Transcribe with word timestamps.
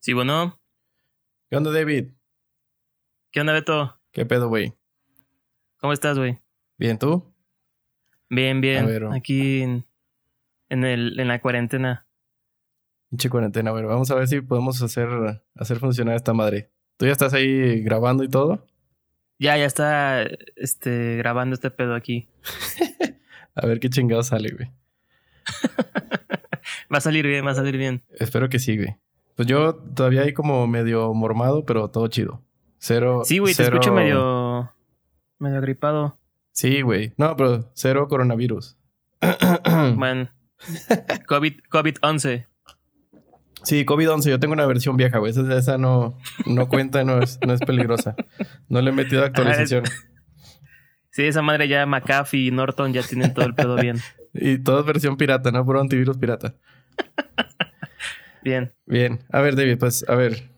Sí, 0.00 0.12
bueno. 0.12 0.60
¿Qué 1.50 1.56
onda, 1.56 1.72
David? 1.72 2.10
¿Qué 3.32 3.40
onda, 3.40 3.52
Beto? 3.52 4.00
¿Qué 4.12 4.24
pedo, 4.24 4.48
güey? 4.48 4.72
¿Cómo 5.78 5.92
estás, 5.92 6.18
güey? 6.18 6.38
¿Bien 6.76 6.98
tú? 6.98 7.34
Bien, 8.30 8.60
bien. 8.60 8.84
A 8.84 8.86
ver, 8.86 9.04
oh. 9.04 9.12
Aquí 9.12 9.62
en, 9.62 9.84
en, 10.68 10.84
el, 10.84 11.18
en 11.18 11.28
la 11.28 11.40
cuarentena. 11.40 12.06
Pinche 13.10 13.28
cuarentena, 13.28 13.72
güey. 13.72 13.84
Vamos 13.84 14.10
a 14.10 14.14
ver 14.14 14.28
si 14.28 14.40
podemos 14.40 14.80
hacer, 14.82 15.08
hacer 15.56 15.78
funcionar 15.78 16.14
esta 16.14 16.32
madre. 16.32 16.70
¿Tú 16.96 17.06
ya 17.06 17.12
estás 17.12 17.34
ahí 17.34 17.82
grabando 17.82 18.22
y 18.22 18.28
todo? 18.28 18.66
Ya, 19.38 19.56
ya 19.56 19.64
está 19.64 20.22
este, 20.56 21.16
grabando 21.16 21.54
este 21.54 21.70
pedo 21.70 21.94
aquí. 21.94 22.28
A 23.54 23.66
ver 23.66 23.80
qué 23.80 23.90
chingado 23.90 24.22
sale, 24.22 24.50
güey. 24.50 24.70
Va 26.92 26.98
a 26.98 27.00
salir 27.00 27.26
bien, 27.26 27.44
va 27.44 27.50
a 27.50 27.54
salir 27.54 27.76
bien. 27.76 28.02
Espero 28.18 28.48
que 28.48 28.58
sí, 28.58 28.76
güey. 28.76 28.96
Pues 29.38 29.46
yo 29.46 29.76
todavía 29.94 30.22
ahí 30.22 30.32
como 30.32 30.66
medio 30.66 31.14
mormado, 31.14 31.64
pero 31.64 31.88
todo 31.90 32.08
chido. 32.08 32.42
Cero. 32.78 33.22
Sí, 33.24 33.38
güey, 33.38 33.54
te 33.54 33.62
escucho 33.62 33.92
medio. 33.92 34.72
medio 35.38 35.60
gripado. 35.60 36.18
Sí, 36.50 36.82
güey. 36.82 37.12
No, 37.16 37.36
pero 37.36 37.70
cero 37.72 38.08
coronavirus. 38.08 38.76
COVID, 41.28 41.52
COVID-11. 41.70 42.46
Sí, 43.62 43.84
COVID-11. 43.86 44.28
Yo 44.28 44.40
tengo 44.40 44.54
una 44.54 44.66
versión 44.66 44.96
vieja, 44.96 45.18
güey. 45.18 45.30
Esa, 45.30 45.56
esa 45.56 45.78
no, 45.78 46.18
no 46.44 46.68
cuenta, 46.68 47.04
no 47.04 47.22
es, 47.22 47.38
no 47.46 47.52
es 47.52 47.60
peligrosa. 47.60 48.16
No 48.68 48.82
le 48.82 48.90
he 48.90 48.92
metido 48.92 49.24
actualización. 49.24 49.84
Sí, 51.12 51.26
esa 51.26 51.42
madre 51.42 51.68
ya 51.68 51.86
McAfee 51.86 52.46
y 52.46 52.50
Norton 52.50 52.92
ya 52.92 53.04
tienen 53.04 53.32
todo 53.34 53.44
el 53.44 53.54
pedo 53.54 53.76
bien. 53.76 53.98
Y 54.34 54.58
todo 54.58 54.80
es 54.80 54.86
versión 54.86 55.16
pirata, 55.16 55.52
¿no? 55.52 55.64
Puro 55.64 55.80
antivirus 55.80 56.18
pirata. 56.18 56.56
Bien. 58.42 58.72
Bien. 58.86 59.20
A 59.30 59.40
ver, 59.40 59.56
David, 59.56 59.78
pues, 59.78 60.04
a 60.08 60.14
ver. 60.14 60.50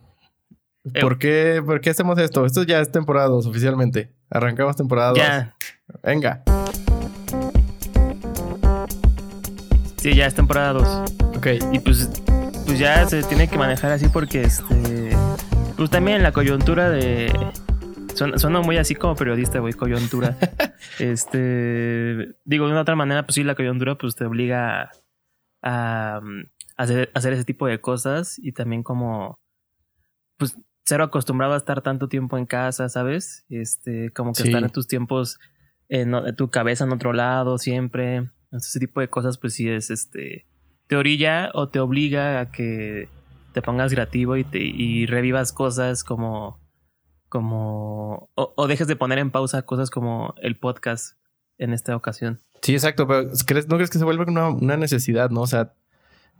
¿Por 0.99 1.19
qué, 1.19 1.61
¿Por 1.63 1.79
qué 1.79 1.91
hacemos 1.91 2.17
esto? 2.17 2.45
Esto 2.45 2.63
ya 2.63 2.79
es 2.79 2.91
temporada 2.91 3.27
2 3.27 3.45
oficialmente. 3.45 4.09
Arrancamos 4.29 4.75
temporada 4.75 5.09
2. 5.09 5.17
Ya. 5.17 5.55
Venga. 6.03 6.43
Sí, 9.97 10.15
ya 10.15 10.25
es 10.25 10.33
temporada 10.33 10.73
2. 10.73 11.11
Ok. 11.37 11.47
Y 11.71 11.79
pues, 11.79 12.09
pues 12.65 12.79
ya 12.79 13.07
se 13.07 13.21
tiene 13.23 13.47
que 13.47 13.57
manejar 13.57 13.91
así 13.91 14.07
porque 14.07 14.41
este. 14.41 15.11
Pues 15.77 15.91
también 15.91 16.23
la 16.23 16.31
coyuntura 16.31 16.89
de. 16.89 17.31
Suena, 18.15 18.39
suena 18.39 18.61
muy 18.61 18.77
así 18.77 18.95
como 18.95 19.15
periodista, 19.15 19.59
güey, 19.59 19.73
coyuntura. 19.73 20.35
este. 20.99 22.35
Digo, 22.43 22.65
de 22.65 22.71
una 22.71 22.81
otra 22.81 22.95
manera, 22.95 23.23
pues 23.23 23.35
sí, 23.35 23.43
la 23.43 23.53
coyuntura 23.53 23.95
pues 23.95 24.15
te 24.15 24.25
obliga 24.25 24.81
a, 24.81 24.89
a, 25.61 26.21
hacer, 26.77 27.11
hacer 27.13 27.33
ese 27.33 27.45
tipo 27.45 27.67
de 27.67 27.79
cosas 27.81 28.37
y 28.39 28.51
también 28.53 28.83
como. 28.83 29.35
Pues 30.37 30.57
cero 30.83 31.03
acostumbrado 31.03 31.53
a 31.53 31.57
estar 31.57 31.81
tanto 31.81 32.07
tiempo 32.09 32.37
en 32.37 32.45
casa, 32.45 32.89
¿sabes? 32.89 33.45
Este, 33.49 34.11
como 34.13 34.33
que 34.33 34.41
Sí. 34.43 34.47
estar 34.49 34.63
en 34.63 34.71
tus 34.71 34.87
tiempos, 34.87 35.39
en, 35.89 36.13
tu 36.35 36.49
cabeza 36.49 36.83
en 36.85 36.91
otro 36.91 37.13
lado 37.13 37.57
siempre. 37.57 38.29
Ese 38.51 38.79
tipo 38.79 38.99
de 38.99 39.09
cosas, 39.09 39.37
pues 39.37 39.53
sí 39.53 39.69
es 39.69 39.89
este 39.89 40.47
te 40.87 40.97
orilla 40.97 41.51
o 41.53 41.69
te 41.69 41.79
obliga 41.79 42.41
a 42.41 42.51
que 42.51 43.07
te 43.53 43.61
pongas 43.61 43.93
creativo 43.93 44.35
y, 44.35 44.43
te, 44.43 44.59
y 44.59 45.05
revivas 45.05 45.53
cosas 45.53 46.03
como 46.03 46.59
como 47.29 48.29
o, 48.35 48.53
o 48.57 48.67
dejes 48.67 48.87
de 48.87 48.95
poner 48.97 49.17
en 49.19 49.31
pausa 49.31 49.61
cosas 49.61 49.89
como 49.89 50.33
el 50.41 50.57
podcast 50.59 51.17
en 51.57 51.71
esta 51.73 51.95
ocasión. 51.95 52.41
Sí, 52.61 52.73
exacto. 52.73 53.07
Pero 53.07 53.29
¿crees- 53.45 53.67
¿no 53.69 53.75
crees 53.77 53.89
que 53.89 53.99
se 53.99 54.03
vuelve 54.03 54.25
una, 54.27 54.49
una 54.49 54.75
necesidad, 54.77 55.29
no? 55.29 55.41
O 55.41 55.47
sea, 55.47 55.73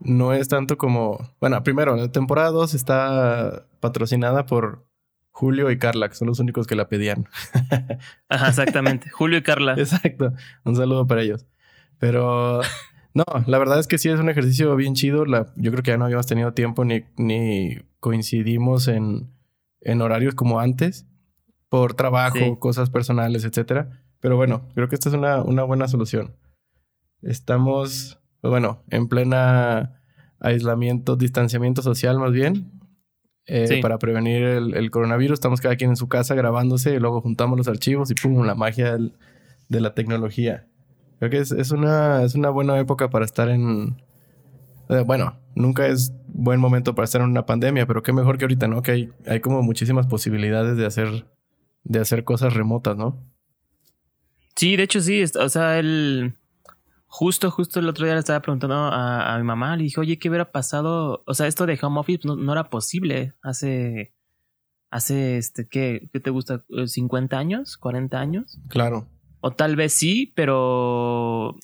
no 0.01 0.33
es 0.33 0.47
tanto 0.47 0.77
como. 0.77 1.17
Bueno, 1.39 1.61
primero, 1.63 1.95
la 1.95 2.11
temporada 2.11 2.49
2 2.51 2.73
está 2.73 3.65
patrocinada 3.79 4.45
por 4.45 4.85
Julio 5.31 5.71
y 5.71 5.77
Carla, 5.77 6.09
que 6.09 6.15
son 6.15 6.27
los 6.27 6.39
únicos 6.39 6.67
que 6.67 6.75
la 6.75 6.87
pedían. 6.89 7.27
Ajá, 8.29 8.49
exactamente. 8.49 9.09
Julio 9.09 9.37
y 9.39 9.43
Carla. 9.43 9.73
Exacto. 9.77 10.33
Un 10.65 10.75
saludo 10.75 11.07
para 11.07 11.21
ellos. 11.21 11.45
Pero 11.99 12.61
no, 13.13 13.23
la 13.47 13.57
verdad 13.59 13.79
es 13.79 13.87
que 13.87 13.97
sí 13.97 14.09
es 14.09 14.19
un 14.19 14.29
ejercicio 14.29 14.75
bien 14.75 14.93
chido. 14.95 15.25
La, 15.25 15.53
yo 15.55 15.71
creo 15.71 15.83
que 15.83 15.91
ya 15.91 15.97
no 15.97 16.05
habíamos 16.05 16.27
tenido 16.27 16.53
tiempo 16.53 16.83
ni, 16.85 17.05
ni 17.17 17.77
coincidimos 17.99 18.87
en, 18.87 19.31
en 19.81 20.01
horarios 20.01 20.35
como 20.35 20.59
antes 20.59 21.05
por 21.69 21.93
trabajo, 21.93 22.37
Sí. 22.37 22.55
cosas 22.59 22.89
personales, 22.89 23.45
etcétera. 23.45 24.03
Pero 24.19 24.35
bueno, 24.35 24.67
creo 24.75 24.89
que 24.89 24.95
esta 24.95 25.09
es 25.09 25.15
una, 25.15 25.41
una 25.41 25.63
buena 25.63 25.87
solución. 25.87 26.35
Estamos, 27.21 28.19
pues 28.41 28.49
bueno, 28.49 28.83
en 28.89 29.07
plena 29.07 30.00
aislamiento, 30.41 31.15
distanciamiento 31.15 31.81
social 31.81 32.19
más 32.19 32.31
bien. 32.33 32.71
eh, 33.47 33.67
Sí. 33.67 33.81
Para 33.81 33.97
prevenir 33.97 34.43
el, 34.43 34.75
el 34.75 34.91
coronavirus, 34.91 35.35
estamos 35.35 35.61
cada 35.61 35.75
quien 35.75 35.91
en 35.91 35.95
su 35.95 36.07
casa 36.07 36.35
grabándose 36.35 36.93
y 36.95 36.99
luego 36.99 37.21
juntamos 37.21 37.57
los 37.57 37.67
archivos 37.67 38.11
y 38.11 38.15
pum, 38.15 38.45
la 38.45 38.55
magia 38.55 38.91
del- 38.93 39.13
de 39.69 39.81
la 39.81 39.93
tecnología. 39.93 40.67
Creo 41.19 41.29
que 41.31 41.37
es, 41.39 41.51
es 41.51 41.71
una, 41.71 42.23
es 42.23 42.35
una 42.35 42.49
buena 42.49 42.77
época 42.79 43.09
para 43.09 43.25
estar 43.25 43.47
en... 43.49 43.95
eh, 44.89 45.03
bueno, 45.05 45.37
nunca 45.55 45.87
es 45.87 46.13
buen 46.27 46.59
momento 46.59 46.93
para 46.95 47.03
estar 47.05 47.21
en 47.21 47.29
una 47.29 47.45
pandemia, 47.45 47.85
pero 47.87 48.03
qué 48.03 48.11
mejor 48.13 48.37
que 48.37 48.45
ahorita, 48.45 48.67
¿no? 48.67 48.81
Que 48.81 48.91
hay, 48.91 49.09
hay 49.27 49.39
como 49.39 49.61
muchísimas 49.63 50.07
posibilidades 50.07 50.77
de 50.77 50.85
hacer, 50.85 51.25
de 51.83 51.99
hacer 51.99 52.23
cosas 52.23 52.53
remotas, 52.53 52.97
¿no? 52.97 53.17
Sí, 54.55 54.75
de 54.75 54.83
hecho 54.83 54.99
sí, 55.01 55.23
o 55.23 55.49
sea, 55.49 55.79
él 55.79 56.35
justo, 57.13 57.51
justo 57.51 57.79
el 57.81 57.89
otro 57.89 58.05
día 58.05 58.13
le 58.13 58.21
estaba 58.21 58.41
preguntando 58.41 58.73
a, 58.75 59.35
a 59.35 59.37
mi 59.37 59.43
mamá, 59.43 59.75
le 59.75 59.83
dije, 59.83 59.99
oye, 59.99 60.17
¿qué 60.17 60.29
hubiera 60.29 60.51
pasado? 60.51 61.23
O 61.27 61.33
sea, 61.33 61.47
esto 61.47 61.65
de 61.65 61.77
home 61.81 61.99
office 61.99 62.21
no, 62.25 62.37
no 62.37 62.53
era 62.53 62.69
posible 62.69 63.33
hace, 63.41 64.13
hace, 64.89 65.37
este, 65.37 65.67
¿qué, 65.67 66.09
qué 66.13 66.19
te 66.21 66.29
gusta? 66.29 66.63
Eh, 66.69 66.83
¿50 66.87 67.33
años? 67.33 67.77
¿40 67.79 68.13
años? 68.15 68.59
Claro. 68.69 69.07
O 69.41 69.51
tal 69.51 69.75
vez 69.75 69.91
sí, 69.93 70.31
pero 70.35 71.57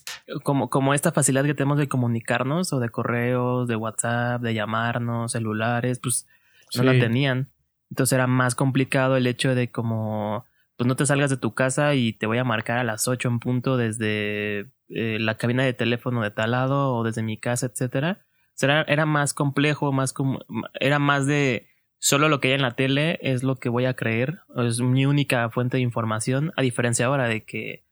como, 0.44 0.70
como 0.70 0.94
esta 0.94 1.12
facilidad 1.14 1.46
que 1.46 1.54
tenemos 1.54 1.78
de 1.78 1.88
comunicarnos 1.88 2.74
o 2.74 2.80
de 2.80 2.90
correos, 2.90 3.68
de 3.70 3.76
WhatsApp, 3.78 4.42
de 4.42 4.54
llamarnos, 4.54 5.32
celulares, 5.32 6.00
pues 6.04 6.28
no 6.76 6.82
Sí. 6.82 6.86
la 6.86 6.92
tenían. 7.00 7.50
Entonces 7.90 8.14
era 8.14 8.28
más 8.28 8.54
complicado 8.56 9.16
el 9.16 9.28
hecho 9.28 9.56
de 9.56 9.72
como, 9.72 10.44
pues 10.76 10.88
no 10.88 10.96
te 10.98 11.06
salgas 11.06 11.30
de 11.30 11.38
tu 11.38 11.54
casa 11.54 11.96
y 11.96 12.12
te 12.14 12.26
voy 12.26 12.38
a 12.40 12.44
marcar 12.44 12.80
a 12.80 12.84
las 12.84 13.08
8 13.08 13.30
en 13.30 13.40
punto 13.40 13.78
desde 13.78 14.70
eh, 14.90 15.18
la 15.20 15.36
cabina 15.38 15.64
de 15.64 15.74
teléfono 15.74 16.22
de 16.22 16.32
tal 16.32 16.52
lado 16.52 16.94
o 16.96 17.04
desde 17.04 17.24
mi 17.24 17.38
casa, 17.38 17.66
etcétera. 17.68 18.26
Sea, 18.54 18.70
era, 18.82 18.82
era 18.92 19.06
más 19.06 19.34
complejo, 19.34 19.92
más 19.92 20.14
como, 20.14 20.40
era 20.80 21.00
más 21.00 21.26
de 21.28 21.68
solo 22.00 22.30
lo 22.30 22.40
que 22.40 22.50
hay 22.50 22.54
en 22.56 22.62
la 22.62 22.76
tele 22.76 23.18
es 23.22 23.44
lo 23.44 23.56
que 23.56 23.70
voy 23.70 23.86
a 23.86 23.96
creer, 23.96 24.40
es 24.58 24.80
mi 24.82 25.06
única 25.06 25.50
fuente 25.50 25.78
de 25.78 25.84
información, 25.84 26.52
a 26.56 26.62
diferencia 26.62 27.06
ahora 27.08 27.28
de 27.28 27.44
que 27.44 27.84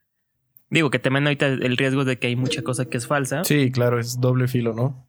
digo 0.70 0.90
que 0.92 1.00
también 1.00 1.26
ahorita 1.26 1.48
el 1.48 1.78
riesgo 1.78 2.06
de 2.06 2.18
que 2.20 2.28
hay 2.28 2.36
mucha 2.36 2.62
cosa 2.64 2.86
que 2.86 2.98
es 2.98 3.08
falsa. 3.08 3.44
Sí, 3.44 3.72
claro, 3.72 4.00
es 4.00 4.20
doble 4.20 4.48
filo, 4.48 4.74
¿no? 4.74 5.08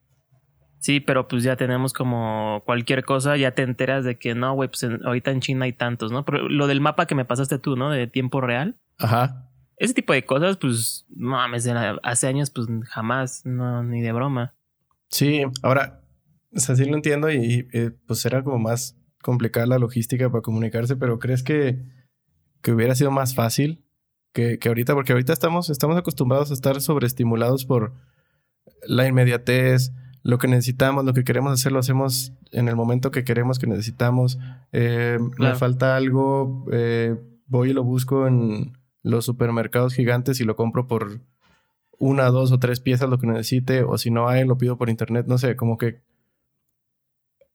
Sí, 0.79 1.01
pero 1.01 1.27
pues 1.27 1.43
ya 1.43 1.57
tenemos 1.57 1.93
como 1.93 2.63
cualquier 2.67 3.05
cosa, 3.05 3.37
ya 3.37 3.53
te 3.53 3.63
enteras 3.63 4.05
de 4.05 4.19
que 4.19 4.35
no, 4.35 4.55
güey, 4.55 4.69
pues 4.69 4.83
en- 4.85 5.05
ahorita 5.05 5.31
en 5.31 5.41
China 5.41 5.65
hay 5.65 5.73
tantos, 5.73 6.13
¿no? 6.13 6.25
Pero 6.25 6.49
lo 6.49 6.67
del 6.67 6.81
mapa 6.81 7.07
que 7.07 7.15
me 7.15 7.25
pasaste 7.25 7.59
tú, 7.59 7.77
¿no? 7.77 7.91
De 7.91 8.07
tiempo 8.07 8.41
real. 8.41 8.77
Ajá. 8.99 9.46
Ese 9.79 9.95
tipo 9.95 10.13
de 10.13 10.25
cosas, 10.25 10.57
pues, 10.57 11.07
no 11.11 11.31
mames, 11.31 11.69
hace 12.03 12.27
años, 12.27 12.51
pues 12.51 12.67
jamás, 12.89 13.43
no, 13.45 13.83
ni 13.83 14.01
de 14.01 14.13
broma. 14.13 14.55
Sí, 15.09 15.43
ahora, 15.63 16.01
o 16.55 16.59
sea, 16.61 16.77
sí 16.77 16.85
lo 16.85 16.97
entiendo 16.97 17.31
y, 17.31 17.69
eh, 17.73 17.91
pues 18.07 18.25
era 18.25 18.43
como 18.43 18.59
más 18.59 18.97
complicada 19.23 19.67
la 19.67 19.79
logística 19.79 20.31
para 20.31 20.43
comunicarse, 20.43 20.97
pero 20.97 21.19
¿crees 21.19 21.43
que, 21.43 21.85
que 22.63 22.73
hubiera 22.73 22.95
sido 22.95 23.11
más 23.11 23.35
fácil 23.35 23.85
que, 24.33 24.59
que 24.59 24.69
ahorita? 24.69 24.95
Porque 24.95 25.13
ahorita 25.13 25.33
estamos, 25.33 25.69
estamos 25.69 25.97
acostumbrados 25.97 26.51
a 26.51 26.55
estar 26.55 26.81
sobreestimulados 26.81 27.67
por 27.67 27.93
la 28.87 29.07
inmediatez, 29.07 29.93
lo 30.23 30.39
que 30.39 30.49
necesitamos, 30.49 31.05
lo 31.05 31.13
que 31.13 31.23
queremos 31.23 31.53
hacer, 31.53 31.71
lo 31.71 31.79
hacemos 31.79 32.33
en 32.51 32.69
el 32.69 32.75
momento 32.75 33.11
que 33.11 33.25
queremos, 33.25 33.59
que 33.59 33.67
necesitamos. 33.69 34.39
Eh, 34.73 35.19
Me 35.39 35.55
falta 35.55 35.97
algo, 35.97 36.65
eh, 36.73 37.15
voy 37.47 37.71
y 37.71 37.73
lo 37.73 37.85
busco 37.85 38.27
en 38.27 38.77
los 39.07 39.25
supermercados 39.25 39.95
gigantes 39.95 40.41
y 40.41 40.45
lo 40.45 40.57
compro 40.57 40.89
por 40.89 41.21
una, 41.99 42.27
dos 42.27 42.51
o 42.51 42.59
tres 42.59 42.81
piezas 42.81 43.09
lo 43.09 43.19
que 43.19 43.27
necesite, 43.29 43.85
o 43.85 43.97
si 43.99 44.11
no 44.11 44.29
hay, 44.29 44.45
lo 44.45 44.59
pido 44.59 44.77
por 44.77 44.91
internet, 44.91 45.27
no 45.29 45.39
sé, 45.39 45.55
como 45.55 45.79
que 45.79 46.01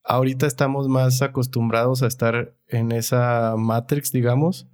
ahorita 0.03 0.47
estamos 0.47 0.87
más 0.87 1.21
acostumbrados 1.21 2.01
a 2.01 2.07
estar 2.07 2.55
en 2.67 2.91
esa 2.91 3.55
matrix, 3.57 4.11
digamos, 4.11 4.67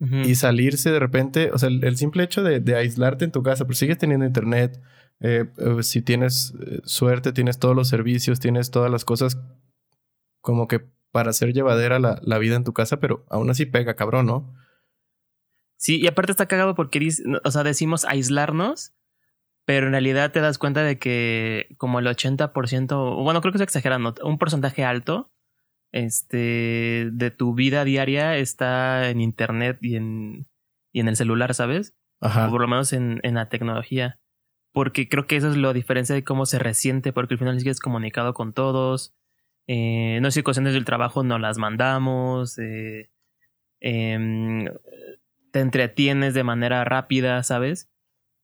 y 0.00 0.36
salirse 0.36 0.92
de 0.92 1.00
repente, 1.00 1.50
o 1.52 1.58
sea, 1.58 1.68
el, 1.68 1.82
el 1.82 1.96
simple 1.96 2.22
hecho 2.22 2.44
de, 2.44 2.60
de 2.60 2.76
aislarte 2.76 3.24
en 3.24 3.32
tu 3.32 3.42
casa, 3.42 3.64
pero 3.64 3.74
sigues 3.74 3.98
teniendo 3.98 4.24
internet, 4.24 4.80
eh, 5.18 5.46
eh, 5.58 5.82
si 5.82 6.02
tienes 6.02 6.54
eh, 6.64 6.80
suerte, 6.84 7.32
tienes 7.32 7.58
todos 7.58 7.74
los 7.74 7.88
servicios, 7.88 8.38
tienes 8.38 8.70
todas 8.70 8.92
las 8.92 9.04
cosas 9.04 9.38
como 10.40 10.68
que 10.68 10.84
para 11.10 11.30
hacer 11.30 11.52
llevadera 11.52 11.98
la, 11.98 12.20
la 12.22 12.38
vida 12.38 12.54
en 12.54 12.62
tu 12.62 12.72
casa, 12.72 13.00
pero 13.00 13.26
aún 13.28 13.50
así 13.50 13.66
pega, 13.66 13.96
cabrón, 13.96 14.26
¿no? 14.26 14.54
Sí, 15.78 15.98
y 16.00 16.06
aparte 16.08 16.32
está 16.32 16.46
cagado 16.46 16.74
porque, 16.74 17.08
o 17.44 17.50
sea, 17.50 17.62
decimos 17.62 18.04
aislarnos, 18.04 18.92
pero 19.64 19.86
en 19.86 19.92
realidad 19.92 20.32
te 20.32 20.40
das 20.40 20.58
cuenta 20.58 20.82
de 20.82 20.98
que 20.98 21.68
como 21.78 22.00
el 22.00 22.06
80%, 22.06 23.22
bueno, 23.22 23.40
creo 23.40 23.52
que 23.52 23.58
es 23.58 23.62
exagerando, 23.62 24.14
un 24.22 24.38
porcentaje 24.38 24.84
alto 24.84 25.30
este, 25.92 27.08
de 27.12 27.30
tu 27.30 27.54
vida 27.54 27.84
diaria 27.84 28.36
está 28.36 29.08
en 29.08 29.20
internet 29.20 29.78
y 29.80 29.96
en, 29.96 30.46
y 30.92 31.00
en 31.00 31.08
el 31.08 31.16
celular, 31.16 31.54
¿sabes? 31.54 31.94
Ajá. 32.20 32.48
O 32.48 32.50
por 32.50 32.60
lo 32.60 32.68
menos 32.68 32.92
en, 32.92 33.20
en 33.22 33.34
la 33.34 33.48
tecnología. 33.48 34.18
Porque 34.72 35.08
creo 35.08 35.26
que 35.26 35.36
eso 35.36 35.48
es 35.50 35.56
lo 35.56 35.72
diferencia 35.72 36.14
de 36.14 36.24
cómo 36.24 36.44
se 36.44 36.58
resiente, 36.58 37.12
porque 37.12 37.34
al 37.34 37.38
final 37.38 37.58
sigues 37.58 37.80
comunicado 37.80 38.34
con 38.34 38.52
todos. 38.52 39.14
Eh, 39.66 40.18
no 40.22 40.30
sé, 40.30 40.42
cuestiones 40.42 40.74
del 40.74 40.84
trabajo 40.84 41.22
no 41.22 41.38
las 41.38 41.58
mandamos. 41.58 42.58
Eh, 42.58 43.10
em, 43.80 44.66
te 45.58 45.62
entretienes 45.62 46.34
de 46.34 46.44
manera 46.44 46.84
rápida, 46.84 47.42
¿sabes? 47.42 47.90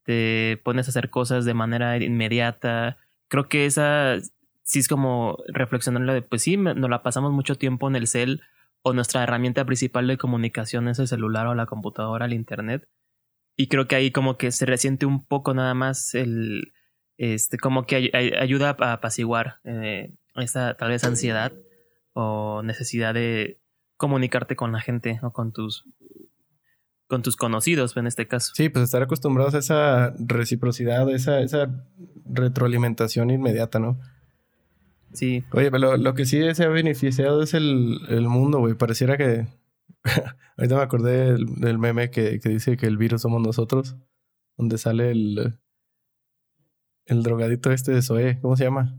Te 0.03 0.61
pones 0.65 0.89
a 0.89 0.91
hacer 0.91 1.11
cosas 1.11 1.45
de 1.45 1.55
manera 1.55 1.97
inmediata. 1.97 2.97
Creo 3.29 3.49
que 3.49 3.67
esa 3.67 4.17
sí 4.65 4.81
es 4.81 4.89
como 4.89 5.39
reflexionarlo 5.47 6.13
de, 6.13 6.23
pues 6.23 6.43
sí, 6.43 6.57
nos 6.57 6.91
la 6.91 7.05
pasamos 7.05 7.33
mucho 7.33 7.55
tiempo 7.55 7.87
en 7.87 7.95
el 7.95 8.09
cel 8.09 8.43
o 8.83 8.93
nuestra 8.95 9.23
herramienta 9.23 9.65
principal 9.65 10.09
de 10.09 10.19
comunicación 10.19 10.89
es 10.89 10.99
el 10.99 11.07
celular 11.07 11.47
o 11.47 11.55
la 11.55 11.67
computadora, 11.67 12.27
el 12.27 12.33
internet. 12.33 12.89
Y 13.57 13.69
creo 13.69 13.87
que 13.87 13.95
ahí 13.95 14.11
como 14.11 14.37
que 14.37 14.51
se 14.51 14.67
resiente 14.67 15.07
un 15.07 15.25
poco 15.25 15.55
nada 15.55 15.75
más 15.75 16.17
el, 16.17 16.73
este, 17.17 17.59
como 17.59 17.87
que 17.87 18.11
ay- 18.13 18.33
ayuda 18.37 18.75
a 18.77 18.93
apaciguar 18.95 19.61
eh, 19.63 20.11
esa 20.35 20.75
tal 20.75 20.89
vez 20.89 21.05
ansiedad 21.05 21.53
o 22.13 22.63
necesidad 22.65 23.15
de 23.15 23.61
comunicarte 23.97 24.57
con 24.57 24.73
la 24.73 24.81
gente 24.81 25.21
o 25.23 25.33
con 25.33 25.53
tus 25.53 25.85
con 27.07 27.23
tus 27.23 27.37
conocidos 27.37 27.97
en 27.97 28.07
este 28.07 28.27
caso. 28.27 28.53
Sí, 28.55 28.69
pues 28.69 28.85
estar 28.85 29.03
acostumbrados 29.03 29.55
a 29.55 29.59
esa 29.59 30.15
reciprocidad, 30.19 31.09
esa, 31.11 31.41
esa 31.41 31.85
retroalimentación 32.25 33.31
inmediata, 33.31 33.79
¿no? 33.79 33.99
Sí, 35.13 35.45
Oye, 35.53 35.71
pero 35.71 35.79
lo, 35.79 35.97
lo 35.97 36.15
que 36.15 36.25
sí 36.27 36.41
se 36.55 36.65
ha 36.65 36.69
beneficiado 36.69 37.43
es 37.43 37.55
el, 37.55 38.01
el 38.09 38.29
mundo, 38.29 38.59
güey. 38.59 38.75
Pareciera 38.75 39.17
que. 39.17 39.47
Ahorita 40.57 40.77
me 40.77 40.83
acordé 40.83 41.33
del, 41.33 41.47
del 41.55 41.79
meme 41.79 42.11
que, 42.11 42.41
que 42.41 42.49
dice 42.49 42.77
que 42.77 42.87
el 42.87 42.97
virus 42.97 43.23
somos 43.23 43.41
nosotros. 43.41 43.97
Donde 44.57 44.77
sale 44.77 45.13
el. 45.13 45.59
El 47.07 47.23
drogadito 47.23 47.71
este 47.71 47.93
de 47.93 48.03
Zoé. 48.03 48.41
¿Cómo 48.41 48.57
se 48.57 48.65
llama? 48.65 48.99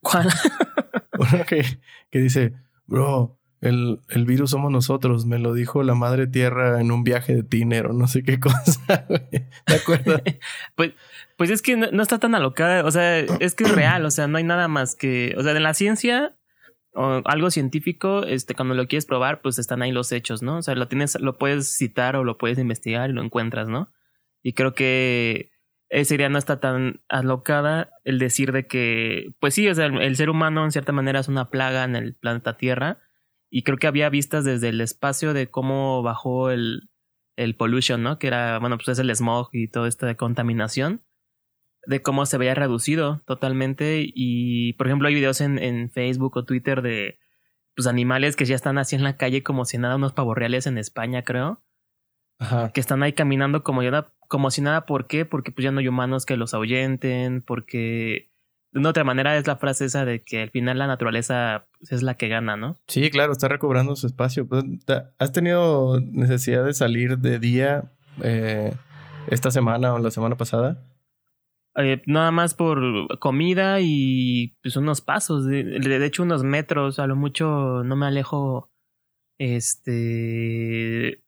¿Cuál? 0.00 0.28
Uno 1.18 1.44
que, 1.46 1.64
que 2.10 2.18
dice, 2.18 2.54
bro, 2.86 3.38
el, 3.62 4.00
el 4.08 4.26
virus 4.26 4.50
somos 4.50 4.70
nosotros. 4.70 5.24
Me 5.24 5.38
lo 5.38 5.54
dijo 5.54 5.82
la 5.82 5.94
madre 5.94 6.26
tierra 6.26 6.80
en 6.80 6.90
un 6.90 7.04
viaje 7.04 7.34
de 7.34 7.42
tiner 7.44 7.86
o 7.86 7.92
no 7.92 8.08
sé 8.08 8.22
qué 8.24 8.38
cosa, 8.40 9.06
güey. 9.08 9.22
¿De 9.30 9.74
acuerdo? 9.74 10.20
Pues, 10.74 10.92
pues 11.36 11.50
es 11.50 11.62
que 11.62 11.76
no, 11.76 12.02
está 12.02 12.18
tan 12.18 12.34
alocada, 12.34 12.84
o 12.84 12.90
sea, 12.90 13.18
es 13.18 13.54
que 13.54 13.64
es 13.64 13.74
real, 13.74 14.04
o 14.04 14.10
sea, 14.10 14.26
no 14.26 14.38
hay 14.38 14.44
nada 14.44 14.68
más 14.68 14.94
que, 14.94 15.34
o 15.36 15.42
sea, 15.42 15.52
en 15.52 15.62
la 15.62 15.74
ciencia 15.74 16.36
o 16.94 17.22
algo 17.24 17.50
científico, 17.50 18.24
este, 18.24 18.54
cuando 18.54 18.74
lo 18.74 18.86
quieres 18.86 19.06
probar, 19.06 19.42
pues 19.42 19.58
están 19.58 19.82
ahí 19.82 19.92
los 19.92 20.12
hechos, 20.12 20.42
¿no? 20.42 20.58
O 20.58 20.62
sea, 20.62 20.74
lo 20.74 20.88
tienes, 20.88 21.18
lo 21.20 21.38
puedes 21.38 21.76
citar 21.76 22.16
o 22.16 22.24
lo 22.24 22.38
puedes 22.38 22.58
investigar 22.58 23.10
y 23.10 23.12
lo 23.12 23.22
encuentras, 23.22 23.68
¿no? 23.68 23.92
Y 24.42 24.54
creo 24.54 24.74
que 24.74 25.50
esa 25.88 26.14
idea 26.14 26.28
no 26.28 26.38
está 26.38 26.58
tan 26.58 27.00
alocada 27.08 27.90
el 28.04 28.18
decir 28.18 28.52
de 28.52 28.66
que, 28.66 29.34
pues 29.40 29.54
sí, 29.54 29.68
o 29.68 29.74
sea, 29.74 29.86
el 29.86 30.16
ser 30.16 30.30
humano 30.30 30.64
en 30.64 30.72
cierta 30.72 30.92
manera 30.92 31.20
es 31.20 31.28
una 31.28 31.50
plaga 31.50 31.84
en 31.84 31.96
el 31.96 32.14
planeta 32.14 32.56
Tierra 32.56 32.98
y 33.54 33.64
creo 33.64 33.76
que 33.76 33.86
había 33.86 34.08
vistas 34.08 34.46
desde 34.46 34.70
el 34.70 34.80
espacio 34.80 35.34
de 35.34 35.50
cómo 35.50 36.02
bajó 36.02 36.50
el, 36.50 36.88
el 37.36 37.54
pollution, 37.54 38.02
¿no? 38.02 38.18
Que 38.18 38.28
era, 38.28 38.58
bueno, 38.58 38.78
pues 38.78 38.88
es 38.88 38.98
el 38.98 39.14
smog 39.14 39.50
y 39.52 39.68
toda 39.68 39.88
esta 39.88 40.16
contaminación, 40.16 41.04
de 41.84 42.00
cómo 42.00 42.24
se 42.24 42.38
veía 42.38 42.54
reducido 42.54 43.20
totalmente. 43.26 44.04
Y, 44.06 44.72
por 44.72 44.86
ejemplo, 44.86 45.06
hay 45.06 45.14
videos 45.14 45.42
en, 45.42 45.58
en 45.58 45.90
Facebook 45.90 46.34
o 46.38 46.46
Twitter 46.46 46.80
de 46.80 47.18
pues 47.76 47.86
animales 47.86 48.36
que 48.36 48.46
ya 48.46 48.54
están 48.54 48.78
así 48.78 48.96
en 48.96 49.04
la 49.04 49.18
calle 49.18 49.42
como 49.42 49.66
si 49.66 49.76
nada, 49.76 49.96
unos 49.96 50.14
pavorreales 50.14 50.66
en 50.66 50.78
España, 50.78 51.22
creo, 51.22 51.62
Ajá. 52.38 52.72
que 52.72 52.80
están 52.80 53.02
ahí 53.02 53.12
caminando 53.12 53.62
como, 53.62 53.82
ya, 53.82 54.14
como 54.28 54.50
si 54.50 54.62
nada. 54.62 54.86
¿Por 54.86 55.06
qué? 55.06 55.26
Porque 55.26 55.52
pues 55.52 55.62
ya 55.62 55.72
no 55.72 55.80
hay 55.80 55.88
humanos 55.88 56.24
que 56.24 56.38
los 56.38 56.54
ahuyenten, 56.54 57.42
porque 57.42 58.31
de 58.72 58.80
una 58.80 58.90
otra 58.90 59.04
manera 59.04 59.36
es 59.36 59.46
la 59.46 59.56
frase 59.56 59.84
esa 59.84 60.04
de 60.04 60.22
que 60.22 60.42
al 60.42 60.50
final 60.50 60.78
la 60.78 60.86
naturaleza 60.86 61.66
pues, 61.78 61.92
es 61.92 62.02
la 62.02 62.14
que 62.14 62.28
gana, 62.28 62.56
¿no? 62.56 62.80
Sí, 62.88 63.10
claro, 63.10 63.32
está 63.32 63.48
recobrando 63.48 63.94
su 63.96 64.06
espacio. 64.06 64.48
Pues, 64.48 64.64
¿Has 65.18 65.32
tenido 65.32 66.00
necesidad 66.00 66.64
de 66.64 66.72
salir 66.72 67.18
de 67.18 67.38
día 67.38 67.92
eh, 68.22 68.74
esta 69.28 69.50
semana 69.50 69.92
o 69.92 69.98
la 69.98 70.10
semana 70.10 70.36
pasada? 70.36 70.82
Eh, 71.76 72.02
nada 72.06 72.30
más 72.30 72.54
por 72.54 73.18
comida 73.18 73.78
y 73.80 74.56
pues 74.62 74.76
unos 74.76 75.00
pasos, 75.00 75.46
de, 75.46 75.64
de 75.64 76.06
hecho 76.06 76.22
unos 76.22 76.42
metros, 76.42 76.98
a 76.98 77.06
lo 77.06 77.16
mucho 77.16 77.82
no 77.82 77.96
me 77.96 78.06
alejo 78.06 78.70
este 79.38 81.22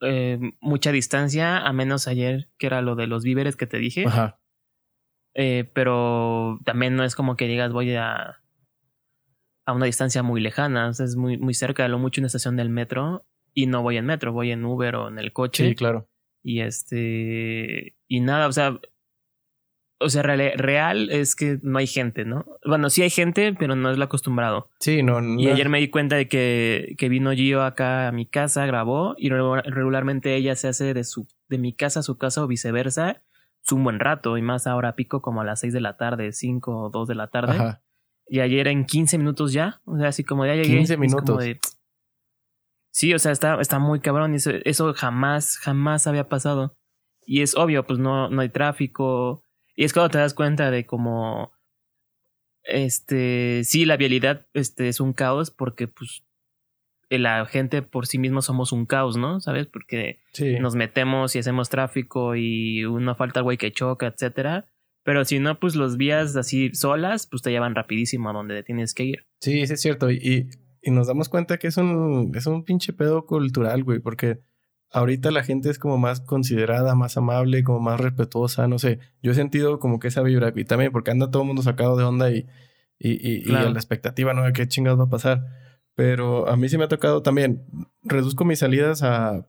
eh, 0.00 0.38
mucha 0.60 0.92
distancia, 0.92 1.58
a 1.58 1.72
menos 1.72 2.06
ayer 2.06 2.48
que 2.58 2.66
era 2.66 2.82
lo 2.82 2.96
de 2.96 3.06
los 3.06 3.24
víveres 3.24 3.56
que 3.56 3.66
te 3.66 3.78
dije, 3.78 4.04
Ajá. 4.06 4.40
Eh, 5.34 5.70
pero 5.72 6.58
también 6.64 6.96
no 6.96 7.04
es 7.04 7.14
como 7.14 7.36
que 7.36 7.46
digas 7.46 7.72
voy 7.72 7.94
a 7.94 8.38
a 9.66 9.72
una 9.74 9.84
distancia 9.86 10.22
muy 10.22 10.40
lejana, 10.40 10.88
o 10.88 10.94
sea, 10.94 11.04
es 11.04 11.14
muy, 11.16 11.36
muy 11.36 11.52
cerca 11.52 11.82
de 11.82 11.90
lo 11.90 11.98
mucho 11.98 12.22
una 12.22 12.26
estación 12.26 12.56
del 12.56 12.70
metro 12.70 13.26
y 13.52 13.66
no 13.66 13.82
voy 13.82 13.98
en 13.98 14.06
metro, 14.06 14.32
voy 14.32 14.50
en 14.50 14.64
Uber 14.64 14.96
o 14.96 15.08
en 15.08 15.18
el 15.18 15.32
coche. 15.34 15.68
Sí, 15.68 15.74
claro. 15.74 16.08
Y 16.42 16.60
este. 16.60 17.94
Y 18.08 18.20
nada, 18.20 18.48
o 18.48 18.52
sea. 18.52 18.78
O 20.00 20.08
sea, 20.10 20.22
real, 20.22 20.52
real 20.56 21.10
es 21.10 21.34
que 21.34 21.58
no 21.62 21.78
hay 21.78 21.88
gente, 21.88 22.24
¿no? 22.24 22.46
Bueno, 22.64 22.88
sí 22.88 23.02
hay 23.02 23.10
gente, 23.10 23.52
pero 23.58 23.74
no 23.74 23.90
es 23.90 23.98
lo 23.98 24.04
acostumbrado. 24.04 24.70
Sí, 24.78 25.02
no. 25.02 25.20
no 25.20 25.40
Y 25.40 25.48
ayer 25.48 25.68
me 25.68 25.80
di 25.80 25.88
cuenta 25.90 26.14
de 26.14 26.28
que, 26.28 26.94
que 26.96 27.08
vino 27.08 27.32
Gio 27.32 27.64
acá 27.64 28.06
a 28.06 28.12
mi 28.12 28.24
casa, 28.24 28.64
grabó, 28.64 29.16
y 29.18 29.28
regu- 29.28 29.60
regularmente 29.64 30.36
ella 30.36 30.54
se 30.54 30.68
hace 30.68 30.94
de 30.94 31.02
su, 31.02 31.26
de 31.48 31.58
mi 31.58 31.72
casa 31.72 31.98
a 32.00 32.02
su 32.04 32.16
casa 32.16 32.44
o 32.44 32.46
viceversa, 32.46 33.22
un 33.72 33.84
buen 33.84 34.00
rato, 34.00 34.36
y 34.38 34.42
más 34.42 34.66
ahora 34.66 34.94
pico 34.96 35.22
como 35.22 35.40
a 35.40 35.44
las 35.44 35.60
6 35.60 35.72
de 35.72 35.80
la 35.80 35.96
tarde, 35.96 36.32
5 36.32 36.84
o 36.84 36.90
2 36.90 37.08
de 37.08 37.14
la 37.14 37.28
tarde. 37.28 37.52
Ajá. 37.52 37.82
Y 38.26 38.40
ayer 38.40 38.68
en 38.68 38.84
15 38.84 39.16
minutos 39.18 39.52
ya, 39.52 39.80
o 39.84 39.96
sea, 39.96 40.08
así 40.08 40.22
como 40.24 40.44
ya 40.46 40.54
llegué. 40.54 40.76
15 40.76 40.94
es 40.94 40.96
como 40.98 41.00
minutos. 41.02 41.38
de- 41.44 41.60
Sí, 42.90 43.14
o 43.14 43.18
sea, 43.18 43.32
está, 43.32 43.60
está 43.60 43.78
muy 43.78 44.00
cabrón. 44.00 44.32
y 44.32 44.36
Eso, 44.36 44.50
eso 44.64 44.92
jamás, 44.94 45.56
jamás 45.58 46.06
había 46.06 46.28
pasado. 46.28 46.76
Y 47.24 47.42
es 47.42 47.54
obvio, 47.54 47.86
pues 47.86 47.98
no, 47.98 48.28
no 48.30 48.40
hay 48.40 48.48
tráfico. 48.48 49.42
Y 49.76 49.84
es 49.84 49.92
cuando 49.92 50.10
te 50.10 50.18
das 50.18 50.34
cuenta 50.34 50.70
de 50.70 50.84
cómo. 50.86 51.52
Este. 52.64 53.62
Sí, 53.64 53.84
la 53.84 53.96
vialidad 53.96 54.46
este, 54.52 54.88
es 54.88 55.00
un 55.00 55.12
caos 55.12 55.50
porque, 55.50 55.88
pues. 55.88 56.24
La 57.10 57.46
gente 57.46 57.80
por 57.82 58.06
sí 58.06 58.18
mismo 58.18 58.42
somos 58.42 58.70
un 58.72 58.84
caos, 58.84 59.16
¿no? 59.16 59.40
¿Sabes? 59.40 59.66
Porque 59.66 60.18
Sí. 60.32 60.58
nos 60.60 60.74
metemos 60.74 61.34
y 61.34 61.38
hacemos 61.38 61.68
tráfico 61.70 62.36
y 62.36 62.84
uno 62.84 63.14
falta 63.14 63.40
el 63.40 63.44
güey 63.44 63.56
que 63.56 63.72
choca, 63.72 64.06
etcétera. 64.08 64.66
Pero 65.04 65.24
si 65.24 65.38
no, 65.38 65.58
pues 65.58 65.74
los 65.74 65.96
vías 65.96 66.36
así 66.36 66.70
solas, 66.74 67.26
pues 67.26 67.40
te 67.42 67.50
llevan 67.50 67.74
rapidísimo 67.74 68.28
a 68.28 68.34
donde 68.34 68.62
tienes 68.62 68.92
que 68.92 69.04
ir. 69.04 69.26
Sí, 69.40 69.66
sí 69.66 69.72
es 69.72 69.80
cierto. 69.80 70.10
Y, 70.10 70.50
y 70.82 70.90
nos 70.90 71.06
damos 71.06 71.30
cuenta 71.30 71.56
que 71.56 71.68
es 71.68 71.78
un, 71.78 72.32
es 72.34 72.46
un 72.46 72.62
pinche 72.64 72.92
pedo 72.92 73.24
cultural, 73.24 73.84
güey, 73.84 74.00
porque 74.00 74.40
ahorita 74.90 75.30
la 75.30 75.44
gente 75.44 75.70
es 75.70 75.78
como 75.78 75.96
más 75.96 76.20
considerada, 76.20 76.94
más 76.94 77.16
amable, 77.16 77.64
como 77.64 77.80
más 77.80 77.98
respetuosa, 78.00 78.68
no 78.68 78.78
sé. 78.78 78.98
Yo 79.22 79.32
he 79.32 79.34
sentido 79.34 79.78
como 79.80 79.98
que 79.98 80.08
esa 80.08 80.22
vibra 80.22 80.52
y 80.54 80.64
también 80.64 80.92
porque 80.92 81.10
anda 81.10 81.30
todo 81.30 81.42
el 81.42 81.46
mundo 81.46 81.62
sacado 81.62 81.96
de 81.96 82.04
onda 82.04 82.30
y, 82.30 82.46
y, 82.98 83.12
y, 83.12 83.50
y 83.50 83.54
a 83.54 83.62
la 83.62 83.70
expectativa, 83.78 84.34
¿no? 84.34 84.44
De 84.44 84.52
qué 84.52 84.68
chingados 84.68 84.98
va 85.00 85.04
a 85.04 85.08
pasar. 85.10 85.40
Pero 85.98 86.48
a 86.48 86.56
mí 86.56 86.68
sí 86.68 86.78
me 86.78 86.84
ha 86.84 86.88
tocado 86.88 87.22
también. 87.22 87.66
Reduzco 88.04 88.44
mis 88.44 88.60
salidas 88.60 89.02
a, 89.02 89.48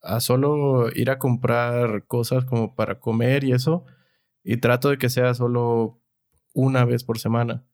a 0.00 0.20
solo 0.20 0.90
ir 0.94 1.10
a 1.10 1.18
comprar 1.18 2.04
cosas 2.06 2.44
como 2.44 2.76
para 2.76 3.00
comer 3.00 3.42
y 3.42 3.50
eso. 3.50 3.84
Y 4.44 4.58
trato 4.58 4.90
de 4.90 4.98
que 4.98 5.08
sea 5.10 5.34
solo 5.34 6.00
una 6.54 6.84
vez 6.84 7.02
por 7.02 7.18
semana. 7.18 7.64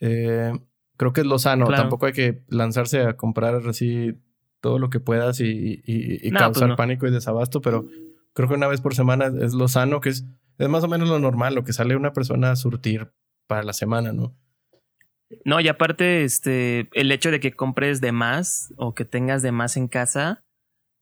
Eh, 0.00 0.52
creo 0.96 1.12
que 1.12 1.20
es 1.20 1.26
lo 1.26 1.38
sano. 1.38 1.66
Claro. 1.66 1.82
Tampoco 1.82 2.06
hay 2.06 2.14
que 2.14 2.42
lanzarse 2.48 3.02
a 3.02 3.18
comprar 3.18 3.56
así 3.68 4.14
todo 4.62 4.78
lo 4.78 4.88
que 4.88 5.00
puedas 5.00 5.40
y, 5.40 5.44
y- 5.44 5.82
y- 5.84 6.28
y 6.28 6.30
No, 6.30 6.38
causar 6.38 6.60
pues 6.62 6.68
no. 6.70 6.76
pánico 6.76 7.06
y 7.06 7.10
desabasto, 7.10 7.60
pero 7.60 7.86
creo 8.32 8.48
que 8.48 8.54
una 8.54 8.68
vez 8.68 8.80
por 8.80 8.94
semana 8.94 9.26
es 9.42 9.52
lo 9.52 9.68
sano, 9.68 10.00
que 10.00 10.08
es, 10.08 10.24
es 10.56 10.68
más 10.70 10.82
o 10.82 10.88
menos 10.88 11.10
lo 11.10 11.18
normal, 11.18 11.54
lo 11.54 11.64
que 11.64 11.74
sale 11.74 11.94
una 11.94 12.14
persona 12.14 12.52
a 12.52 12.56
surtir 12.56 13.12
para 13.46 13.64
la 13.64 13.74
semana, 13.74 14.14
¿no? 14.14 14.34
No, 15.44 15.60
y 15.60 15.68
aparte, 15.68 16.24
este, 16.24 16.88
el 16.92 17.12
hecho 17.12 17.30
de 17.30 17.40
que 17.40 17.52
compres 17.52 18.00
de 18.00 18.12
más 18.12 18.72
o 18.76 18.94
que 18.94 19.04
tengas 19.04 19.42
de 19.42 19.52
más 19.52 19.76
en 19.76 19.88
casa, 19.88 20.42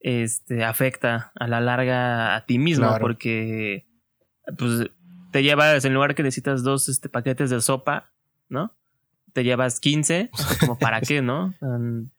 este, 0.01 0.65
afecta 0.65 1.33
a 1.35 1.47
la 1.49 1.61
larga 1.61 2.37
a 2.37 2.45
ti 2.47 2.59
mismo, 2.59 2.87
Claro. 2.89 3.01
porque, 3.01 3.87
pues, 4.59 4.91
te 5.33 5.43
llevas, 5.43 5.85
en 5.85 5.95
lugar 5.95 6.15
que 6.15 6.23
necesitas 6.23 6.63
dos 6.63 6.89
este, 6.89 7.09
paquetes 7.09 7.51
de 7.51 7.61
sopa, 7.61 8.13
¿no? 8.49 8.75
Te 9.35 9.45
llevas 9.45 9.79
15, 9.81 10.31
como 10.61 10.79
para 10.79 11.01
qué, 11.03 11.21
¿no? 11.23 11.55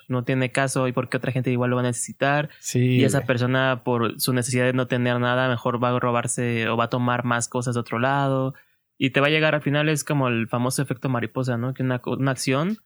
No 0.08 0.24
tiene 0.24 0.52
caso 0.52 0.88
y 0.88 0.92
porque 0.92 1.18
otra 1.18 1.32
gente 1.32 1.52
igual 1.52 1.70
lo 1.72 1.76
va 1.76 1.82
a 1.82 1.86
necesitar. 1.86 2.50
Sí. 2.60 2.98
Y 2.98 3.04
esa 3.04 3.22
persona, 3.22 3.82
por 3.84 4.20
su 4.20 4.32
necesidad 4.34 4.66
de 4.66 4.74
no 4.74 4.88
tener 4.88 5.20
nada, 5.20 5.48
mejor 5.50 5.84
va 5.84 5.90
a 5.96 6.00
robarse 6.00 6.68
o 6.70 6.78
va 6.78 6.86
a 6.86 6.90
tomar 6.90 7.24
más 7.26 7.48
cosas 7.48 7.74
de 7.76 7.80
otro 7.82 7.98
lado. 8.00 8.54
Y 9.02 9.12
te 9.12 9.22
va 9.22 9.28
a 9.28 9.30
llegar 9.32 9.56
al 9.56 9.62
final, 9.62 9.88
es 9.88 10.04
como 10.04 10.28
el 10.28 10.50
famoso 10.50 10.82
efecto 10.82 11.08
mariposa, 11.08 11.58
¿no? 11.58 11.74
Que 11.74 11.84
una, 11.84 12.02
una 12.06 12.32
acción 12.32 12.80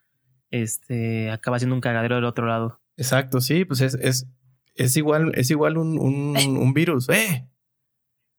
este, 0.51 1.32
acaba 1.32 1.58
siendo 1.58 1.74
un 1.74 1.82
cagadero 1.82 2.15
del 2.15 2.25
otro 2.25 2.46
lado. 2.46 2.79
Exacto, 2.98 3.41
sí, 3.41 3.65
pues 3.65 3.82
es, 3.82 3.96
es, 3.96 4.27
es 4.75 4.96
igual, 4.96 5.32
es 5.34 5.50
igual 5.50 5.75
un, 5.77 5.98
un, 5.98 6.38
un 6.58 6.74
virus. 6.74 7.10
¡Eh! 7.10 7.50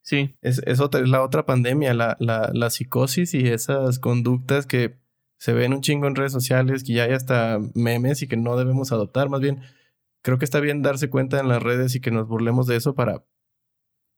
Sí. 0.02 0.36
Es, 0.40 0.62
es, 0.66 0.78
otra, 0.78 1.00
es 1.00 1.08
la 1.08 1.22
otra 1.22 1.46
pandemia, 1.46 1.94
la, 1.94 2.16
la, 2.20 2.50
la 2.54 2.70
psicosis 2.70 3.34
y 3.34 3.48
esas 3.48 3.98
conductas 3.98 4.66
que 4.66 4.96
se 5.38 5.52
ven 5.52 5.72
un 5.74 5.80
chingo 5.80 6.06
en 6.06 6.14
redes 6.14 6.32
sociales, 6.32 6.84
que 6.84 6.92
ya 6.92 7.04
hay 7.04 7.12
hasta 7.12 7.58
memes 7.74 8.22
y 8.22 8.28
que 8.28 8.36
no 8.36 8.56
debemos 8.56 8.92
adoptar. 8.92 9.28
Más 9.28 9.40
bien, 9.40 9.62
creo 10.22 10.38
que 10.38 10.44
está 10.44 10.60
bien 10.60 10.82
darse 10.82 11.10
cuenta 11.10 11.40
en 11.40 11.48
las 11.48 11.60
redes 11.60 11.96
y 11.96 12.00
que 12.00 12.12
nos 12.12 12.28
burlemos 12.28 12.68
de 12.68 12.76
eso 12.76 12.94
para 12.94 13.24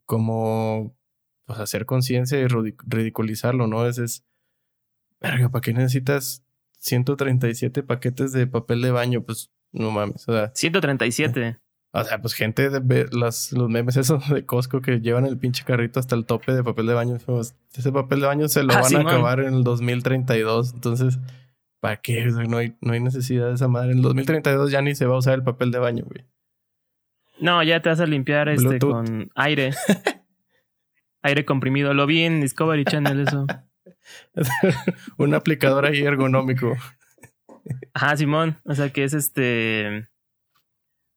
como 0.04 0.94
pues 1.46 1.58
hacer 1.60 1.86
conciencia 1.86 2.38
y 2.38 2.46
ridiculizarlo, 2.46 3.66
¿no? 3.66 3.86
Es, 3.86 3.98
es, 3.98 4.24
verga, 5.20 5.48
¿para 5.48 5.62
qué 5.62 5.72
necesitas 5.72 6.44
137 6.78 7.82
paquetes 7.82 8.32
de 8.32 8.46
papel 8.46 8.82
de 8.82 8.90
baño? 8.90 9.22
Pues 9.22 9.50
no 9.72 9.90
mames, 9.90 10.28
o 10.28 10.32
sea. 10.32 10.52
137. 10.54 11.58
O 11.92 12.04
sea, 12.04 12.20
pues 12.20 12.34
gente 12.34 12.68
de 12.68 13.08
las, 13.12 13.52
los 13.52 13.70
memes 13.70 13.96
esos 13.96 14.28
de 14.28 14.44
Costco 14.44 14.82
que 14.82 15.00
llevan 15.00 15.24
el 15.24 15.38
pinche 15.38 15.64
carrito 15.64 15.98
hasta 15.98 16.14
el 16.14 16.26
tope 16.26 16.52
de 16.52 16.62
papel 16.62 16.86
de 16.86 16.94
baño. 16.94 17.16
Pues, 17.24 17.56
ese 17.74 17.90
papel 17.90 18.20
de 18.20 18.26
baño 18.26 18.48
se 18.48 18.64
lo 18.64 18.74
Ah, 18.74 18.82
van 18.82 18.96
a 18.96 19.00
acabar 19.00 19.40
en 19.40 19.54
el 19.54 19.64
2032. 19.64 20.74
Entonces, 20.74 21.18
¿para 21.80 21.96
qué? 21.96 22.28
O 22.28 22.34
sea, 22.34 22.44
no, 22.44 22.58
hay, 22.58 22.76
no 22.82 22.92
hay 22.92 23.00
necesidad 23.00 23.48
de 23.48 23.54
esa 23.54 23.68
madre. 23.68 23.92
En 23.92 23.98
el 23.98 24.02
2032 24.02 24.70
ya 24.70 24.82
ni 24.82 24.94
se 24.94 25.06
va 25.06 25.14
a 25.14 25.18
usar 25.18 25.34
el 25.34 25.42
papel 25.42 25.70
de 25.70 25.78
baño, 25.78 26.04
güey. 26.06 26.26
No, 27.40 27.62
ya 27.62 27.80
te 27.80 27.88
vas 27.88 28.00
a 28.00 28.06
limpiar 28.06 28.48
este 28.48 28.78
con 28.78 29.30
aire. 29.34 29.70
aire 31.26 31.44
comprimido. 31.44 31.94
Lo 31.94 32.06
vi 32.06 32.22
en 32.22 32.40
Discovery 32.40 32.84
Channel 32.84 33.20
eso. 33.20 33.46
Un 35.18 35.34
aplicador 35.34 35.86
ahí 35.86 36.02
ergonómico. 36.02 36.76
Ajá, 37.94 38.16
Simón. 38.16 38.58
O 38.64 38.74
sea 38.74 38.90
que 38.90 39.04
es 39.04 39.12
este. 39.14 40.08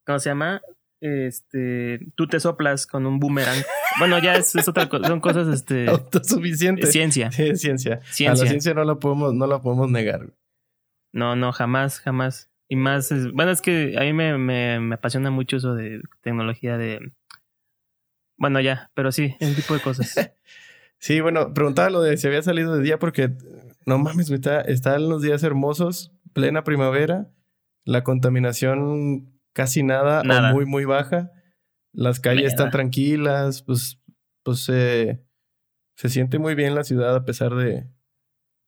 ¿Cómo 0.06 0.20
se 0.20 0.30
llama? 0.30 0.62
Este. 1.02 2.00
Tú 2.16 2.28
te 2.28 2.40
soplas 2.40 2.88
con 2.88 3.06
un 3.06 3.20
boomerang. 3.20 3.62
Bueno, 4.00 4.20
ya 4.20 4.36
es, 4.36 4.56
es 4.56 4.68
otra 4.68 4.90
cosa. 4.90 5.08
Son 5.08 5.20
cosas, 5.20 5.48
este. 5.48 5.88
Autosuficiente. 5.88 6.88
ciencia. 6.88 7.32
Sí, 7.32 7.44
es 7.50 7.62
ciencia. 7.62 7.94
A 7.94 7.98
la 8.00 8.04
Ciencia. 8.12 8.48
ciencia 8.48 8.74
no 8.74 8.84
la 8.84 8.96
podemos, 8.96 9.34
no 9.34 9.46
la 9.48 9.62
podemos 9.62 9.90
negar. 9.92 10.28
No, 11.14 11.36
no, 11.36 11.52
jamás, 11.52 12.00
jamás. 12.00 12.50
Y 12.68 12.76
más, 12.76 13.12
es- 13.12 13.32
bueno, 13.32 13.52
es 13.52 13.62
que 13.62 13.96
a 13.98 14.02
mí 14.02 14.14
me, 14.14 14.38
me, 14.38 14.80
me 14.80 14.96
apasiona 14.96 15.32
mucho 15.32 15.58
eso 15.58 15.74
de 15.74 16.02
tecnología 16.22 16.78
de... 16.78 17.12
Bueno, 18.40 18.60
ya, 18.62 18.90
pero 18.96 19.12
sí, 19.12 19.36
ese 19.40 19.54
tipo 19.56 19.74
de 19.74 19.82
cosas. 19.82 20.16
Sí, 21.02 21.22
bueno, 21.22 21.54
preguntaba 21.54 21.90
lo 21.90 22.02
de 22.02 22.18
si 22.18 22.28
había 22.28 22.42
salido 22.42 22.76
de 22.76 22.84
día 22.84 23.00
porque 23.00 23.32
no 23.86 23.98
mames, 24.00 24.30
está, 24.30 24.60
están 24.60 25.08
los 25.08 25.22
días 25.22 25.44
hermosos, 25.44 26.12
plena 26.34 26.66
primavera, 26.66 27.32
la 27.86 28.04
contaminación 28.04 29.34
casi 29.54 29.82
nada, 29.82 30.24
Nada. 30.24 30.52
o 30.52 30.54
muy, 30.54 30.66
muy 30.66 30.84
baja. 30.84 31.32
Las 31.94 32.20
calles 32.20 32.48
están 32.48 32.70
tranquilas, 32.70 33.64
pues, 33.64 34.02
pues 34.44 34.68
eh, 34.68 35.24
se 35.96 36.10
siente 36.10 36.38
muy 36.38 36.54
bien 36.54 36.76
la 36.76 36.84
ciudad 36.84 37.16
a 37.16 37.24
pesar 37.24 37.56
de, 37.56 37.88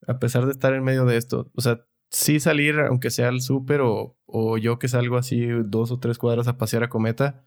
a 0.08 0.18
pesar 0.18 0.46
de 0.46 0.54
estar 0.54 0.74
en 0.74 0.84
medio 0.84 1.04
de 1.04 1.18
esto. 1.18 1.52
O 1.54 1.60
sea, 1.60 1.86
sí 2.10 2.40
salir, 2.40 2.80
aunque 2.80 3.10
sea 3.10 3.28
al 3.28 3.42
súper 3.42 3.82
o, 3.82 4.18
o 4.26 4.58
yo 4.58 4.80
que 4.80 4.88
salgo 4.88 5.18
así 5.18 5.48
dos 5.66 5.92
o 5.92 6.00
tres 6.00 6.18
cuadras 6.18 6.48
a 6.48 6.58
pasear 6.58 6.84
a 6.84 6.90
Cometa, 6.90 7.44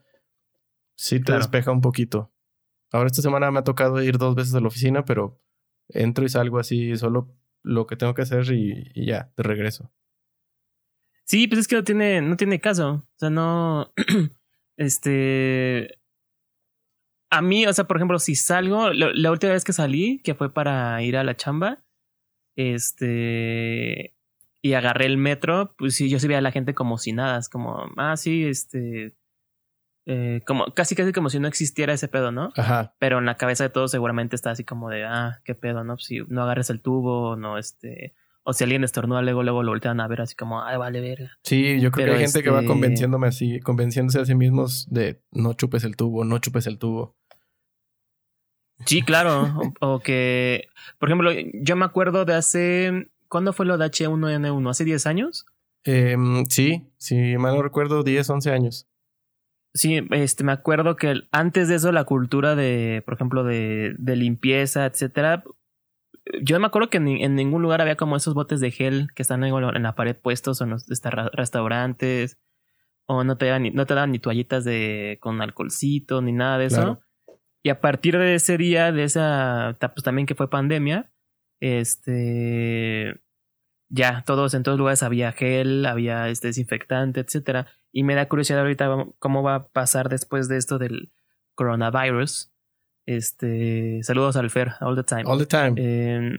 sí 0.96 1.18
te 1.18 1.24
Claro. 1.26 1.40
despeja 1.40 1.70
un 1.72 1.80
poquito. 1.80 2.32
Ahora 2.92 3.06
esta 3.08 3.22
semana 3.22 3.50
me 3.50 3.58
ha 3.60 3.64
tocado 3.64 4.02
ir 4.02 4.18
dos 4.18 4.34
veces 4.34 4.54
a 4.54 4.60
la 4.60 4.68
oficina, 4.68 5.04
pero 5.04 5.40
entro 5.88 6.24
y 6.24 6.28
salgo 6.28 6.58
así 6.58 6.96
solo 6.96 7.34
lo 7.62 7.86
que 7.86 7.96
tengo 7.96 8.14
que 8.14 8.22
hacer 8.22 8.44
y, 8.52 8.90
y 8.94 9.06
ya, 9.06 9.32
de 9.36 9.42
regreso. 9.42 9.90
Sí, 11.24 11.48
pues 11.48 11.60
es 11.60 11.68
que 11.68 11.76
no 11.76 11.84
tiene, 11.84 12.20
no 12.22 12.36
tiene 12.36 12.60
caso. 12.60 12.90
O 12.90 13.18
sea, 13.18 13.30
no. 13.30 13.92
este. 14.76 15.98
A 17.30 17.42
mí, 17.42 17.66
o 17.66 17.72
sea, 17.72 17.84
por 17.86 17.96
ejemplo, 17.96 18.18
si 18.18 18.34
salgo, 18.36 18.92
lo- 18.92 19.12
la 19.12 19.30
última 19.32 19.52
vez 19.54 19.64
que 19.64 19.72
salí, 19.72 20.20
que 20.22 20.34
fue 20.34 20.52
para 20.52 21.02
ir 21.02 21.16
a 21.16 21.24
la 21.24 21.34
chamba, 21.36 21.82
este. 22.56 24.14
Y 24.62 24.72
agarré 24.74 25.06
el 25.06 25.18
metro, 25.18 25.74
pues 25.76 25.94
sí, 25.96 26.08
yo 26.08 26.18
sí 26.18 26.26
veía 26.26 26.38
a 26.38 26.42
la 26.42 26.52
gente 26.52 26.74
como 26.74 26.96
si 26.98 27.12
nada. 27.12 27.38
Es 27.38 27.48
como, 27.48 27.86
ah, 27.96 28.16
sí, 28.16 28.44
este. 28.44 29.16
Eh, 30.06 30.42
como, 30.46 30.66
casi 30.74 30.94
casi 30.94 31.12
como 31.12 31.30
si 31.30 31.40
no 31.40 31.48
existiera 31.48 31.92
ese 31.92 32.08
pedo, 32.08 32.30
¿no? 32.32 32.52
Ajá. 32.56 32.94
Pero 32.98 33.18
en 33.18 33.24
la 33.26 33.36
cabeza 33.36 33.64
de 33.64 33.70
todos 33.70 33.90
seguramente 33.90 34.36
está 34.36 34.50
así 34.50 34.64
como 34.64 34.90
de, 34.90 35.04
ah, 35.04 35.40
qué 35.44 35.54
pedo, 35.54 35.82
¿no? 35.84 35.94
Pues 35.94 36.04
si 36.06 36.20
no 36.28 36.42
agarres 36.42 36.70
el 36.70 36.80
tubo, 36.80 37.36
no, 37.36 37.58
este. 37.58 38.14
O 38.46 38.52
si 38.52 38.62
alguien 38.64 38.84
estornuda, 38.84 39.22
luego, 39.22 39.42
luego 39.42 39.62
lo 39.62 39.70
voltean 39.72 40.00
a 40.00 40.06
ver 40.08 40.20
así 40.20 40.34
como, 40.36 40.62
ay, 40.62 40.76
vale, 40.76 41.00
verga. 41.00 41.30
Sí, 41.42 41.80
yo 41.80 41.90
creo 41.90 42.04
Pero 42.04 42.12
que 42.18 42.18
hay 42.18 42.24
gente 42.26 42.42
que 42.42 42.50
va 42.50 42.58
este- 42.58 42.68
convenciéndome 42.68 43.26
así, 43.28 43.58
convenciéndose 43.60 44.20
a 44.20 44.26
sí 44.26 44.34
mismos 44.34 44.86
de 44.90 45.22
no 45.32 45.54
chupes 45.54 45.82
el 45.84 45.96
tubo, 45.96 46.26
no 46.26 46.38
chupes 46.38 46.66
el 46.66 46.78
tubo. 46.78 47.16
Sí, 48.86 49.00
claro. 49.02 49.72
o, 49.80 49.94
o 49.94 50.00
que, 50.00 50.66
por 50.98 51.08
ejemplo, 51.08 51.30
yo 51.54 51.76
me 51.76 51.84
acuerdo 51.86 52.24
de 52.26 52.34
hace, 52.34 53.08
¿cuándo 53.28 53.52
fue 53.54 53.64
lo 53.66 53.78
de 53.78 53.86
H1N1? 53.86 54.68
¿Hace 54.70 54.84
10 54.84 55.06
años? 55.06 55.46
Em, 55.84 56.44
sí, 56.46 56.86
si 56.98 57.36
mal 57.38 57.56
no 57.56 57.62
recuerdo, 57.62 58.02
10, 58.02 58.28
11 58.28 58.50
años. 58.50 58.86
Sí, 59.76 60.06
este, 60.12 60.44
me 60.44 60.52
acuerdo 60.52 60.94
que 60.94 61.22
antes 61.32 61.66
de 61.68 61.74
eso 61.74 61.90
la 61.90 62.04
cultura 62.04 62.54
de, 62.54 63.02
por 63.04 63.14
ejemplo, 63.14 63.42
de, 63.42 63.94
de 63.98 64.16
limpieza, 64.16 64.86
etcétera. 64.86 65.42
Yo 66.42 66.58
me 66.60 66.66
acuerdo 66.66 66.90
que 66.90 66.98
en, 66.98 67.08
en 67.08 67.34
ningún 67.34 67.60
lugar 67.60 67.80
había 67.80 67.96
como 67.96 68.16
esos 68.16 68.34
botes 68.34 68.60
de 68.60 68.70
gel 68.70 69.08
que 69.14 69.22
están 69.22 69.42
en, 69.42 69.82
la 69.82 69.94
pared 69.94 70.16
puestos 70.16 70.60
o 70.60 70.64
en 70.64 70.70
los 70.70 70.88
este, 70.90 71.10
ra- 71.10 71.30
restaurantes. 71.32 72.38
O 73.06 73.24
no 73.24 73.36
te 73.36 73.46
daban 73.46 73.64
ni, 73.64 73.70
no 73.70 73.84
te 73.84 73.94
daban 73.94 74.12
ni 74.12 74.18
toallitas 74.20 74.64
de, 74.64 75.18
con 75.20 75.42
alcoholcito 75.42 76.22
ni 76.22 76.32
nada 76.32 76.56
de 76.56 76.66
eso. 76.66 76.76
Claro. 76.76 77.00
Y 77.62 77.70
a 77.70 77.80
partir 77.80 78.16
de 78.16 78.36
ese 78.36 78.56
día, 78.56 78.92
de 78.92 79.04
esa, 79.04 79.76
pues 79.80 80.04
también 80.04 80.26
que 80.26 80.34
fue 80.34 80.48
pandemia, 80.48 81.10
este, 81.60 83.20
ya 83.88 84.22
todos 84.26 84.54
en 84.54 84.62
todos 84.62 84.78
lugares 84.78 85.02
había 85.02 85.32
gel, 85.32 85.86
había 85.86 86.28
este 86.28 86.48
desinfectante, 86.48 87.20
etcétera. 87.20 87.66
Y 87.92 88.02
me 88.02 88.14
da 88.14 88.28
curiosidad 88.28 88.60
ahorita 88.60 88.88
cómo 89.18 89.42
va 89.42 89.54
a 89.54 89.68
pasar 89.68 90.08
después 90.08 90.48
de 90.48 90.56
esto 90.56 90.78
del 90.78 91.12
coronavirus. 91.54 92.50
Este, 93.06 94.00
saludos 94.02 94.36
al 94.36 94.50
Fer, 94.50 94.72
all 94.80 94.96
the 94.96 95.04
time. 95.04 95.24
All 95.26 95.38
the 95.38 95.46
time. 95.46 95.74
Eh, 95.76 96.38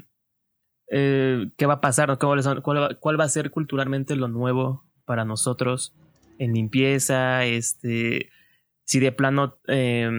eh, 0.91 1.49
¿Qué 1.57 1.65
va 1.65 1.75
a 1.75 1.81
pasar? 1.81 2.17
¿Cómo 2.17 2.35
les- 2.35 2.47
cuál, 2.63 2.77
va, 2.77 2.89
cuál 2.99 3.19
va 3.19 3.23
a 3.25 3.29
ser 3.29 3.51
culturalmente 3.51 4.15
lo 4.15 4.27
nuevo 4.27 4.83
para 5.05 5.23
nosotros 5.25 5.95
en 6.39 6.53
limpieza? 6.53 7.45
Este, 7.45 8.29
si 8.83 8.99
de 8.99 9.11
plano 9.11 9.57
eh, 9.67 10.09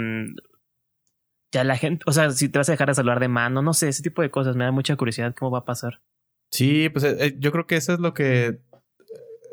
ya 1.52 1.64
la 1.64 1.76
gente, 1.76 2.04
o 2.06 2.12
sea, 2.12 2.30
si 2.30 2.48
te 2.48 2.58
vas 2.58 2.68
a 2.68 2.72
dejar 2.72 2.88
de 2.88 2.94
saludar 2.94 3.20
de 3.20 3.28
mano, 3.28 3.62
no 3.62 3.72
sé, 3.74 3.88
ese 3.88 4.02
tipo 4.02 4.22
de 4.22 4.30
cosas. 4.30 4.56
Me 4.56 4.64
da 4.64 4.72
mucha 4.72 4.96
curiosidad 4.96 5.34
cómo 5.38 5.50
va 5.50 5.58
a 5.60 5.64
pasar. 5.64 6.00
Sí, 6.56 6.88
pues 6.88 7.04
eh, 7.04 7.16
eh, 7.20 7.36
yo 7.38 7.52
creo 7.52 7.66
que 7.66 7.76
eso 7.76 7.92
es 7.92 8.00
lo 8.00 8.14
que. 8.14 8.58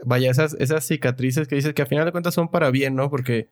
Vaya, 0.06 0.30
esas, 0.32 0.54
esas 0.60 0.86
cicatrices 0.86 1.48
que 1.48 1.56
dices 1.56 1.74
que 1.74 1.82
a 1.82 1.86
final 1.86 2.06
de 2.06 2.12
cuentas 2.12 2.34
son 2.34 2.50
para 2.50 2.72
bien, 2.72 2.96
¿no? 2.96 3.10
Porque 3.10 3.50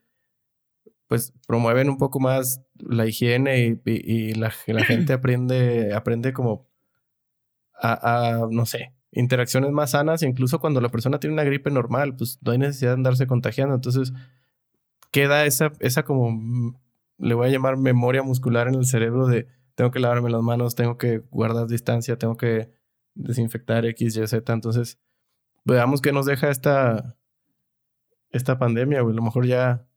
pues 1.08 1.34
promueven 1.48 1.89
un 1.89 1.98
poco 1.98 2.20
más 2.20 2.62
la 2.79 3.05
higiene 3.05 3.65
y, 3.65 3.81
y- 3.86 4.29
y 4.29 4.34
la, 4.34 4.53
la 4.67 4.84
gente 4.86 5.13
aprende, 5.13 5.93
aprende 5.93 6.34
como 6.34 6.67
a, 7.74 8.41
a, 8.43 8.48
no 8.50 8.65
sé, 8.65 8.93
interacciones 9.12 9.72
más 9.72 9.91
sanas, 9.91 10.24
incluso 10.24 10.60
cuando 10.60 10.79
la 10.81 10.89
persona 10.89 11.20
tiene 11.20 11.34
una 11.34 11.43
gripe 11.43 11.72
normal, 11.72 12.15
pues 12.15 12.39
no 12.41 12.51
hay 12.51 12.58
necesidad 12.60 12.91
de 12.91 12.96
andarse 12.96 13.27
contagiando. 13.27 13.75
Entonces, 13.75 14.13
queda 15.12 15.46
esa, 15.46 15.74
esa 15.79 16.03
como, 16.03 16.31
mm, 16.31 16.75
le 17.17 17.34
voy 17.34 17.48
a 17.48 17.51
llamar 17.51 17.77
memoria 17.77 18.24
muscular 18.24 18.67
en 18.67 18.75
el 18.75 18.86
cerebro 18.86 19.27
de 19.27 19.48
tengo 19.75 19.91
que 19.91 20.00
lavarme 20.00 20.29
las 20.29 20.41
manos, 20.41 20.75
tengo 20.75 20.98
que 20.98 21.20
guardar 21.31 21.67
distancia, 21.67 22.17
tengo 22.17 22.38
que 22.38 22.70
desinfectar 23.15 23.86
X, 23.86 24.15
Y, 24.18 24.27
Z. 24.27 24.53
Entonces, 24.53 25.00
veamos 25.63 26.01
qué 26.01 26.12
nos 26.12 26.25
deja 26.25 26.50
esta, 26.50 27.18
esta 28.30 28.58
pandemia, 28.58 29.01
güey. 29.01 29.13
A 29.13 29.18
lo 29.18 29.24
mejor 29.24 29.46
ya 29.46 29.88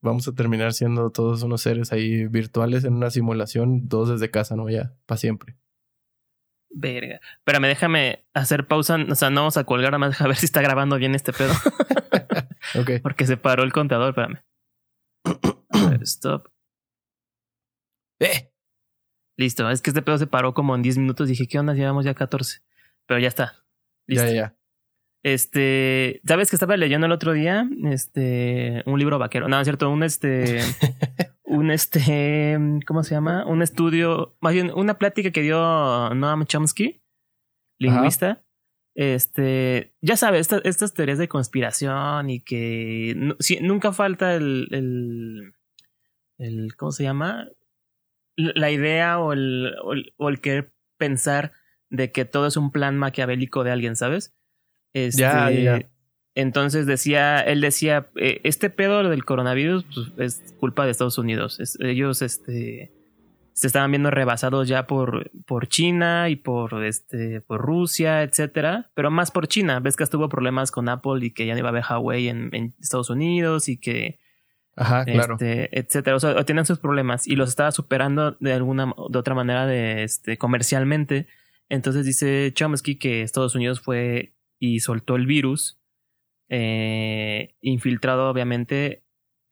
vamos 0.00 0.28
a 0.28 0.34
terminar 0.34 0.72
siendo 0.72 1.10
todos 1.10 1.42
unos 1.42 1.62
seres 1.62 1.92
ahí 1.92 2.26
virtuales 2.26 2.84
en 2.84 2.94
una 2.94 3.10
simulación, 3.10 3.88
todos 3.88 4.08
desde 4.10 4.30
casa, 4.30 4.56
¿no? 4.56 4.68
Ya, 4.68 4.94
para 5.06 5.18
siempre. 5.18 5.56
Verga. 6.70 7.20
Espérame, 7.38 7.68
déjame 7.68 8.24
hacer 8.34 8.66
pausa. 8.66 8.98
O 9.10 9.14
sea, 9.14 9.30
no 9.30 9.42
vamos 9.42 9.56
a 9.56 9.64
colgar, 9.64 9.92
nada 9.92 9.98
más 9.98 10.20
a 10.20 10.26
ver 10.26 10.36
si 10.36 10.46
está 10.46 10.60
grabando 10.60 10.96
bien 10.96 11.14
este 11.14 11.32
pedo. 11.32 11.52
Ok. 12.74 12.90
Porque 13.00 13.26
se 13.26 13.36
paró 13.36 13.62
el 13.62 13.72
contador, 13.72 14.08
espérame. 14.08 14.42
A 15.70 15.90
ver, 15.90 16.02
stop. 16.02 16.48
¡Eh! 18.18 18.50
Listo, 19.36 19.68
es 19.70 19.82
que 19.82 19.90
este 19.90 20.02
pedo 20.02 20.18
se 20.18 20.26
paró 20.26 20.54
como 20.54 20.74
en 20.74 20.82
10 20.82 20.98
minutos. 20.98 21.28
Dije, 21.28 21.46
¿qué 21.46 21.58
onda? 21.58 21.74
Llevamos 21.74 22.04
ya 22.04 22.14
14. 22.14 22.60
Pero 23.06 23.20
ya 23.20 23.28
está. 23.28 23.64
Ya, 24.06 24.30
ya. 24.30 24.56
Este, 25.22 26.20
¿sabes 26.24 26.50
que 26.50 26.56
estaba 26.56 26.76
leyendo 26.76 27.06
el 27.06 27.12
otro 27.12 27.32
día? 27.32 27.68
Este, 27.84 28.82
un 28.86 28.98
libro 28.98 29.18
vaquero. 29.18 29.48
No, 29.48 29.58
es 29.58 29.64
cierto, 29.66 29.90
un 29.90 30.04
este, 30.04 30.60
un 31.42 31.72
este, 31.72 32.56
¿cómo 32.86 33.02
se 33.02 33.16
llama? 33.16 33.44
Un 33.44 33.60
estudio, 33.60 34.36
más 34.40 34.54
bien 34.54 34.70
una 34.74 34.98
plática 34.98 35.32
que 35.32 35.42
dio 35.42 35.58
Noam 36.14 36.46
Chomsky, 36.46 37.02
lingüista. 37.78 38.44
Este, 38.94 39.94
ya 40.00 40.16
sabes, 40.16 40.48
estas 40.62 40.94
teorías 40.94 41.18
de 41.18 41.28
conspiración 41.28 42.30
y 42.30 42.40
que 42.40 43.34
nunca 43.60 43.92
falta 43.92 44.34
el, 44.34 44.68
el, 44.70 45.54
el, 46.38 46.76
¿cómo 46.76 46.92
se 46.92 47.02
llama? 47.02 47.48
La 48.36 48.70
idea 48.70 49.18
o 49.18 49.32
el, 49.32 49.74
o 50.16 50.28
el, 50.28 50.40
querer 50.40 50.72
pensar 50.98 51.52
de 51.90 52.12
que 52.12 52.24
todo 52.24 52.46
es 52.46 52.56
un 52.56 52.70
plan 52.70 52.96
maquiavélico 52.96 53.64
de 53.64 53.70
alguien, 53.70 53.96
¿sabes? 53.96 54.34
Este, 54.92 55.22
ya, 55.22 55.50
ya. 55.50 55.88
Entonces 56.36 56.84
decía, 56.84 57.40
él 57.40 57.62
decía, 57.62 58.08
eh, 58.16 58.42
este 58.44 58.68
pedo 58.68 59.02
del 59.08 59.24
coronavirus 59.24 59.86
pues, 60.16 60.42
es 60.44 60.52
culpa 60.60 60.84
de 60.84 60.90
Estados 60.90 61.16
Unidos. 61.16 61.58
ellos, 61.80 62.20
este, 62.20 62.92
se 63.54 63.66
estaban 63.66 63.90
viendo 63.90 64.10
rebasados 64.10 64.68
ya 64.68 64.86
por, 64.86 65.30
por 65.46 65.66
China 65.66 66.28
y 66.28 66.36
por, 66.36 66.84
este, 66.84 67.40
por 67.40 67.62
Rusia, 67.62 68.22
etcétera, 68.22 68.90
pero 68.92 69.10
más 69.10 69.30
por 69.30 69.48
China. 69.48 69.80
Ves 69.80 69.96
que 69.96 70.04
tuvo 70.04 70.28
problemas 70.28 70.70
con 70.70 70.90
Apple 70.90 71.24
y 71.24 71.30
que 71.30 71.46
ya 71.46 71.54
no 71.54 71.60
iba 71.60 71.68
a 71.68 71.70
haber 71.70 71.84
Huawei 71.88 72.28
en, 72.28 72.74
Estados 72.78 73.08
Unidos 73.08 73.70
y 73.70 73.78
que, 73.78 74.18
Ajá, 74.76 75.04
claro. 75.04 75.34
Este, 75.34 75.78
etcétera. 75.78 76.16
O 76.16 76.20
sea, 76.20 76.44
tenían 76.44 76.66
sus 76.66 76.78
problemas 76.78 77.26
y 77.26 77.34
los 77.34 77.48
estaba 77.48 77.72
superando 77.72 78.32
de 78.40 78.52
alguna, 78.52 78.92
de 79.10 79.18
otra 79.18 79.34
manera 79.34 79.66
de, 79.66 80.04
este, 80.04 80.36
comercialmente. 80.36 81.26
Entonces 81.68 82.04
dice 82.04 82.52
Chomsky 82.54 82.96
que 82.96 83.22
Estados 83.22 83.54
Unidos 83.54 83.80
fue 83.80 84.34
y 84.58 84.80
soltó 84.80 85.16
el 85.16 85.26
virus, 85.26 85.80
eh, 86.48 87.54
infiltrado 87.60 88.30
obviamente 88.30 89.02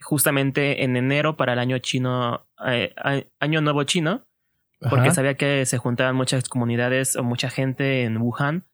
justamente 0.01 0.85
en 0.85 0.97
enero 0.97 1.37
para 1.37 1.55
el 1.55 1.59
año 1.59 1.79
chino, 1.79 2.47
eh, 2.67 2.95
año 3.41 3.61
nuevo 3.63 3.85
chino, 3.85 4.27
porque 4.91 5.13
sabía 5.13 5.35
que 5.35 5.65
se 5.65 5.79
juntaban 5.79 6.15
muchas 6.15 6.47
comunidades 6.49 7.17
o 7.17 7.25
mucha 7.25 7.49
gente 7.49 8.03
en 8.03 8.19
Wuhan 8.19 8.65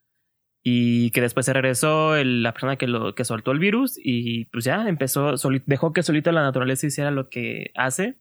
y 0.62 1.10
que 1.12 1.22
después 1.22 1.46
se 1.46 1.52
regresó 1.52 2.22
la 2.22 2.52
persona 2.52 2.76
que 2.76 2.86
lo 2.86 3.14
que 3.14 3.24
soltó 3.24 3.52
el 3.52 3.58
virus 3.58 3.98
y 4.02 4.44
pues 4.46 4.64
ya 4.64 4.88
empezó, 4.88 5.34
dejó 5.66 5.92
que 5.92 6.02
solito 6.02 6.32
la 6.32 6.42
naturaleza 6.42 6.86
hiciera 6.86 7.10
lo 7.10 7.30
que 7.30 7.72
hace 7.74 8.20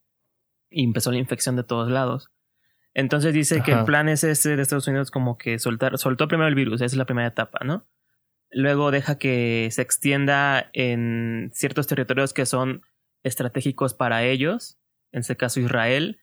y 0.69 0.84
empezó 0.84 1.12
la 1.12 1.17
infección 1.17 1.55
de 1.55 1.63
todos 1.63 1.89
lados. 1.89 2.31
Entonces 2.93 3.34
dice 3.34 3.62
que 3.62 3.72
el 3.72 3.84
plan 3.84 4.10
es 4.10 4.24
ese 4.24 4.55
de 4.55 4.62
Estados 4.62 4.88
Unidos 4.88 5.12
como 5.12 5.38
que 5.38 5.60
soltar, 5.60 5.98
soltó 5.98 6.27
primero 6.27 6.48
el 6.48 6.55
virus, 6.55 6.75
esa 6.75 6.86
es 6.86 6.96
la 6.96 7.05
primera 7.05 7.27
etapa, 7.27 7.60
¿no? 7.63 7.88
Luego 8.51 8.89
deja 8.89 9.17
que 9.19 9.69
se 9.72 9.81
extienda 9.81 10.69
en 10.74 11.51
ciertos 11.53 11.88
territorios 11.88 12.34
que 12.34 12.46
son 12.46 12.81
estratégicos 13.24 13.93
para 13.93 14.24
ellos, 14.24 14.79
en 15.12 15.19
este 15.19 15.36
caso 15.36 15.60
Israel. 15.60 16.19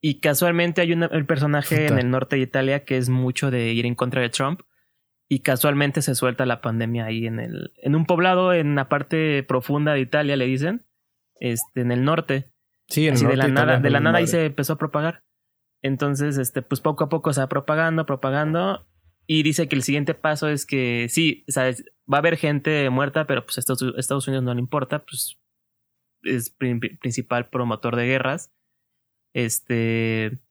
Y 0.00 0.20
casualmente 0.20 0.80
hay 0.80 0.92
un 0.92 1.26
personaje 1.26 1.86
en 1.86 1.98
el 1.98 2.10
norte 2.10 2.36
de 2.36 2.42
Italia 2.42 2.84
que 2.84 2.98
es 2.98 3.08
mucho 3.08 3.50
de 3.50 3.72
ir 3.72 3.86
en 3.86 3.94
contra 3.94 4.20
de 4.20 4.28
Trump. 4.28 4.62
Y 5.32 5.40
casualmente 5.40 6.02
se 6.02 6.14
suelta 6.14 6.44
la 6.44 6.60
pandemia 6.60 7.06
ahí 7.06 7.26
en 7.26 7.40
el, 7.40 7.72
en 7.78 7.94
un 7.94 8.04
poblado 8.04 8.52
en 8.52 8.74
la 8.74 8.90
parte 8.90 9.42
profunda 9.42 9.94
de 9.94 10.00
Italia, 10.00 10.36
le 10.36 10.44
dicen, 10.44 10.84
este, 11.40 11.80
en 11.80 11.90
el 11.90 12.04
norte. 12.04 12.52
Sí, 12.86 13.08
en 13.08 13.14
el 13.14 13.22
norte 13.22 13.30
de 13.30 13.36
la 13.38 13.48
nada, 13.48 13.80
de 13.80 13.88
la 13.88 14.00
nada 14.00 14.18
ahí 14.18 14.26
se 14.26 14.44
empezó 14.44 14.74
a 14.74 14.78
propagar. 14.78 15.24
Entonces, 15.80 16.36
este, 16.36 16.60
pues 16.60 16.82
poco 16.82 17.04
a 17.04 17.08
poco 17.08 17.32
se 17.32 17.40
va 17.40 17.48
propagando, 17.48 18.04
propagando. 18.04 18.86
Y 19.26 19.42
dice 19.42 19.68
que 19.68 19.76
el 19.76 19.82
siguiente 19.82 20.12
paso 20.12 20.50
es 20.50 20.66
que 20.66 21.06
sí, 21.08 21.46
sabes, 21.48 21.86
va 22.00 22.18
a 22.18 22.20
haber 22.20 22.36
gente 22.36 22.90
muerta, 22.90 23.26
pero 23.26 23.42
pues 23.46 23.56
a 23.56 23.60
Estados 23.62 24.28
Unidos 24.28 24.44
no 24.44 24.52
le 24.52 24.60
importa, 24.60 25.02
pues 25.02 25.38
es 26.24 26.50
principal 26.50 27.48
promotor 27.48 27.96
de 27.96 28.04
guerras. 28.04 28.52
Este. 29.32 30.42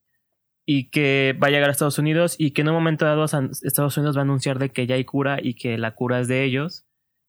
Y 0.66 0.90
que 0.90 1.38
va 1.42 1.48
a 1.48 1.52
llegar 1.52 1.70
a 1.70 1.72
Estados 1.72 1.98
Unidos 1.98 2.36
y 2.38 2.52
que 2.52 2.62
en 2.62 2.70
un 2.70 2.76
momento 2.76 3.06
dado 3.06 3.26
Estados 3.26 3.98
Unidos 3.98 4.16
va 4.16 4.22
a 4.22 4.24
anunciar 4.24 4.60
de 4.60 4.70
que 4.70 4.88
ya 4.88 4.96
hay 4.96 5.06
cura 5.06 5.40
y 5.42 5.56
que 5.56 5.78
la 5.78 5.96
cura 5.96 6.20
es 6.20 6.28
de 6.28 6.44
ellos. 6.44 6.86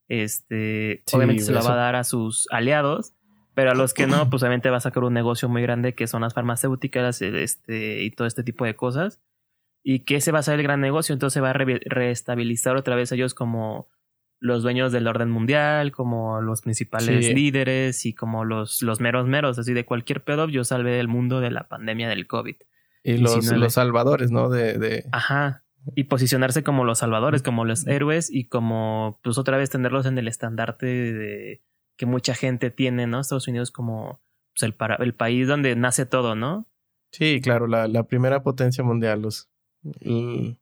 Este. 0.09 1.03
obviamente 1.13 1.43
se 1.43 1.53
la 1.53 1.63
va 1.63 1.73
a 1.73 1.77
dar 1.77 1.97
a 1.97 2.05
sus 2.05 2.47
aliados. 2.51 3.15
Pero 3.55 3.71
a 3.71 3.75
los 3.75 3.93
que 3.93 4.07
no, 4.07 4.31
pues 4.31 4.43
obviamente 4.43 4.71
va 4.71 4.79
a 4.79 4.81
sacar 4.81 5.05
un 5.05 5.13
negocio 5.13 5.49
muy 5.49 5.61
grande 5.61 5.95
que 5.95 6.07
son 6.07 6.23
las 6.23 6.33
farmacéuticas 6.33 7.21
este, 7.21 8.03
y 8.03 8.11
todo 8.11 8.27
este 8.27 8.43
tipo 8.43 8.65
de 8.65 8.75
cosas. 8.77 9.21
Y 9.83 10.01
que 10.01 10.17
ese 10.17 10.33
va 10.33 10.39
a 10.39 10.43
ser 10.43 10.59
el 10.59 10.63
gran 10.63 10.81
negocio. 10.81 11.13
Entonces 11.13 11.43
va 11.43 11.51
a 11.51 11.53
reestabilizar 11.55 12.77
otra 12.77 12.97
vez 12.97 13.13
ellos 13.13 13.35
como 13.35 13.89
los 14.43 14.65
dueños 14.65 14.91
del 14.91 15.07
orden 15.07 15.31
mundial, 15.31 15.93
como 15.93 16.41
los 16.41 16.63
principales 16.63 17.33
líderes 17.33 18.05
y 18.05 18.13
como 18.13 18.45
los, 18.45 18.83
los 18.83 19.01
meros 19.01 19.29
meros, 19.29 19.57
así 19.57 19.73
de 19.73 19.87
cualquier 19.87 20.25
pedo, 20.25 20.49
yo 20.49 20.65
salvé 20.65 20.99
el 20.99 21.07
mundo 21.07 21.39
de 21.39 21.53
la 21.53 21.69
pandemia 21.69 22.09
del 22.09 22.27
COVID. 22.27 22.57
Y, 23.03 23.19
los, 23.19 23.51
los 23.53 23.73
salvadores, 23.73 24.31
¿no? 24.31 24.49
De, 24.49 24.79
de... 24.79 25.05
Ajá. 25.13 25.65
Y 25.97 26.05
posicionarse 26.05 26.63
como 26.63 26.85
los 26.85 26.99
salvadores, 26.99 27.43
como 27.43 27.65
los 27.65 27.87
héroes 27.87 28.31
y 28.31 28.47
como, 28.47 29.19
pues 29.23 29.39
otra 29.39 29.57
vez 29.57 29.71
tenerlos 29.71 30.07
en 30.07 30.17
el 30.19 30.29
estandarte 30.29 30.87
de, 30.87 31.63
que 31.97 32.07
mucha 32.07 32.35
gente 32.35 32.71
tiene, 32.71 33.07
¿no? 33.07 33.21
Estados 33.21 33.49
Unidos 33.49 33.71
como 33.71 34.23
pues, 34.55 34.63
el, 34.63 34.75
para, 34.75 34.97
el 34.97 35.15
país 35.15 35.49
donde 35.49 35.75
nace 35.77 36.07
todo, 36.07 36.35
¿no? 36.35 36.69
Sí, 37.11 37.41
claro, 37.41 37.67
la, 37.67 37.89
la 37.89 38.05
primera 38.05 38.43
potencia 38.43 38.85
mundial, 38.85 39.23
los, 39.23 39.51
en 39.83 40.57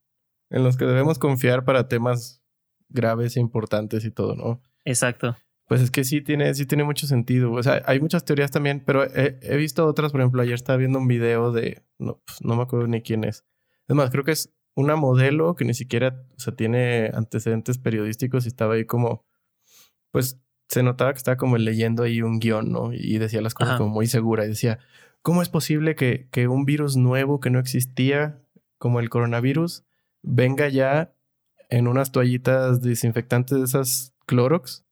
los 0.50 0.76
que 0.76 0.84
debemos 0.84 1.18
confiar 1.18 1.64
para 1.64 1.88
temas 1.88 2.42
graves 2.88 3.36
e 3.36 3.40
importantes 3.40 4.04
y 4.04 4.10
todo, 4.10 4.34
¿no? 4.34 4.60
Exacto. 4.84 5.36
Pues 5.70 5.82
es 5.82 5.92
que 5.92 6.02
sí 6.02 6.20
tiene, 6.20 6.52
sí 6.52 6.66
tiene 6.66 6.82
mucho 6.82 7.06
sentido. 7.06 7.52
O 7.52 7.62
sea, 7.62 7.80
hay 7.86 8.00
muchas 8.00 8.24
teorías 8.24 8.50
también, 8.50 8.82
pero 8.84 9.04
he, 9.04 9.56
visto 9.56 9.86
otras. 9.86 10.10
Por 10.10 10.20
ejemplo, 10.20 10.42
ayer 10.42 10.54
estaba 10.54 10.76
viendo 10.76 10.98
un 10.98 11.06
video 11.06 11.52
de. 11.52 11.84
No, 11.96 12.20
pues, 12.26 12.38
no 12.42 12.56
me 12.56 12.62
acuerdo 12.62 12.88
ni 12.88 13.02
quién 13.02 13.22
es. 13.22 13.44
Es 13.86 13.94
más, 13.94 14.10
creo 14.10 14.24
que 14.24 14.32
es 14.32 14.52
una 14.74 14.96
modelo 14.96 15.54
que 15.54 15.64
ni 15.64 15.74
siquiera 15.74 16.26
o 16.36 16.40
sea, 16.40 16.56
tiene 16.56 17.12
antecedentes 17.14 17.78
periodísticos 17.78 18.46
y 18.46 18.48
estaba 18.48 18.74
ahí 18.74 18.84
como. 18.84 19.24
Pues 20.10 20.40
se 20.66 20.82
notaba 20.82 21.12
que 21.12 21.18
estaba 21.18 21.36
como 21.36 21.56
leyendo 21.56 22.02
ahí 22.02 22.20
un 22.20 22.40
guion, 22.40 22.72
¿no? 22.72 22.92
Y 22.92 23.18
decía 23.18 23.40
las 23.40 23.54
cosas 23.54 23.78
como 23.78 23.90
muy 23.90 24.08
segura. 24.08 24.44
Y 24.46 24.48
decía, 24.48 24.80
¿cómo 25.22 25.40
es 25.40 25.50
posible 25.50 25.94
que, 25.94 26.28
que 26.32 26.48
un 26.48 26.64
virus 26.64 26.96
nuevo 26.96 27.38
que 27.38 27.50
no 27.50 27.60
existía, 27.60 28.42
como 28.76 28.98
el 28.98 29.08
coronavirus, 29.08 29.84
venga 30.20 30.68
ya 30.68 31.14
en 31.68 31.86
unas 31.86 32.10
toallitas 32.10 32.80
desinfectantes 32.82 33.56
de 33.56 33.64
esas 33.66 34.16
Clorox 34.26 34.84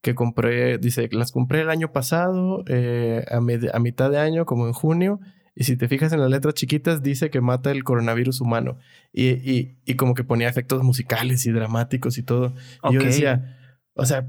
que 0.00 0.14
compré, 0.14 0.78
dice, 0.78 1.08
las 1.12 1.32
compré 1.32 1.62
el 1.62 1.70
año 1.70 1.92
pasado, 1.92 2.64
eh, 2.68 3.24
a, 3.30 3.40
mitad 3.40 4.10
de 4.10 4.18
año, 4.18 4.46
como 4.46 4.66
en 4.66 4.72
junio, 4.72 5.20
y 5.54 5.64
si 5.64 5.76
te 5.76 5.88
fijas 5.88 6.12
en 6.12 6.20
las 6.20 6.30
letras 6.30 6.54
chiquitas, 6.54 7.02
dice 7.02 7.30
que 7.30 7.40
mata 7.40 7.72
el 7.72 7.82
coronavirus 7.82 8.40
humano. 8.40 8.78
Y, 9.12 9.76
y, 9.84 9.94
como 9.96 10.14
que 10.14 10.22
ponía 10.22 10.48
efectos 10.48 10.84
musicales 10.84 11.46
y 11.46 11.50
dramáticos 11.50 12.16
y 12.16 12.22
todo. 12.22 12.54
Y 12.88 12.94
yo 12.94 13.00
decía, 13.00 13.58
o 13.94 14.06
sea, 14.06 14.28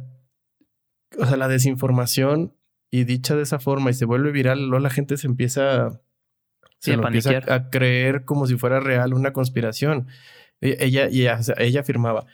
o 1.19 1.25
sea, 1.25 1.38
la 1.38 1.47
desinformación 1.47 2.55
y 2.89 3.03
dicha 3.03 3.36
de 3.36 3.43
esa 3.43 3.60
forma 3.60 3.91
y 3.91 3.93
se 3.93 4.05
vuelve 4.05 4.32
viral, 4.32 4.67
luego 4.67 4.79
la 4.79 4.89
gente 4.89 5.17
se 5.17 5.27
empieza, 5.27 6.01
se 6.79 6.93
empieza 6.93 7.41
a 7.47 7.69
creer 7.69 8.25
como 8.25 8.47
si 8.47 8.58
fuera 8.58 8.79
real 8.79 9.13
una 9.13 9.32
conspiración. 9.32 10.08
E-, 10.62 10.77
ella, 10.79 11.05
ella, 11.05 11.39
ella 11.58 11.82
afirmaba, 11.82 12.25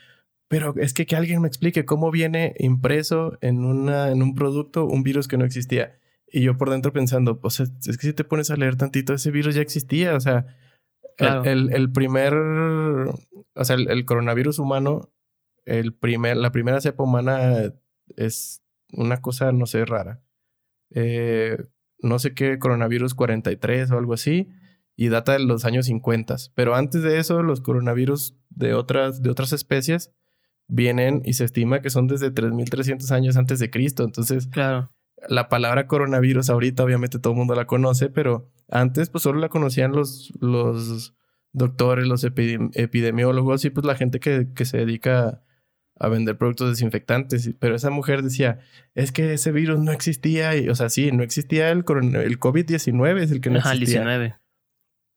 pero 0.47 0.73
es 0.77 0.93
que 0.93 1.05
que 1.05 1.15
alguien 1.15 1.41
me 1.41 1.47
explique 1.47 1.85
cómo 1.85 2.11
viene 2.11 2.53
impreso 2.59 3.37
en, 3.41 3.65
una, 3.65 4.11
en 4.11 4.21
un 4.21 4.35
producto 4.35 4.85
un 4.85 5.03
virus 5.03 5.27
que 5.27 5.37
no 5.37 5.45
existía. 5.45 5.97
Y 6.27 6.41
yo 6.41 6.57
por 6.57 6.69
dentro 6.69 6.93
pensando, 6.93 7.39
pues 7.39 7.59
es 7.59 7.97
que 7.97 8.07
si 8.07 8.13
te 8.13 8.23
pones 8.23 8.51
a 8.51 8.55
leer 8.55 8.75
tantito, 8.75 9.13
ese 9.13 9.31
virus 9.31 9.55
ya 9.55 9.61
existía. 9.61 10.15
O 10.15 10.19
sea, 10.19 10.45
el, 11.17 11.71
el, 11.73 11.91
primer, 11.91 12.33
o 12.33 13.63
sea, 13.63 13.75
el, 13.75 14.05
coronavirus 14.05 14.59
humano, 14.59 15.13
el 15.65 15.93
primer, 15.93 16.37
la 16.37 16.51
primera 16.51 16.81
cepa 16.81 17.03
humana 17.03 17.73
es 18.15 18.63
una 18.91 19.21
cosa, 19.21 19.51
no 19.51 19.65
sé, 19.65 19.85
rara. 19.85 20.21
Eh, 20.91 21.57
no 21.99 22.19
sé 22.19 22.33
qué, 22.33 22.59
coronavirus 22.59 23.15
43 23.15 23.91
o 23.91 23.97
algo 23.97 24.13
así 24.13 24.49
y 24.95 25.09
data 25.09 25.33
de 25.33 25.39
los 25.39 25.65
años 25.65 25.87
50. 25.87 26.35
Pero 26.53 26.75
antes 26.75 27.01
de 27.01 27.19
eso, 27.19 27.43
los 27.43 27.61
coronavirus 27.61 28.37
de 28.49 28.73
otras, 28.73 29.21
de 29.21 29.29
otras 29.29 29.53
especies 29.53 30.13
vienen 30.67 31.21
y 31.25 31.33
se 31.33 31.45
estima 31.45 31.81
que 31.81 31.89
son 31.89 32.07
desde 32.07 32.33
3.300 32.33 33.11
años 33.11 33.37
antes 33.37 33.59
de 33.59 33.69
Cristo. 33.69 34.03
Entonces, 34.03 34.47
claro. 34.47 34.91
la 35.27 35.49
palabra 35.49 35.87
coronavirus 35.87 36.49
ahorita 36.49 36.83
obviamente 36.83 37.19
todo 37.19 37.33
el 37.33 37.39
mundo 37.39 37.55
la 37.55 37.67
conoce, 37.67 38.09
pero 38.09 38.49
antes 38.69 39.09
pues 39.09 39.23
solo 39.23 39.39
la 39.39 39.49
conocían 39.49 39.91
los, 39.91 40.33
los 40.39 41.15
doctores, 41.51 42.07
los 42.07 42.23
epidemiólogos 42.23 43.65
y 43.65 43.69
pues 43.69 43.85
la 43.85 43.95
gente 43.95 44.19
que, 44.19 44.47
que 44.53 44.65
se 44.65 44.77
dedica 44.77 45.41
a 45.97 46.09
vender 46.09 46.37
productos 46.37 46.69
desinfectantes. 46.69 47.51
Pero 47.59 47.75
esa 47.75 47.89
mujer 47.89 48.21
decía, 48.21 48.59
es 48.93 49.11
que 49.11 49.33
ese 49.33 49.51
virus 49.51 49.79
no 49.79 49.91
existía. 49.91 50.55
Y, 50.55 50.69
o 50.69 50.75
sea, 50.75 50.89
sí, 50.89 51.11
no 51.11 51.23
existía 51.23 51.71
el, 51.71 51.79
el 51.79 52.39
COVID-19, 52.39 53.21
es 53.21 53.31
el 53.31 53.41
que 53.41 53.49
no 53.49 53.59
existía. 53.59 54.39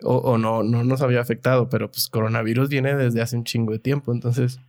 o, 0.02 0.38
no, 0.38 0.62
no 0.62 0.84
nos 0.84 1.02
había 1.02 1.20
afectado, 1.20 1.68
pero 1.68 1.90
pues 1.90 2.08
coronavirus 2.08 2.68
viene 2.68 2.94
desde 2.94 3.20
hace 3.20 3.36
un 3.36 3.44
chingo 3.44 3.72
de 3.72 3.80
tiempo. 3.80 4.12
Entonces, 4.12 4.60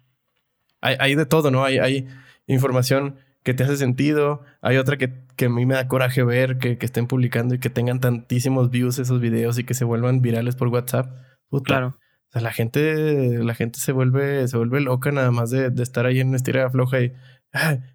hay, 0.81 0.95
hay 0.99 1.15
de 1.15 1.25
todo, 1.25 1.51
¿no? 1.51 1.63
Hay, 1.63 1.77
hay 1.79 2.07
información 2.47 3.15
que 3.43 3.53
te 3.53 3.63
hace 3.63 3.77
sentido, 3.77 4.41
hay 4.61 4.77
otra 4.77 4.97
que, 4.97 5.23
que 5.35 5.45
a 5.45 5.49
mí 5.49 5.65
me 5.65 5.75
da 5.75 5.87
coraje 5.87 6.23
ver 6.23 6.57
que, 6.57 6.77
que, 6.77 6.85
estén 6.85 7.07
publicando 7.07 7.55
y 7.55 7.59
que 7.59 7.69
tengan 7.69 7.99
tantísimos 7.99 8.69
views 8.69 8.99
esos 8.99 9.21
videos 9.21 9.57
y 9.57 9.63
que 9.63 9.73
se 9.73 9.85
vuelvan 9.85 10.21
virales 10.21 10.55
por 10.55 10.67
WhatsApp. 10.67 11.15
Claro. 11.63 11.97
O 12.29 12.31
sea, 12.31 12.41
la 12.41 12.51
gente, 12.51 13.43
la 13.43 13.55
gente 13.55 13.79
se 13.79 13.91
vuelve, 13.91 14.47
se 14.47 14.57
vuelve 14.57 14.81
loca 14.81 15.11
nada 15.11 15.31
más 15.31 15.49
de, 15.49 15.71
de 15.71 15.83
estar 15.83 16.05
ahí 16.05 16.19
en 16.19 16.27
una 16.27 16.37
estira 16.37 16.69
floja 16.69 17.01
y 17.01 17.13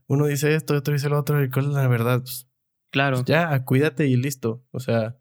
uno 0.06 0.26
dice 0.26 0.54
esto, 0.54 0.74
otro 0.74 0.94
dice 0.94 1.08
lo 1.08 1.18
otro, 1.18 1.42
y 1.42 1.50
cuál 1.50 1.66
es 1.66 1.72
la 1.72 1.86
verdad. 1.88 2.20
Pues, 2.20 2.48
claro. 2.90 3.18
Pues 3.18 3.26
ya, 3.26 3.64
cuídate 3.64 4.06
y 4.06 4.16
listo. 4.16 4.64
O 4.72 4.80
sea, 4.80 5.16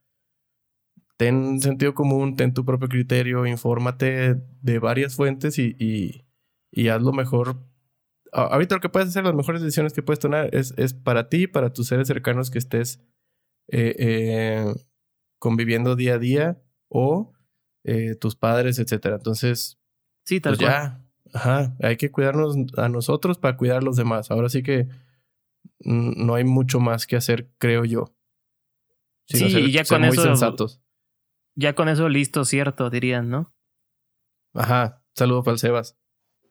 ten 1.18 1.62
sentido 1.62 1.94
común, 1.94 2.36
ten 2.36 2.54
tu 2.54 2.66
propio 2.66 2.88
criterio, 2.88 3.46
infórmate 3.46 4.36
de 4.62 4.80
varias 4.80 5.16
fuentes 5.16 5.60
y, 5.60 5.76
y, 5.80 6.26
y 6.74 6.88
haz 6.90 7.02
lo 7.02 7.14
mejor. 7.14 7.58
Ahorita 8.32 8.76
lo 8.76 8.82
que 8.82 8.90
puedes 8.90 9.10
hacer, 9.10 9.24
las 9.24 9.36
mejores 9.36 9.62
decisiones 9.62 9.94
que 9.94 10.02
puedes 10.02 10.20
tomar 10.20 10.54
es, 10.56 10.74
es 10.78 10.96
para 10.96 11.30
ti, 11.30 11.46
para 11.46 11.72
tus 11.72 11.88
seres 11.88 12.08
cercanos 12.08 12.50
que 12.50 12.58
estés 12.58 13.00
eh, 13.68 13.96
eh, 14.00 14.74
conviviendo 15.38 15.96
día 15.96 16.16
a 16.16 16.18
día 16.18 16.62
o 16.90 17.32
eh, 17.84 18.16
tus 18.16 18.36
padres, 18.36 18.80
etcétera. 18.80 19.18
Entonces, 19.18 19.80
sí, 20.26 20.42
tal 20.42 20.58
pues 20.58 20.68
ya, 20.68 21.06
ajá, 21.32 21.76
hay 21.80 21.96
que 21.96 22.12
cuidarnos 22.12 22.58
a 22.76 22.90
nosotros 22.90 23.38
para 23.38 23.56
cuidar 23.56 23.78
a 23.78 23.82
los 23.82 23.96
demás. 23.96 24.32
Ahora 24.32 24.50
sí 24.50 24.64
que 24.64 24.88
no 25.80 26.34
hay 26.34 26.44
mucho 26.44 26.80
más 26.80 27.06
que 27.06 27.18
hacer, 27.18 27.52
creo 27.60 27.86
yo. 27.86 28.16
sí, 29.28 29.46
y 29.46 29.72
ya 29.72 29.86
con 29.86 30.04
eso. 30.06 30.24
Sensatos. 30.24 30.82
Ya 31.56 31.76
con 31.76 31.88
eso 31.88 32.10
listo, 32.10 32.46
cierto, 32.46 32.90
dirían, 32.90 33.30
¿no? 33.30 33.54
Ajá, 34.56 35.04
saludo 35.14 35.44
para 35.44 35.54
el 35.54 35.60
Sebas. 35.60 36.00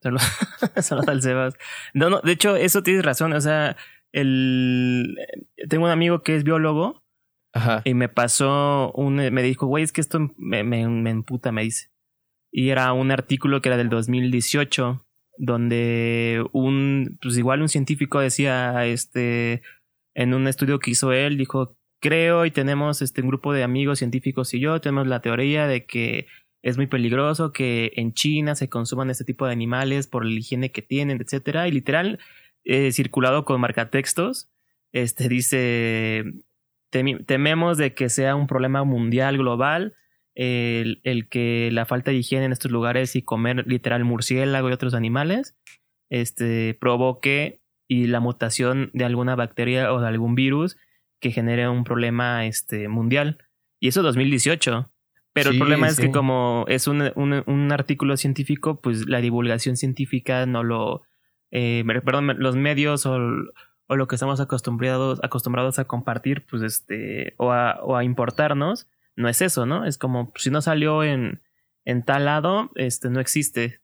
Saludos 0.03 1.09
al 1.09 1.23
Sebas. 1.23 1.55
No, 1.95 2.11
no, 2.11 2.21
de 2.21 2.33
hecho, 2.33 2.57
eso 2.57 2.83
tienes 2.83 3.05
razón. 3.05 3.33
O 3.33 3.41
sea, 3.41 3.77
el 4.13 5.17
tengo 5.69 5.85
un 5.85 5.91
amigo 5.91 6.23
que 6.23 6.37
es 6.37 6.45
biólogo 6.45 7.03
Ajá. 7.53 7.83
Y 7.85 7.95
me 7.95 8.09
pasó 8.09 8.93
un. 8.93 9.17
Me 9.17 9.43
dijo, 9.43 9.67
güey, 9.67 9.85
es 9.85 9.93
que 9.93 10.01
esto 10.01 10.19
me, 10.37 10.65
me, 10.65 10.89
me 10.89 11.11
emputa, 11.11 11.53
me 11.53 11.63
dice. 11.63 11.91
Y 12.51 12.71
era 12.71 12.93
un 12.93 13.11
artículo 13.11 13.61
que 13.61 13.69
era 13.69 13.77
del 13.77 13.91
2018, 13.91 15.07
donde 15.39 16.45
un. 16.53 17.19
Pues 17.21 17.37
igual 17.37 17.63
un 17.63 17.69
científico 17.69 18.21
decía, 18.21 18.87
este. 18.87 19.63
En 20.15 20.35
un 20.35 20.47
estudio 20.47 20.79
que 20.79 20.93
hizo 20.93 21.13
él, 21.13 21.37
dijo: 21.37 21.77
Creo 22.01 22.47
y 22.47 22.51
tenemos 22.51 23.03
este, 23.03 23.23
un 23.23 23.29
grupo 23.29 23.53
de 23.53 23.63
amigos 23.63 23.99
científicos 23.99 24.53
y 24.55 24.61
yo, 24.61 24.81
tenemos 24.81 25.07
la 25.07 25.21
teoría 25.21 25.67
de 25.67 25.87
que 25.87 26.27
es 26.63 26.77
muy 26.77 26.87
peligroso 26.87 27.53
que 27.53 27.93
en 27.97 28.15
China 28.15 28.55
se 28.55 28.69
consuman 28.69 29.11
este 29.11 29.25
tipo 29.25 29.47
de 29.47 29.53
animales 29.53 30.07
por 30.07 30.25
la 30.25 30.39
higiene 30.39 30.73
que 30.73 30.83
tienen, 30.83 31.21
etcétera. 31.21 31.69
Y 31.69 31.73
literal, 31.73 32.19
eh, 32.65 32.93
circulado 32.93 33.45
con 33.45 33.61
marcatextos, 33.61 34.51
este 34.93 35.29
dice 35.29 36.25
tememos 36.91 37.79
de 37.79 37.95
que 37.95 38.11
sea 38.11 38.37
un 38.37 38.47
problema 38.47 38.85
mundial, 38.85 39.39
global, 39.39 39.95
el, 40.35 41.01
el, 41.05 41.29
que 41.29 41.71
la 41.73 41.87
falta 41.87 42.11
de 42.11 42.19
higiene 42.19 42.45
en 42.45 42.53
estos 42.53 42.71
lugares 42.71 43.17
y 43.17 43.23
comer 43.23 43.67
literal 43.67 44.05
murciélago 44.05 44.69
y 44.69 44.73
otros 44.73 44.93
animales 44.93 45.57
este, 46.13 46.75
provoque 46.75 47.63
y 47.89 48.07
la 48.07 48.21
mutación 48.21 48.91
de 48.93 49.07
alguna 49.07 49.35
bacteria 49.35 49.93
o 49.93 50.01
de 50.01 50.09
algún 50.09 50.35
virus 50.35 50.77
que 51.21 51.31
genere 51.31 51.69
un 51.69 51.85
problema 51.85 52.45
este, 52.45 52.89
mundial. 52.89 53.39
Y 53.81 53.89
eso 53.89 54.01
es 54.01 54.05
2018. 54.05 54.92
Pero 55.33 55.51
el 55.51 55.59
problema 55.59 55.89
es 55.89 55.99
que 55.99 56.11
como 56.11 56.67
es 56.69 56.87
un, 56.87 57.11
un, 57.15 57.43
un, 57.47 57.73
artículo 57.73 58.17
científico, 58.17 58.81
pues 58.81 59.09
la 59.09 59.21
divulgación 59.21 59.77
científica 59.77 60.45
no 60.47 60.63
lo... 60.63 61.03
Eh, 61.51 61.85
perdón, 62.05 62.35
los 62.39 62.57
medios 62.57 63.07
o 63.07 63.19
o 63.93 63.97
lo 63.97 64.09
que 64.09 64.17
estamos 64.17 64.41
acostumbrados, 64.41 65.21
acostumbrados 65.23 65.79
a 65.79 65.85
compartir, 65.85 66.47
pues 66.49 66.63
este, 66.63 67.35
o 67.37 67.53
a, 67.53 67.79
o 67.83 67.95
a 67.95 68.05
importarnos, 68.05 68.89
no 69.17 69.29
es 69.29 69.43
eso, 69.43 69.67
¿no? 69.67 69.85
Es 69.85 69.99
como 69.99 70.33
si 70.37 70.51
no 70.51 70.63
salió 70.63 71.05
en, 71.05 71.43
en 71.85 72.03
tal 72.03 72.25
lado, 72.25 72.71
este, 72.75 73.11
no 73.11 73.21
existe. 73.21 73.81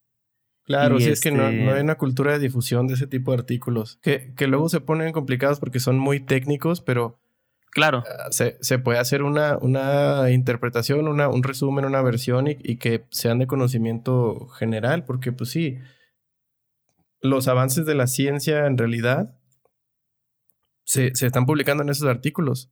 Claro, 0.65 0.99
sí, 0.99 1.11
es 1.11 1.21
que 1.21 1.31
no, 1.31 1.43
no, 1.43 1.49
hay 1.49 1.61
este 1.61 1.83
una 1.83 1.97
cultura 1.97 2.33
de 2.33 2.39
difusión 2.39 2.87
de 2.87 2.95
ese 2.95 3.07
tipo 3.07 3.33
de 3.33 3.39
artículos, 3.39 3.99
que, 4.03 4.33
que 4.35 4.47
luego 4.47 4.71
se 4.71 4.81
ponen 4.81 5.13
complicados 5.13 5.61
porque 5.61 5.79
son 5.79 5.99
muy 5.99 6.21
técnicos, 6.21 6.81
pero 6.81 7.19
Claro. 7.71 8.03
Ah, 8.07 8.31
se, 8.31 8.59
se, 8.61 8.79
puede 8.79 8.99
hacer 8.99 9.23
una, 9.23 9.59
una 9.59 10.31
interpretación, 10.31 11.07
una, 11.07 11.29
un 11.29 11.43
resumen, 11.43 11.85
una 11.85 12.03
versión 12.03 12.49
y, 12.49 12.57
y, 12.61 12.77
que 12.77 13.05
sean 13.11 13.39
de 13.39 13.47
conocimiento 13.47 14.49
general, 14.49 15.05
porque 15.05 15.33
pues 15.33 15.51
sí, 15.51 15.79
los 17.21 17.49
avances 17.49 17.87
de 17.87 17.95
la 17.95 18.07
ciencia 18.07 18.67
en 18.67 18.79
realidad 18.79 19.39
se, 20.89 21.15
se 21.15 21.27
están 21.27 21.47
publicando 21.47 21.83
en 21.83 21.91
esos 21.91 22.09
artículos. 22.09 22.71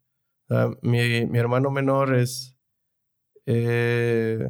mi, 0.80 1.26
mi, 1.26 1.38
hermano 1.38 1.70
menor 1.70 2.14
es. 2.14 2.56
Eh, 3.44 4.48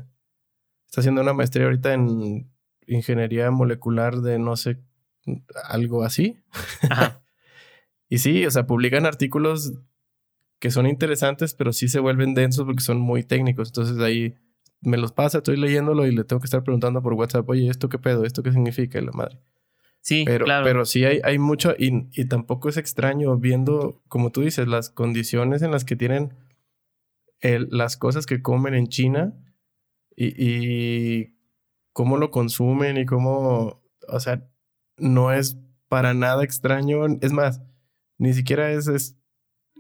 está 0.87 1.01
haciendo 1.01 1.21
una 1.21 1.33
maestría 1.33 1.67
ahorita 1.67 1.93
en 1.93 2.51
ingeniería 2.87 3.51
molecular 3.51 4.19
de 4.19 4.39
no 4.39 4.57
sé, 4.57 4.79
algo 5.65 6.05
así. 6.05 6.39
y 8.09 8.19
sí, 8.19 8.47
o 8.47 8.51
sea, 8.51 8.67
publican 8.67 9.05
artículos 9.05 9.73
que 10.59 10.71
son 10.71 10.87
interesantes, 10.87 11.55
pero 11.55 11.73
sí 11.73 11.89
se 11.89 12.01
vuelven 12.01 12.35
densos 12.35 12.65
porque 12.65 12.83
son 12.83 13.01
muy 13.01 13.23
técnicos. 13.23 13.69
Entonces 13.69 13.99
ahí 13.99 14.35
me 14.81 14.97
los 14.97 15.13
pasa, 15.13 15.39
estoy 15.39 15.57
leyéndolo 15.57 16.07
y 16.07 16.15
le 16.15 16.25
tengo 16.25 16.41
que 16.41 16.47
estar 16.47 16.63
preguntando 16.63 17.03
por 17.03 17.15
WhatsApp, 17.15 17.49
oye, 17.49 17.69
¿esto 17.69 17.89
qué 17.89 17.99
pedo? 17.99 18.25
¿Esto 18.25 18.43
qué 18.43 18.53
significa? 18.53 18.99
Y 18.99 19.05
la 19.05 19.13
madre. 19.13 19.39
Sí, 20.01 20.23
pero, 20.25 20.45
claro. 20.45 20.65
Pero 20.65 20.85
sí 20.85 21.05
hay, 21.05 21.21
hay 21.25 21.39
mucho, 21.39 21.75
y, 21.77 22.09
y, 22.13 22.27
tampoco 22.27 22.69
es 22.69 22.77
extraño 22.77 23.37
viendo, 23.39 24.03
como 24.07 24.31
tú 24.31 24.43
dices, 24.43 24.69
las 24.69 24.89
condiciones 24.89 25.63
en 25.63 25.73
las 25.73 25.85
que 25.85 25.97
tienen 25.97 26.33
el, 27.41 27.69
las 27.73 27.97
cosas 27.97 28.25
que 28.25 28.41
comen 28.41 28.75
en 28.75 28.87
China 28.87 29.35
y, 30.15 30.33
y 30.39 31.37
cómo 31.93 32.19
lo 32.19 32.31
consumen 32.31 32.99
y 32.99 33.05
cómo, 33.05 33.83
o 34.09 34.21
sea, 34.21 34.49
no 34.97 35.33
es 35.33 35.59
para 35.89 36.15
nada 36.15 36.45
extraño. 36.45 37.07
Es 37.21 37.33
más, 37.33 37.63
ni 38.19 38.33
siquiera 38.33 38.71
es, 38.71 38.87
es 38.87 39.19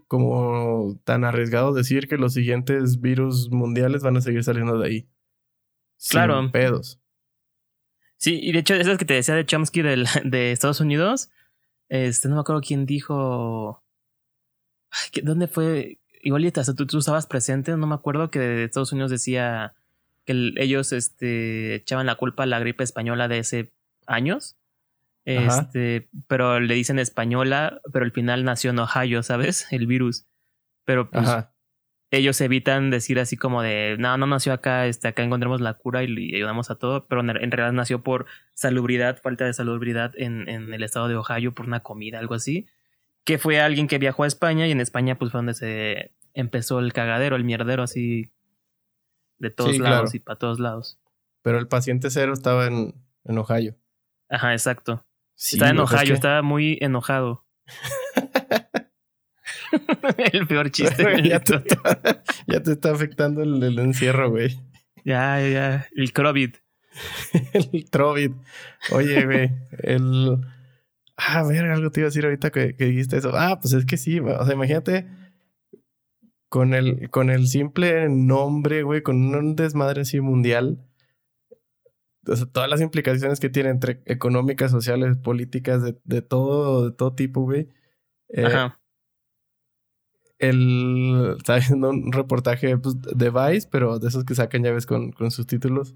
como 0.06 1.00
tan 1.04 1.24
arriesgado 1.24 1.72
decir 1.72 2.08
que 2.08 2.16
los 2.16 2.34
siguientes 2.34 3.00
virus 3.00 3.50
mundiales 3.50 4.02
van 4.02 4.16
a 4.16 4.20
seguir 4.20 4.44
saliendo 4.44 4.78
de 4.78 4.86
ahí. 4.86 5.08
Claro. 6.10 6.40
Sin 6.40 6.52
pedos. 6.52 7.00
Sí, 8.18 8.40
y 8.42 8.52
de 8.52 8.60
hecho, 8.60 8.74
esas 8.74 8.98
que 8.98 9.04
te 9.04 9.14
decía 9.14 9.34
de 9.34 9.46
Chomsky 9.46 9.82
del, 9.82 10.06
de 10.24 10.52
Estados 10.52 10.80
Unidos, 10.80 11.30
este, 11.88 12.28
no 12.28 12.36
me 12.36 12.40
acuerdo 12.40 12.62
quién 12.62 12.86
dijo. 12.86 13.82
Ay, 14.90 15.22
¿Dónde 15.22 15.48
fue? 15.48 15.98
Igual 16.22 16.46
hasta 16.46 16.74
tú, 16.74 16.86
tú, 16.86 16.98
estabas 16.98 17.26
presente, 17.26 17.76
no 17.76 17.86
me 17.86 17.94
acuerdo 17.94 18.30
que 18.30 18.38
de 18.38 18.64
Estados 18.64 18.92
Unidos 18.92 19.10
decía 19.10 19.74
que 20.24 20.52
ellos 20.56 20.92
este, 20.92 21.76
echaban 21.76 22.06
la 22.06 22.16
culpa 22.16 22.42
a 22.42 22.46
la 22.46 22.58
gripe 22.58 22.82
española 22.82 23.28
de 23.28 23.38
ese 23.38 23.72
años. 24.06 24.56
Este, 25.26 26.08
pero 26.28 26.60
le 26.60 26.74
dicen 26.74 27.00
española, 27.00 27.82
pero 27.92 28.04
al 28.04 28.12
final 28.12 28.44
nació 28.44 28.70
en 28.70 28.78
Ohio, 28.78 29.24
¿sabes? 29.24 29.66
El 29.72 29.88
virus. 29.88 30.26
Pero 30.84 31.10
pues 31.10 31.28
ellos 32.12 32.40
evitan 32.40 32.90
decir 32.90 33.18
así 33.18 33.36
como 33.36 33.60
de, 33.60 33.96
no, 33.98 34.16
no 34.16 34.26
nació 34.28 34.52
acá, 34.52 34.86
este, 34.86 35.08
acá 35.08 35.24
encontramos 35.24 35.60
la 35.60 35.74
cura 35.74 36.04
y, 36.04 36.34
ayudamos 36.34 36.70
a 36.70 36.76
todo, 36.76 37.08
pero 37.08 37.22
en, 37.22 37.28
realidad 37.28 37.72
nació 37.72 38.04
por 38.04 38.26
salubridad, 38.54 39.20
falta 39.20 39.44
de 39.44 39.52
salubridad 39.52 40.12
en, 40.16 40.48
en, 40.48 40.72
el 40.72 40.84
estado 40.84 41.08
de 41.08 41.16
Ohio 41.16 41.52
por 41.52 41.66
una 41.66 41.80
comida, 41.80 42.20
algo 42.20 42.34
así, 42.34 42.68
que 43.24 43.38
fue 43.38 43.60
alguien 43.60 43.88
que 43.88 43.98
viajó 43.98 44.22
a 44.22 44.28
España 44.28 44.68
y 44.68 44.70
en 44.70 44.80
España 44.80 45.18
pues 45.18 45.32
fue 45.32 45.38
donde 45.38 45.54
se 45.54 46.14
empezó 46.34 46.78
el 46.78 46.92
cagadero, 46.92 47.34
el 47.34 47.42
mierdero 47.42 47.82
así 47.82 48.30
de 49.38 49.50
todos 49.50 49.76
lados 49.78 50.14
y 50.14 50.20
para 50.20 50.38
todos 50.38 50.60
lados. 50.60 51.00
Pero 51.42 51.58
el 51.58 51.66
paciente 51.66 52.10
cero 52.10 52.32
estaba 52.32 52.66
en, 52.66 52.94
en 53.24 53.38
Ohio. 53.38 53.74
Ajá, 54.28 54.52
exacto. 54.52 55.05
Estaba 55.36 55.70
en 55.70 55.78
Ohio, 55.78 56.14
estaba 56.14 56.42
muy 56.42 56.78
enojado. 56.80 57.44
el 60.32 60.46
peor 60.46 60.70
chiste. 60.70 61.22
ya, 61.22 61.40
te 61.40 61.56
está, 61.56 62.22
ya, 62.46 62.62
te 62.62 62.72
está, 62.72 62.92
afectando 62.92 63.42
el, 63.42 63.62
el 63.62 63.78
encierro, 63.78 64.30
güey. 64.30 64.58
Ya, 65.04 65.40
ya. 65.40 65.86
El 65.94 66.12
COVID. 66.12 66.54
el 67.52 67.90
Trovid. 67.90 68.32
Oye, 68.92 69.24
güey. 69.24 69.52
El. 69.82 70.38
Ah, 71.16 71.44
ver, 71.44 71.64
algo 71.66 71.90
te 71.90 72.00
iba 72.00 72.06
a 72.06 72.10
decir 72.10 72.24
ahorita 72.24 72.50
que, 72.50 72.74
que, 72.74 72.86
dijiste 72.86 73.16
eso. 73.16 73.32
Ah, 73.34 73.58
pues 73.60 73.74
es 73.74 73.86
que 73.86 73.96
sí. 73.96 74.20
O 74.20 74.44
sea, 74.44 74.54
imagínate 74.54 75.06
con 76.48 76.74
el, 76.74 77.10
con 77.10 77.30
el 77.30 77.48
simple 77.48 78.08
nombre, 78.08 78.82
güey, 78.82 79.02
con 79.02 79.34
un 79.34 79.56
desmadre 79.56 80.02
así 80.02 80.20
mundial. 80.20 80.78
O 82.26 82.36
sea, 82.36 82.46
todas 82.46 82.68
las 82.68 82.80
implicaciones 82.80 83.40
que 83.40 83.48
tiene 83.48 83.70
entre 83.70 84.02
económicas, 84.04 84.70
sociales, 84.70 85.16
políticas, 85.18 85.82
de, 85.82 85.98
de 86.04 86.22
todo, 86.22 86.90
de 86.90 86.96
todo 86.96 87.14
tipo, 87.14 87.42
güey. 87.42 87.68
Eh, 88.28 88.44
Ajá 88.44 88.78
el, 90.38 91.34
estaba 91.38 91.58
viendo 91.58 91.90
un 91.90 92.12
reportaje 92.12 92.76
pues, 92.78 92.96
de 93.00 93.30
Vice, 93.30 93.68
pero 93.70 93.98
de 93.98 94.08
esos 94.08 94.24
que 94.24 94.34
sacan 94.34 94.62
llaves 94.62 94.86
con, 94.86 95.12
con 95.12 95.30
sus 95.30 95.46
títulos, 95.46 95.94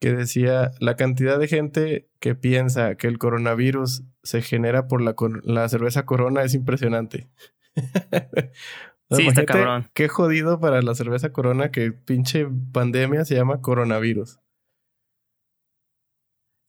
que 0.00 0.12
decía 0.14 0.70
la 0.80 0.96
cantidad 0.96 1.38
de 1.38 1.48
gente 1.48 2.08
que 2.20 2.34
piensa 2.34 2.94
que 2.94 3.06
el 3.06 3.18
coronavirus 3.18 4.04
se 4.22 4.40
genera 4.40 4.88
por 4.88 5.02
la, 5.02 5.14
la 5.44 5.68
cerveza 5.68 6.06
Corona 6.06 6.42
es 6.42 6.54
impresionante. 6.54 7.28
sí, 9.10 9.26
está 9.26 9.44
cabrón. 9.44 9.90
Qué 9.92 10.08
jodido 10.08 10.58
para 10.58 10.80
la 10.80 10.94
cerveza 10.94 11.32
Corona 11.32 11.70
que 11.70 11.92
pinche 11.92 12.48
pandemia 12.72 13.26
se 13.26 13.34
llama 13.34 13.60
coronavirus. 13.60 14.38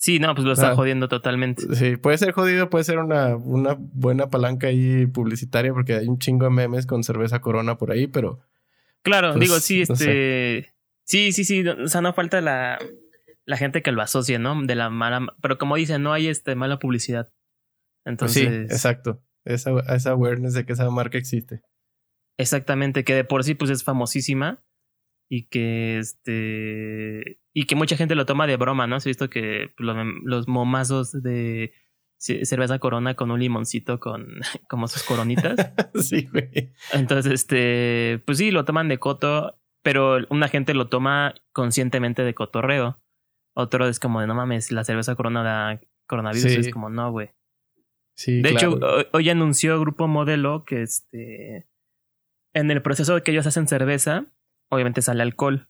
Sí, 0.02 0.18
no, 0.18 0.34
pues 0.34 0.46
lo 0.46 0.54
está 0.54 0.74
jodiendo 0.74 1.08
totalmente. 1.08 1.76
Sí, 1.76 1.96
puede 1.96 2.18
ser 2.18 2.32
jodido, 2.32 2.72
puede 2.72 2.84
ser 2.84 2.98
una, 2.98 3.36
una 3.36 3.78
buena 3.78 4.32
palanca 4.32 4.66
ahí 4.66 5.06
publicitaria 5.06 5.72
porque 5.74 5.94
hay 5.94 6.08
un 6.08 6.18
chingo 6.18 6.46
de 6.46 6.50
memes 6.50 6.88
con 6.88 7.04
cerveza 7.04 7.40
corona 7.40 7.78
por 7.78 7.92
ahí, 7.92 8.08
pero. 8.08 8.40
Claro, 9.04 9.34
pues, 9.34 9.42
digo, 9.42 9.60
sí, 9.60 9.84
este. 9.84 10.74
Sí, 11.04 11.32
sí, 11.32 11.44
sí. 11.44 11.68
O 11.68 11.88
sea, 11.88 12.02
no 12.02 12.14
falta 12.14 12.42
la, 12.42 12.80
la 13.46 13.58
gente 13.58 13.84
que 13.84 13.92
lo 13.92 14.02
asocie, 14.02 14.40
¿no? 14.40 14.60
De 14.64 14.74
la 14.74 14.90
mala. 14.90 15.36
Pero 15.40 15.60
como 15.60 15.76
dicen, 15.76 16.02
no 16.02 16.14
hay 16.14 16.30
este 16.30 16.56
mala 16.56 16.80
publicidad. 16.80 17.32
Entonces. 18.04 18.48
sí, 18.48 18.74
exacto. 18.74 19.22
Esa, 19.46 19.72
esa 19.94 20.10
awareness 20.10 20.56
de 20.56 20.66
que 20.66 20.74
esa 20.74 20.90
marca 20.90 21.20
existe. 21.20 21.62
Exactamente, 22.40 23.04
que 23.04 23.14
de 23.14 23.24
por 23.24 23.44
sí, 23.44 23.54
pues 23.54 23.70
es 23.70 23.84
famosísima 23.84 24.64
y 25.34 25.44
que 25.44 25.98
este 25.98 27.40
y 27.54 27.66
que 27.66 27.76
mucha 27.76 27.96
gente 27.96 28.16
lo 28.16 28.26
toma 28.26 28.48
de 28.48 28.58
broma, 28.58 28.86
¿no? 28.86 28.98
Has 28.98 29.06
visto 29.06 29.30
que 29.30 29.74
los, 29.78 29.96
los 30.26 30.50
momazos 30.50 31.14
de 31.24 31.72
cerveza 32.18 32.80
corona 32.80 33.16
con 33.16 33.32
un 33.32 33.40
limoncito 33.40 34.02
con 34.02 34.28
como 34.70 34.90
sus 34.90 35.04
coronitas. 35.04 35.56
sí, 35.96 36.28
güey. 36.30 36.74
Entonces, 36.92 37.32
este, 37.32 38.22
pues 38.26 38.40
sí, 38.40 38.52
lo 38.52 38.66
toman 38.66 38.90
de 38.90 39.00
coto, 39.00 39.58
pero 39.82 40.18
una 40.30 40.50
gente 40.50 40.74
lo 40.74 40.90
toma 40.90 41.34
conscientemente 41.54 42.26
de 42.26 42.34
cotorreo. 42.34 43.02
Otro 43.54 43.88
es 43.88 44.02
como 44.02 44.20
de 44.20 44.28
no 44.28 44.36
mames, 44.36 44.70
la 44.74 44.84
cerveza 44.84 45.16
corona 45.16 45.44
da 45.44 45.82
coronavirus. 46.08 46.52
Es 46.52 46.74
como 46.74 46.90
no, 46.90 47.10
güey. 47.10 47.32
Sí, 48.18 48.42
de 48.42 48.50
hecho, 48.50 48.78
hoy 49.14 49.30
anunció 49.30 49.80
Grupo 49.80 50.10
Modelo 50.10 50.66
que 50.66 50.82
este 50.82 51.70
en 52.54 52.70
el 52.70 52.82
proceso 52.82 53.16
de 53.16 53.24
que 53.24 53.32
ellos 53.32 53.48
hacen 53.48 53.70
cerveza, 53.70 54.26
obviamente 54.72 55.02
sale 55.02 55.22
alcohol. 55.22 55.68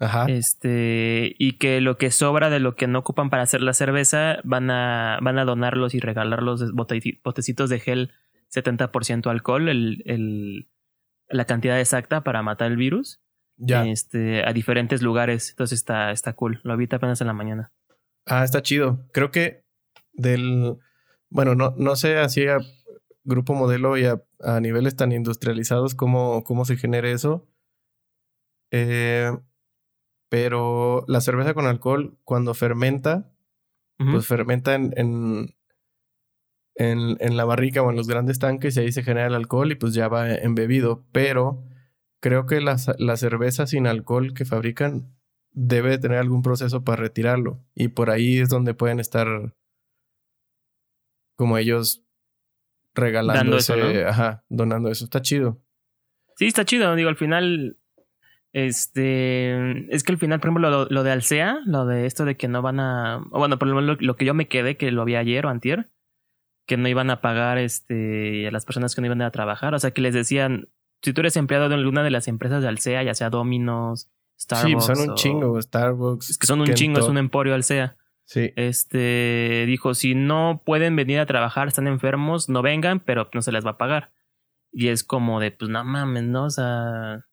Ajá. 0.00 0.26
Este, 0.26 1.36
y 1.38 1.58
que 1.58 1.80
lo 1.80 1.96
que 1.96 2.10
sobra 2.10 2.50
de 2.50 2.58
lo 2.58 2.74
que 2.74 2.88
no 2.88 2.98
ocupan 2.98 3.30
para 3.30 3.44
hacer 3.44 3.62
la 3.62 3.72
cerveza 3.72 4.38
van 4.42 4.70
a, 4.70 5.18
van 5.22 5.38
a 5.38 5.44
donarlos 5.44 5.94
y 5.94 6.00
regalarlos 6.00 6.72
botecitos 6.72 7.70
de 7.70 7.78
gel 7.78 8.12
70% 8.52 9.30
alcohol, 9.30 9.68
el, 9.68 10.02
el, 10.06 10.68
la 11.28 11.44
cantidad 11.44 11.78
exacta 11.78 12.22
para 12.24 12.42
matar 12.42 12.70
el 12.70 12.76
virus. 12.76 13.20
Ya. 13.56 13.86
Este, 13.86 14.44
a 14.44 14.52
diferentes 14.52 15.02
lugares. 15.02 15.50
Entonces 15.50 15.78
está, 15.78 16.10
está 16.10 16.32
cool. 16.32 16.60
Lo 16.64 16.76
vi 16.76 16.88
apenas 16.90 17.20
en 17.20 17.28
la 17.28 17.32
mañana. 17.32 17.72
Ah, 18.26 18.44
está 18.44 18.62
chido. 18.62 19.06
Creo 19.12 19.30
que 19.30 19.64
del. 20.12 20.78
Bueno, 21.28 21.54
no, 21.54 21.74
no 21.76 21.96
sé 21.96 22.18
así 22.18 22.46
a 22.46 22.58
grupo 23.24 23.54
modelo 23.54 23.96
y 23.96 24.04
a, 24.04 24.20
a 24.40 24.60
niveles 24.60 24.96
tan 24.96 25.12
industrializados 25.12 25.94
cómo, 25.94 26.44
cómo 26.44 26.64
se 26.64 26.76
genera 26.76 27.08
eso. 27.10 27.46
Eh, 28.72 29.30
pero 30.28 31.04
la 31.06 31.20
cerveza 31.20 31.54
con 31.54 31.66
alcohol, 31.66 32.18
cuando 32.24 32.54
fermenta, 32.54 33.30
pues 33.98 34.26
fermenta 34.26 34.74
en, 34.74 34.92
en, 34.96 35.54
en, 36.74 37.36
la 37.36 37.44
barrica 37.44 37.82
o 37.82 37.90
en 37.90 37.96
los 37.96 38.08
grandes 38.08 38.40
tanques 38.40 38.76
y 38.76 38.80
ahí 38.80 38.90
se 38.90 39.04
genera 39.04 39.28
el 39.28 39.34
alcohol 39.34 39.70
y 39.70 39.76
pues 39.76 39.94
ya 39.94 40.08
va 40.08 40.34
embebido. 40.34 41.04
Pero 41.12 41.62
creo 42.20 42.46
que 42.46 42.60
la, 42.60 42.76
la 42.98 43.16
cerveza 43.16 43.68
sin 43.68 43.86
alcohol 43.86 44.34
que 44.34 44.44
fabrican 44.44 45.14
debe 45.52 45.98
tener 45.98 46.18
algún 46.18 46.42
proceso 46.42 46.82
para 46.82 47.02
retirarlo. 47.02 47.60
Y 47.74 47.88
por 47.88 48.10
ahí 48.10 48.38
es 48.38 48.48
donde 48.48 48.74
pueden 48.74 48.98
estar 48.98 49.54
como 51.36 51.58
ellos 51.58 52.04
regalando 52.94 53.58
ajá, 54.06 54.44
donando 54.48 54.90
eso. 54.90 55.04
Está 55.04 55.20
chido. 55.22 55.60
Sí, 56.36 56.46
está 56.46 56.64
chido. 56.64 56.94
Digo, 56.94 57.08
al 57.08 57.16
final 57.16 57.78
este, 58.52 59.94
es 59.94 60.02
que 60.02 60.12
al 60.12 60.18
final, 60.18 60.38
por 60.38 60.50
ejemplo, 60.50 60.86
lo, 60.88 61.02
de 61.02 61.10
Alsea, 61.10 61.60
lo 61.64 61.86
de 61.86 62.06
esto 62.06 62.24
de 62.24 62.36
que 62.36 62.48
no 62.48 62.60
van 62.60 62.80
a, 62.80 63.24
o 63.30 63.38
bueno, 63.38 63.58
por 63.58 63.68
lo 63.68 63.74
menos 63.74 63.96
lo, 64.00 64.16
que 64.16 64.24
yo 64.24 64.34
me 64.34 64.48
quedé, 64.48 64.76
que 64.76 64.90
lo 64.90 65.04
vi 65.04 65.16
ayer 65.16 65.46
o 65.46 65.48
antier, 65.48 65.90
que 66.66 66.76
no 66.76 66.88
iban 66.88 67.10
a 67.10 67.20
pagar 67.20 67.58
este, 67.58 68.46
a 68.46 68.50
las 68.50 68.66
personas 68.66 68.94
que 68.94 69.00
no 69.00 69.06
iban 69.06 69.22
a 69.22 69.30
trabajar, 69.30 69.74
o 69.74 69.78
sea, 69.78 69.92
que 69.92 70.02
les 70.02 70.14
decían, 70.14 70.68
si 71.02 71.12
tú 71.12 71.22
eres 71.22 71.36
empleado 71.36 71.68
de 71.68 71.76
alguna 71.76 72.02
de 72.02 72.10
las 72.10 72.28
empresas 72.28 72.62
de 72.62 72.68
Alsea, 72.68 73.02
ya 73.02 73.14
sea 73.14 73.30
Domino's, 73.30 74.10
Starbucks. 74.38 74.86
Sí, 74.86 74.94
son 74.94 75.08
un 75.10 75.14
chingo, 75.14 75.62
Starbucks. 75.62 76.30
Es 76.30 76.38
que 76.38 76.46
son 76.46 76.60
un 76.60 76.74
chingo, 76.74 76.98
es 76.98 77.08
un 77.08 77.18
emporio 77.18 77.54
Alsea. 77.54 77.96
Sí. 78.24 78.52
Este, 78.56 79.64
dijo, 79.66 79.94
si 79.94 80.14
no 80.14 80.62
pueden 80.64 80.96
venir 80.96 81.20
a 81.20 81.26
trabajar, 81.26 81.68
están 81.68 81.86
enfermos, 81.86 82.48
no 82.48 82.62
vengan, 82.62 83.00
pero 83.00 83.28
no 83.32 83.42
se 83.42 83.52
les 83.52 83.64
va 83.64 83.72
a 83.72 83.78
pagar. 83.78 84.12
Y 84.72 84.88
es 84.88 85.04
como 85.04 85.40
de, 85.40 85.50
pues 85.50 85.70
no 85.70 85.84
mames, 85.84 86.24
¿no? 86.24 86.44
O 86.44 86.50
sea, 86.50 87.26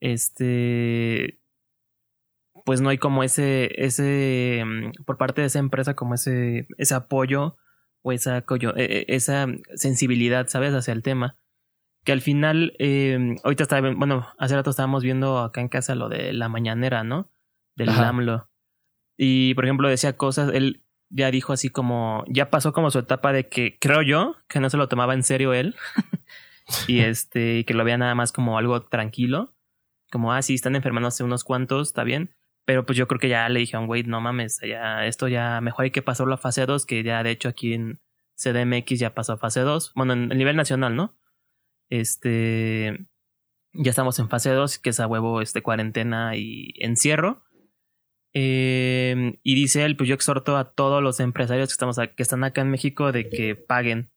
este, 0.00 1.40
pues 2.68 2.82
no 2.82 2.90
hay 2.90 2.98
como 2.98 3.22
ese, 3.22 3.70
ese, 3.82 4.62
mm, 4.62 5.04
por 5.04 5.16
parte 5.16 5.40
de 5.40 5.46
esa 5.46 5.58
empresa, 5.58 5.94
como 5.94 6.14
ese, 6.14 6.68
ese 6.76 6.94
apoyo 6.94 7.56
o 8.02 8.12
esa, 8.12 8.38
e, 8.38 8.72
e, 8.76 9.06
esa 9.08 9.46
sensibilidad, 9.74 10.48
¿sabes? 10.48 10.74
Hacia 10.74 10.92
el 10.92 11.02
tema. 11.02 11.36
Que 12.04 12.12
al 12.12 12.20
final, 12.20 12.74
eh, 12.78 13.36
ahorita 13.42 13.62
estaba, 13.62 13.90
bueno, 13.94 14.26
hace 14.38 14.54
rato 14.54 14.68
estábamos 14.68 15.02
viendo 15.02 15.38
acá 15.38 15.62
en 15.62 15.68
casa 15.68 15.94
lo 15.94 16.08
de 16.08 16.32
la 16.34 16.50
mañanera, 16.50 17.04
¿no? 17.04 17.30
Del 17.74 17.88
AMLO. 17.88 18.50
Y, 19.16 19.54
por 19.54 19.64
ejemplo, 19.64 19.88
decía 19.88 20.16
cosas, 20.16 20.52
él 20.52 20.84
ya 21.10 21.30
dijo 21.30 21.54
así 21.54 21.70
como, 21.70 22.24
ya 22.28 22.50
pasó 22.50 22.74
como 22.74 22.90
su 22.90 22.98
etapa 22.98 23.32
de 23.32 23.48
que, 23.48 23.78
creo 23.80 24.02
yo, 24.02 24.36
que 24.46 24.60
no 24.60 24.68
se 24.68 24.76
lo 24.76 24.88
tomaba 24.88 25.14
en 25.14 25.22
serio 25.22 25.54
él. 25.54 25.74
y 26.86 27.00
este, 27.00 27.64
que 27.64 27.74
lo 27.74 27.82
veía 27.84 27.98
nada 27.98 28.14
más 28.14 28.30
como 28.30 28.58
algo 28.58 28.82
tranquilo 28.82 29.54
como, 30.10 30.32
ah, 30.32 30.42
sí, 30.42 30.54
están 30.54 30.76
enfermándose 30.76 31.24
unos 31.24 31.44
cuantos, 31.44 31.88
está 31.88 32.04
bien. 32.04 32.34
Pero 32.64 32.84
pues 32.84 32.98
yo 32.98 33.08
creo 33.08 33.18
que 33.18 33.28
ya 33.28 33.48
le 33.48 33.60
dije 33.60 33.76
a 33.76 33.80
un 33.80 33.86
güey, 33.86 34.02
no 34.02 34.20
mames, 34.20 34.60
ya 34.66 35.06
esto 35.06 35.28
ya 35.28 35.60
mejor 35.60 35.84
hay 35.84 35.90
que 35.90 36.02
pasarlo 36.02 36.34
a 36.34 36.38
fase 36.38 36.66
2, 36.66 36.84
que 36.84 37.02
ya 37.02 37.22
de 37.22 37.30
hecho 37.30 37.48
aquí 37.48 37.72
en 37.72 38.00
CDMX 38.36 38.98
ya 38.98 39.14
pasó 39.14 39.34
a 39.34 39.38
fase 39.38 39.60
2. 39.60 39.92
Bueno, 39.94 40.12
en 40.12 40.30
el 40.30 40.38
nivel 40.38 40.56
nacional, 40.56 40.94
¿no? 40.96 41.16
Este. 41.90 43.06
Ya 43.72 43.90
estamos 43.90 44.18
en 44.18 44.28
fase 44.28 44.50
2, 44.50 44.78
que 44.78 44.90
es 44.90 45.00
a 45.00 45.06
huevo 45.06 45.40
este 45.40 45.62
cuarentena 45.62 46.36
y 46.36 46.72
encierro. 46.78 47.44
Eh, 48.34 49.38
y 49.42 49.54
dice 49.54 49.84
él, 49.84 49.96
pues 49.96 50.08
yo 50.08 50.14
exhorto 50.14 50.56
a 50.56 50.72
todos 50.72 51.02
los 51.02 51.20
empresarios 51.20 51.68
que, 51.68 51.72
estamos 51.72 51.96
que 51.98 52.22
están 52.22 52.44
acá 52.44 52.60
en 52.60 52.70
México 52.70 53.12
de 53.12 53.28
que 53.28 53.56
paguen 53.56 54.10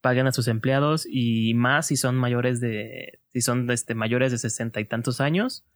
paguen 0.00 0.26
a 0.26 0.32
sus 0.32 0.48
empleados 0.48 1.06
y 1.10 1.54
más 1.54 1.86
si 1.86 1.96
son 1.96 2.16
mayores 2.16 2.60
de 2.60 3.20
si 3.32 3.40
son 3.40 3.70
este 3.70 3.94
mayores 3.94 4.32
de 4.32 4.38
sesenta 4.38 4.80
y 4.80 4.84
tantos 4.84 5.20
años 5.20 5.66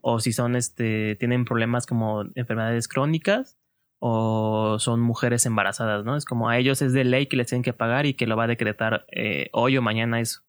o 0.00 0.20
si 0.20 0.32
son 0.32 0.56
este 0.56 1.16
tienen 1.16 1.44
problemas 1.44 1.86
como 1.86 2.24
enfermedades 2.34 2.88
crónicas 2.88 3.58
o 3.98 4.78
son 4.78 5.00
mujeres 5.00 5.46
embarazadas, 5.46 6.04
¿no? 6.04 6.16
Es 6.16 6.24
como 6.24 6.48
a 6.48 6.58
ellos 6.58 6.82
es 6.82 6.92
de 6.92 7.04
ley 7.04 7.26
que 7.26 7.36
les 7.36 7.46
tienen 7.48 7.62
que 7.62 7.72
pagar 7.72 8.06
y 8.06 8.14
que 8.14 8.26
lo 8.26 8.36
va 8.36 8.44
a 8.44 8.48
decretar 8.48 9.06
eh, 9.10 9.48
hoy 9.52 9.76
o 9.76 9.82
mañana 9.82 10.20
eso. 10.20 10.42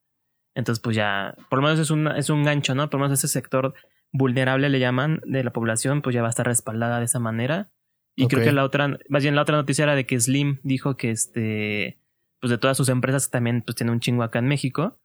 Entonces, 0.53 0.81
pues 0.81 0.95
ya, 0.95 1.35
por 1.49 1.59
lo 1.59 1.63
menos 1.63 1.79
es 1.79 1.91
un, 1.91 2.07
es 2.07 2.29
un 2.29 2.43
gancho, 2.43 2.75
¿no? 2.75 2.89
Por 2.89 2.99
lo 2.99 3.05
menos 3.05 3.19
ese 3.19 3.27
sector 3.27 3.73
vulnerable 4.11 4.69
le 4.69 4.79
llaman 4.79 5.21
de 5.25 5.43
la 5.43 5.53
población, 5.53 6.01
pues 6.01 6.13
ya 6.13 6.21
va 6.21 6.27
a 6.27 6.31
estar 6.31 6.45
respaldada 6.45 6.99
de 6.99 7.05
esa 7.05 7.19
manera. 7.19 7.69
Y 8.15 8.27
creo 8.27 8.43
que 8.43 8.51
la 8.51 8.63
otra, 8.63 8.97
más 9.09 9.21
bien 9.21 9.35
la 9.35 9.43
otra 9.43 9.55
noticia 9.55 9.83
era 9.83 9.95
de 9.95 10.07
que 10.07 10.19
Slim 10.19 10.59
dijo 10.63 10.97
que 10.97 11.11
este 11.11 11.99
pues 12.39 12.49
de 12.51 12.57
todas 12.57 12.77
sus 12.77 12.89
empresas 12.89 13.27
que 13.27 13.31
también 13.31 13.61
pues 13.61 13.75
tiene 13.75 13.91
un 13.91 13.99
chingo 13.99 14.23
acá 14.23 14.39
en 14.39 14.47
México 14.47 14.99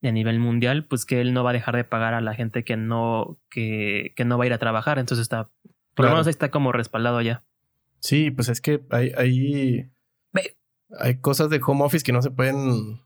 y 0.00 0.08
a 0.08 0.12
nivel 0.12 0.38
mundial, 0.38 0.86
pues 0.86 1.04
que 1.04 1.20
él 1.20 1.32
no 1.32 1.42
va 1.42 1.50
a 1.50 1.52
dejar 1.52 1.76
de 1.76 1.84
pagar 1.84 2.14
a 2.14 2.20
la 2.20 2.34
gente 2.34 2.64
que 2.64 2.76
no, 2.76 3.38
que, 3.50 4.12
que 4.16 4.24
no 4.24 4.38
va 4.38 4.44
a 4.44 4.46
ir 4.46 4.52
a 4.52 4.58
trabajar. 4.58 4.98
Entonces 4.98 5.22
está, 5.22 5.50
por 5.94 6.04
lo 6.04 6.12
menos 6.12 6.26
está 6.26 6.50
como 6.50 6.72
respaldado 6.72 7.20
ya. 7.20 7.44
Sí, 8.00 8.30
pues 8.30 8.48
es 8.48 8.60
que 8.60 8.84
hay, 8.90 9.12
hay, 9.16 9.90
hay 10.98 11.20
cosas 11.20 11.50
de 11.50 11.60
home 11.64 11.84
office 11.84 12.04
que 12.04 12.12
no 12.12 12.22
se 12.22 12.30
pueden 12.30 13.00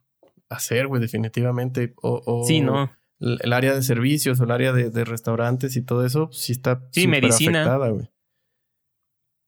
hacer, 0.50 0.86
güey, 0.86 1.00
definitivamente. 1.00 1.94
O, 2.02 2.22
o 2.26 2.44
sí, 2.46 2.60
no. 2.60 2.92
El 3.18 3.52
área 3.52 3.74
de 3.74 3.82
servicios 3.82 4.40
o 4.40 4.44
el 4.44 4.50
área 4.50 4.72
de, 4.72 4.90
de 4.90 5.04
restaurantes 5.04 5.76
y 5.76 5.82
todo 5.82 6.04
eso, 6.04 6.28
sí 6.32 6.52
está 6.52 6.86
sí, 6.90 7.06
medicina. 7.06 7.62
afectada, 7.62 7.88
güey. 7.88 8.10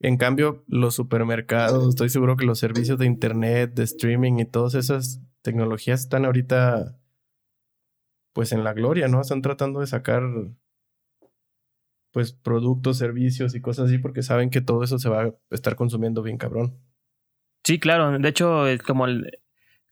En 0.00 0.16
cambio, 0.16 0.64
los 0.66 0.94
supermercados, 0.94 1.88
estoy 1.88 2.08
seguro 2.08 2.36
que 2.36 2.44
los 2.44 2.58
servicios 2.58 2.98
de 2.98 3.06
internet, 3.06 3.74
de 3.74 3.84
streaming 3.84 4.38
y 4.38 4.44
todas 4.44 4.74
esas 4.74 5.22
tecnologías 5.42 6.00
están 6.00 6.24
ahorita 6.24 6.98
pues 8.32 8.52
en 8.52 8.64
la 8.64 8.72
gloria, 8.72 9.08
¿no? 9.08 9.20
Están 9.20 9.42
tratando 9.42 9.80
de 9.80 9.86
sacar 9.86 10.22
pues 12.10 12.32
productos, 12.32 12.98
servicios 12.98 13.54
y 13.54 13.60
cosas 13.60 13.86
así 13.86 13.98
porque 13.98 14.22
saben 14.22 14.50
que 14.50 14.60
todo 14.60 14.82
eso 14.84 14.98
se 14.98 15.08
va 15.08 15.22
a 15.22 15.34
estar 15.50 15.76
consumiendo 15.76 16.22
bien 16.22 16.38
cabrón. 16.38 16.78
Sí, 17.64 17.78
claro, 17.78 18.18
de 18.18 18.28
hecho 18.28 18.64
como 18.86 19.06
el, 19.06 19.38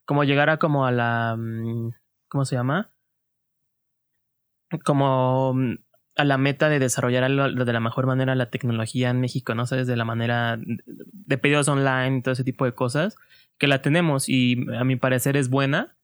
como 0.04 0.24
llegar 0.24 0.50
a 0.50 0.58
como 0.58 0.86
a 0.86 0.92
la 0.92 1.36
mm, 1.38 1.90
¿cómo 2.28 2.44
se 2.44 2.56
llama? 2.56 2.92
Como 4.84 5.54
mm, 5.54 5.74
a 6.16 6.24
la 6.24 6.38
meta 6.38 6.68
de 6.68 6.78
desarrollar 6.78 7.30
de 7.30 7.72
la 7.72 7.80
mejor 7.80 8.06
manera 8.06 8.34
la 8.34 8.50
tecnología 8.50 9.10
en 9.10 9.20
México, 9.20 9.54
¿no? 9.54 9.66
Sabes, 9.66 9.86
de 9.86 9.96
la 9.96 10.04
manera 10.04 10.58
de 10.62 11.38
pedidos 11.38 11.68
online 11.68 12.18
y 12.18 12.22
todo 12.22 12.32
ese 12.32 12.44
tipo 12.44 12.64
de 12.64 12.72
cosas, 12.72 13.16
que 13.58 13.66
la 13.66 13.82
tenemos 13.82 14.28
y 14.28 14.66
a 14.76 14.84
mi 14.84 14.96
parecer 14.96 15.36
es 15.36 15.48
buena, 15.48 15.96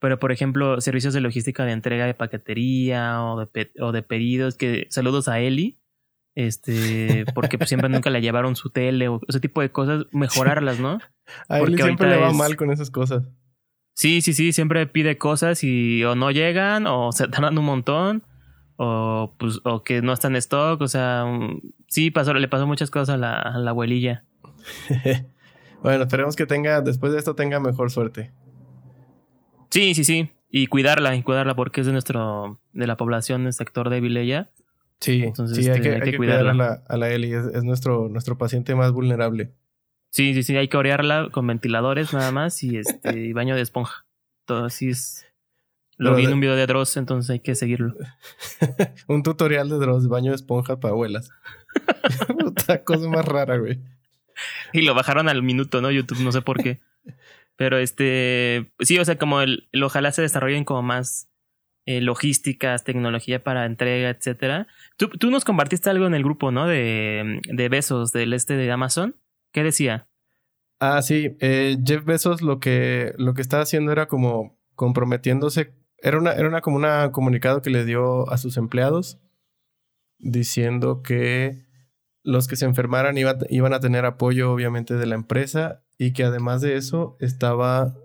pero 0.00 0.18
por 0.18 0.32
ejemplo, 0.32 0.80
servicios 0.80 1.14
de 1.14 1.20
logística 1.20 1.64
de 1.64 1.72
entrega 1.72 2.06
de 2.06 2.14
paquetería 2.14 3.24
o 3.24 3.46
de, 3.46 3.72
o 3.80 3.92
de 3.92 4.02
pedidos, 4.02 4.56
que 4.56 4.86
saludos 4.90 5.28
a 5.28 5.40
Eli, 5.40 5.78
este, 6.34 7.24
porque 7.34 7.58
pues, 7.58 7.68
siempre 7.68 7.88
nunca 7.88 8.10
le 8.10 8.20
llevaron 8.20 8.54
su 8.54 8.70
tele 8.70 9.08
o 9.08 9.20
ese 9.28 9.40
tipo 9.40 9.60
de 9.60 9.72
cosas, 9.72 10.04
mejorarlas, 10.12 10.78
¿no? 10.78 10.98
A 11.48 11.58
Eli 11.58 11.76
siempre 11.76 12.08
le 12.08 12.16
va 12.16 12.32
mal 12.32 12.56
con 12.56 12.70
esas 12.70 12.90
cosas. 12.90 13.28
Sí, 13.94 14.22
sí, 14.22 14.32
sí, 14.32 14.52
siempre 14.52 14.86
pide 14.86 15.18
cosas 15.18 15.64
y 15.64 16.04
o 16.04 16.14
no 16.14 16.30
llegan 16.30 16.86
o 16.86 17.10
se 17.10 17.26
tardan 17.26 17.58
un 17.58 17.64
montón 17.64 18.22
o 18.78 19.34
pues 19.38 19.60
o 19.64 19.82
que 19.82 20.02
no 20.02 20.12
está 20.12 20.28
en 20.28 20.36
stock, 20.36 20.80
o 20.80 20.88
sea, 20.88 21.26
sí 21.88 22.10
pasó, 22.10 22.32
le 22.32 22.48
pasó 22.48 22.66
muchas 22.66 22.90
cosas 22.90 23.16
a 23.16 23.16
la, 23.16 23.34
a 23.34 23.58
la 23.58 23.70
abuelilla. 23.70 24.24
bueno, 25.82 26.04
esperemos 26.04 26.36
que 26.36 26.46
tenga, 26.46 26.80
después 26.80 27.12
de 27.12 27.18
esto 27.18 27.34
tenga 27.34 27.58
mejor 27.58 27.90
suerte. 27.90 28.32
Sí, 29.70 29.94
sí, 29.94 30.04
sí. 30.04 30.30
Y 30.48 30.68
cuidarla, 30.68 31.14
y 31.16 31.22
cuidarla 31.22 31.54
porque 31.56 31.80
es 31.80 31.86
de 31.86 31.92
nuestro, 31.92 32.60
de 32.72 32.86
la 32.86 32.96
población, 32.96 33.46
el 33.46 33.52
sector 33.52 33.90
débil 33.90 34.16
ella. 34.16 34.50
Sí, 35.00 35.22
Entonces, 35.24 35.56
sí, 35.56 35.70
hay, 35.70 35.78
este, 35.78 36.12
que, 36.12 36.16
cuidarla. 36.16 36.50
a 36.52 36.54
la, 36.54 36.82
a 36.88 36.96
la 36.96 37.10
Eli, 37.10 37.32
es, 37.32 37.64
nuestro, 37.64 38.08
nuestro 38.08 38.38
paciente 38.38 38.74
más 38.74 38.92
vulnerable. 38.92 39.52
Sí, 40.10 40.34
sí, 40.34 40.42
sí, 40.44 40.56
hay 40.56 40.68
que 40.68 40.76
orearla 40.76 41.28
con 41.32 41.46
ventiladores 41.46 42.12
nada 42.14 42.32
más 42.32 42.62
y 42.62 42.78
este 42.78 43.18
y 43.18 43.32
baño 43.32 43.56
de 43.56 43.62
esponja. 43.62 44.06
Todo 44.46 44.64
así 44.64 44.88
es. 44.88 45.27
Lo 45.98 46.14
vi 46.14 46.24
en 46.24 46.32
un 46.32 46.40
video 46.40 46.54
de 46.54 46.66
Dross, 46.66 46.96
entonces 46.96 47.28
hay 47.28 47.40
que 47.40 47.56
seguirlo. 47.56 47.94
un 49.08 49.22
tutorial 49.22 49.68
de 49.68 49.76
Dross, 49.76 50.08
baño 50.08 50.30
de 50.30 50.36
esponja 50.36 50.78
para 50.78 50.92
abuelas. 50.92 51.30
Cosa 52.84 53.08
más 53.08 53.24
rara, 53.24 53.58
güey. 53.58 53.80
Y 54.72 54.82
lo 54.82 54.94
bajaron 54.94 55.28
al 55.28 55.42
minuto, 55.42 55.82
¿no? 55.82 55.90
YouTube, 55.90 56.20
no 56.20 56.30
sé 56.30 56.40
por 56.40 56.62
qué. 56.62 56.80
Pero 57.56 57.78
este, 57.78 58.70
sí, 58.78 58.98
o 58.98 59.04
sea, 59.04 59.18
como 59.18 59.40
el, 59.40 59.68
ojalá 59.82 60.12
se 60.12 60.22
desarrollen 60.22 60.64
como 60.64 60.82
más 60.82 61.28
eh, 61.86 62.00
logísticas, 62.00 62.84
tecnología 62.84 63.42
para 63.42 63.66
entrega, 63.66 64.10
etcétera. 64.10 64.68
Tú, 64.96 65.08
tú, 65.08 65.30
nos 65.30 65.44
compartiste 65.44 65.90
algo 65.90 66.06
en 66.06 66.14
el 66.14 66.22
grupo, 66.22 66.52
¿no? 66.52 66.68
De, 66.68 67.40
de 67.42 67.68
besos 67.68 68.12
del 68.12 68.32
este 68.34 68.56
de 68.56 68.70
Amazon. 68.70 69.16
¿Qué 69.52 69.64
decía? 69.64 70.06
Ah, 70.78 71.02
sí. 71.02 71.36
Eh, 71.40 71.76
Jeff 71.84 72.04
Bezos 72.04 72.42
lo 72.42 72.60
que, 72.60 73.14
lo 73.18 73.34
que 73.34 73.42
estaba 73.42 73.64
haciendo 73.64 73.90
era 73.90 74.06
como 74.06 74.56
comprometiéndose 74.76 75.72
era 76.00 76.18
una, 76.18 76.32
era 76.32 76.48
una 76.48 76.60
como 76.60 76.76
una 76.76 77.12
comunicado 77.12 77.62
que 77.62 77.70
le 77.70 77.84
dio 77.84 78.30
a 78.30 78.38
sus 78.38 78.56
empleados 78.56 79.18
diciendo 80.18 81.02
que 81.02 81.66
los 82.22 82.48
que 82.48 82.56
se 82.56 82.64
enfermaran 82.64 83.16
iban 83.16 83.72
a 83.72 83.80
tener 83.80 84.04
apoyo 84.04 84.52
obviamente 84.52 84.94
de 84.94 85.06
la 85.06 85.14
empresa 85.14 85.82
y 85.96 86.12
que 86.12 86.24
además 86.24 86.60
de 86.60 86.76
eso 86.76 87.16
estaba 87.20 87.96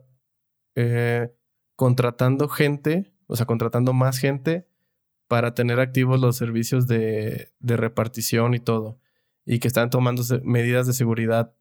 eh, 0.76 1.36
contratando 1.76 2.48
gente, 2.48 3.14
o 3.28 3.36
sea, 3.36 3.46
contratando 3.46 3.94
más 3.94 4.18
gente 4.20 4.68
para 5.28 5.54
tener 5.54 5.80
activos 5.80 6.20
los 6.20 6.38
servicios 6.38 6.88
de, 6.88 7.52
de 7.60 7.78
repartición 7.78 8.54
y 8.54 8.60
todo. 8.60 9.00
Y 9.46 9.60
que 9.60 9.68
están 9.68 9.90
tomando 9.90 10.24
medidas 10.44 10.88
de 10.88 10.94
seguridad 10.94 11.54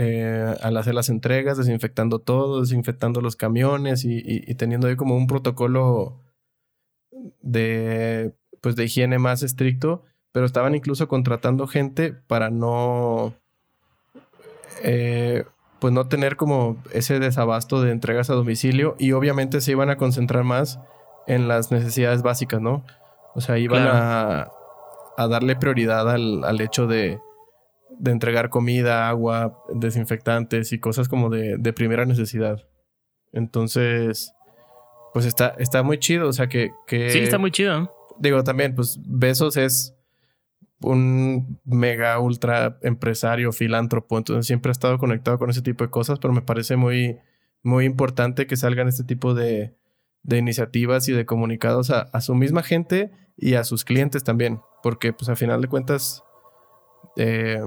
eh, 0.00 0.54
al 0.62 0.76
hacer 0.76 0.94
las 0.94 1.08
entregas, 1.08 1.58
desinfectando 1.58 2.20
todo, 2.20 2.60
desinfectando 2.60 3.20
los 3.20 3.34
camiones 3.34 4.04
y, 4.04 4.54
teniendo 4.54 4.86
ahí 4.86 4.94
como 4.94 5.16
un 5.16 5.26
protocolo 5.26 6.20
de, 7.42 8.32
pues 8.60 8.76
de 8.76 8.84
higiene 8.84 9.18
más 9.18 9.42
estricto, 9.42 10.04
pero 10.30 10.46
estaban 10.46 10.76
incluso 10.76 11.08
contratando 11.08 11.66
gente 11.66 12.12
para 12.12 12.48
no, 12.48 13.34
eh, 14.84 15.42
pues 15.80 15.92
no 15.92 16.06
tener 16.06 16.36
como 16.36 16.80
ese 16.92 17.18
desabasto 17.18 17.82
de 17.82 17.90
entregas 17.90 18.30
a 18.30 18.34
domicilio 18.34 18.94
y 19.00 19.10
obviamente 19.10 19.60
se 19.60 19.72
iban 19.72 19.90
a 19.90 19.96
concentrar 19.96 20.44
más 20.44 20.78
en 21.26 21.48
las 21.48 21.72
necesidades 21.72 22.22
básicas, 22.22 22.60
¿no? 22.60 22.84
O 23.34 23.40
sea, 23.40 23.58
iban 23.58 23.88
a, 23.88 24.48
a, 25.16 25.26
darle 25.26 25.56
prioridad 25.56 26.08
al, 26.08 26.44
al 26.44 26.60
hecho 26.60 26.86
de 26.86 27.18
de 27.98 28.12
entregar 28.12 28.48
comida, 28.48 29.08
agua, 29.08 29.64
desinfectantes 29.74 30.72
y 30.72 30.78
cosas 30.78 31.08
como 31.08 31.30
de, 31.30 31.72
primera 31.72 32.04
necesidad. 32.04 32.66
Entonces, 33.32 34.32
pues 35.12 35.26
está, 35.26 35.54
está 35.58 35.82
muy 35.82 35.98
chido. 35.98 36.28
O 36.28 36.32
sea 36.32 36.48
que, 36.48 36.70
que. 36.86 37.10
Sí, 37.10 37.18
está 37.18 37.38
muy 37.38 37.50
chido. 37.50 37.92
Digo, 38.18 38.42
también, 38.44 38.74
pues 38.74 38.98
Besos 39.04 39.56
es 39.56 39.94
un 40.80 41.60
mega 41.64 42.18
ultra 42.20 42.78
empresario, 42.82 43.52
filántropo. 43.52 44.16
Entonces 44.18 44.46
siempre 44.46 44.70
ha 44.70 44.72
estado 44.72 44.98
conectado 44.98 45.38
con 45.38 45.50
ese 45.50 45.62
tipo 45.62 45.84
de 45.84 45.90
cosas, 45.90 46.18
pero 46.18 46.32
me 46.32 46.42
parece 46.42 46.76
muy, 46.76 47.18
muy 47.62 47.84
importante 47.84 48.46
que 48.46 48.56
salgan 48.56 48.88
este 48.88 49.04
tipo 49.04 49.34
de, 49.34 49.74
de 50.22 50.38
iniciativas 50.38 51.08
y 51.08 51.12
de 51.12 51.26
comunicados 51.26 51.90
a, 51.90 52.02
a, 52.02 52.20
su 52.20 52.34
misma 52.34 52.62
gente 52.62 53.10
y 53.36 53.54
a 53.54 53.64
sus 53.64 53.84
clientes 53.84 54.24
también. 54.24 54.60
Porque, 54.82 55.12
pues, 55.12 55.28
al 55.28 55.36
final 55.36 55.60
de 55.60 55.68
cuentas, 55.68 56.22
eh, 57.16 57.60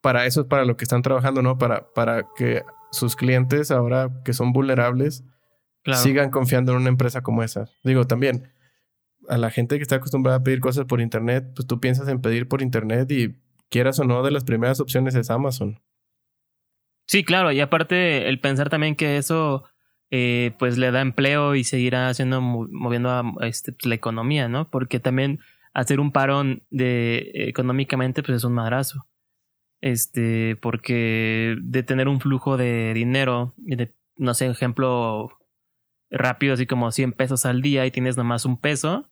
para 0.00 0.26
eso 0.26 0.42
es 0.42 0.46
para 0.46 0.64
lo 0.64 0.76
que 0.76 0.84
están 0.84 1.02
trabajando, 1.02 1.42
¿no? 1.42 1.58
Para, 1.58 1.92
para 1.92 2.26
que 2.36 2.62
sus 2.90 3.16
clientes, 3.16 3.70
ahora 3.70 4.10
que 4.24 4.32
son 4.32 4.52
vulnerables, 4.52 5.24
sigan 5.94 6.30
confiando 6.30 6.72
en 6.72 6.78
una 6.78 6.88
empresa 6.88 7.22
como 7.22 7.42
esa. 7.42 7.68
Digo, 7.82 8.06
también, 8.06 8.52
a 9.28 9.38
la 9.38 9.50
gente 9.50 9.76
que 9.76 9.82
está 9.82 9.96
acostumbrada 9.96 10.38
a 10.38 10.42
pedir 10.42 10.60
cosas 10.60 10.84
por 10.86 11.00
internet, 11.00 11.52
pues 11.54 11.66
tú 11.66 11.80
piensas 11.80 12.08
en 12.08 12.20
pedir 12.20 12.48
por 12.48 12.62
internet 12.62 13.10
y 13.10 13.36
quieras 13.68 13.98
o 13.98 14.04
no, 14.04 14.22
de 14.22 14.30
las 14.30 14.44
primeras 14.44 14.80
opciones 14.80 15.14
es 15.14 15.30
Amazon. 15.30 15.80
Sí, 17.06 17.24
claro, 17.24 17.52
y 17.52 17.60
aparte 17.60 18.28
el 18.28 18.40
pensar 18.40 18.68
también 18.68 18.94
que 18.94 19.16
eso 19.16 19.64
eh, 20.10 20.54
pues 20.58 20.78
le 20.78 20.90
da 20.90 21.00
empleo 21.00 21.54
y 21.54 21.64
seguirá 21.64 22.08
haciendo 22.08 22.40
moviendo 22.40 23.10
a, 23.10 23.24
este, 23.46 23.72
pues, 23.72 23.86
la 23.86 23.94
economía, 23.94 24.48
¿no? 24.48 24.70
Porque 24.70 25.00
también 25.00 25.40
hacer 25.72 26.00
un 26.00 26.12
parón 26.12 26.62
de 26.70 27.30
económicamente 27.34 28.22
pues 28.22 28.36
es 28.38 28.44
un 28.44 28.54
madrazo. 28.54 29.06
Este, 29.80 30.56
porque 30.56 31.56
de 31.62 31.82
tener 31.82 32.08
un 32.08 32.20
flujo 32.20 32.56
de 32.56 32.92
dinero, 32.94 33.54
de, 33.58 33.94
no 34.16 34.34
sé, 34.34 34.46
ejemplo 34.46 35.30
rápido, 36.10 36.54
así 36.54 36.66
como 36.66 36.90
100 36.90 37.12
pesos 37.12 37.46
al 37.46 37.62
día 37.62 37.86
y 37.86 37.90
tienes 37.90 38.16
nomás 38.16 38.44
un 38.44 38.60
peso, 38.60 39.10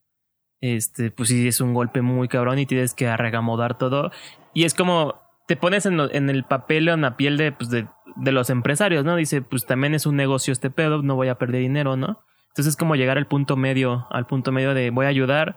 este, 0.61 1.11
pues 1.11 1.29
sí 1.29 1.47
es 1.47 1.61
un 1.61 1.75
golpe 1.75 2.03
muy 2.03 2.29
cabrón 2.29 2.59
y 2.59 2.67
tienes 2.67 2.95
que 2.95 3.07
arregamodar 3.07 3.79
todo. 3.79 4.11
Y 4.55 4.65
es 4.65 4.75
como 4.75 5.21
te 5.47 5.57
pones 5.57 5.87
en, 5.87 6.01
en 6.01 6.31
el 6.31 6.45
papel 6.45 6.89
o 6.89 6.95
en 6.95 7.03
la 7.03 7.17
piel 7.17 7.37
de, 7.37 7.53
pues 7.53 7.71
de, 7.71 7.87
de, 8.17 8.33
los 8.33 8.51
empresarios, 8.51 9.05
¿no? 9.05 9.17
Dice, 9.17 9.43
pues 9.43 9.65
también 9.65 9.95
es 9.95 10.07
un 10.07 10.17
negocio 10.17 10.53
este 10.53 10.71
pedo, 10.71 11.03
no 11.03 11.15
voy 11.15 11.29
a 11.29 11.39
perder 11.39 11.61
dinero, 11.61 11.97
¿no? 11.97 12.25
Entonces 12.49 12.73
es 12.73 12.77
como 12.77 12.97
llegar 12.97 13.19
al 13.19 13.27
punto 13.27 13.57
medio, 13.57 14.07
al 14.11 14.27
punto 14.27 14.51
medio 14.51 14.75
de 14.75 14.91
voy 14.91 15.07
a 15.07 15.11
ayudar, 15.11 15.57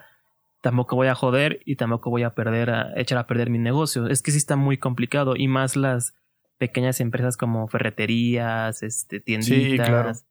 tampoco 0.62 0.96
voy 0.96 1.08
a 1.08 1.16
joder 1.16 1.62
y 1.66 1.76
tampoco 1.76 2.10
voy 2.10 2.24
a 2.24 2.34
perder, 2.34 2.70
a 2.70 2.94
echar 3.00 3.18
a 3.18 3.28
perder 3.28 3.50
mi 3.50 3.60
negocio. 3.60 4.08
Es 4.08 4.22
que 4.22 4.32
sí 4.32 4.38
está 4.38 4.56
muy 4.56 4.78
complicado 4.78 5.36
y 5.36 5.48
más 5.48 5.76
las 5.76 6.14
pequeñas 6.58 7.00
empresas 7.00 7.38
como 7.38 7.68
ferreterías, 7.68 8.84
este, 8.84 9.20
tienditas, 9.20 10.26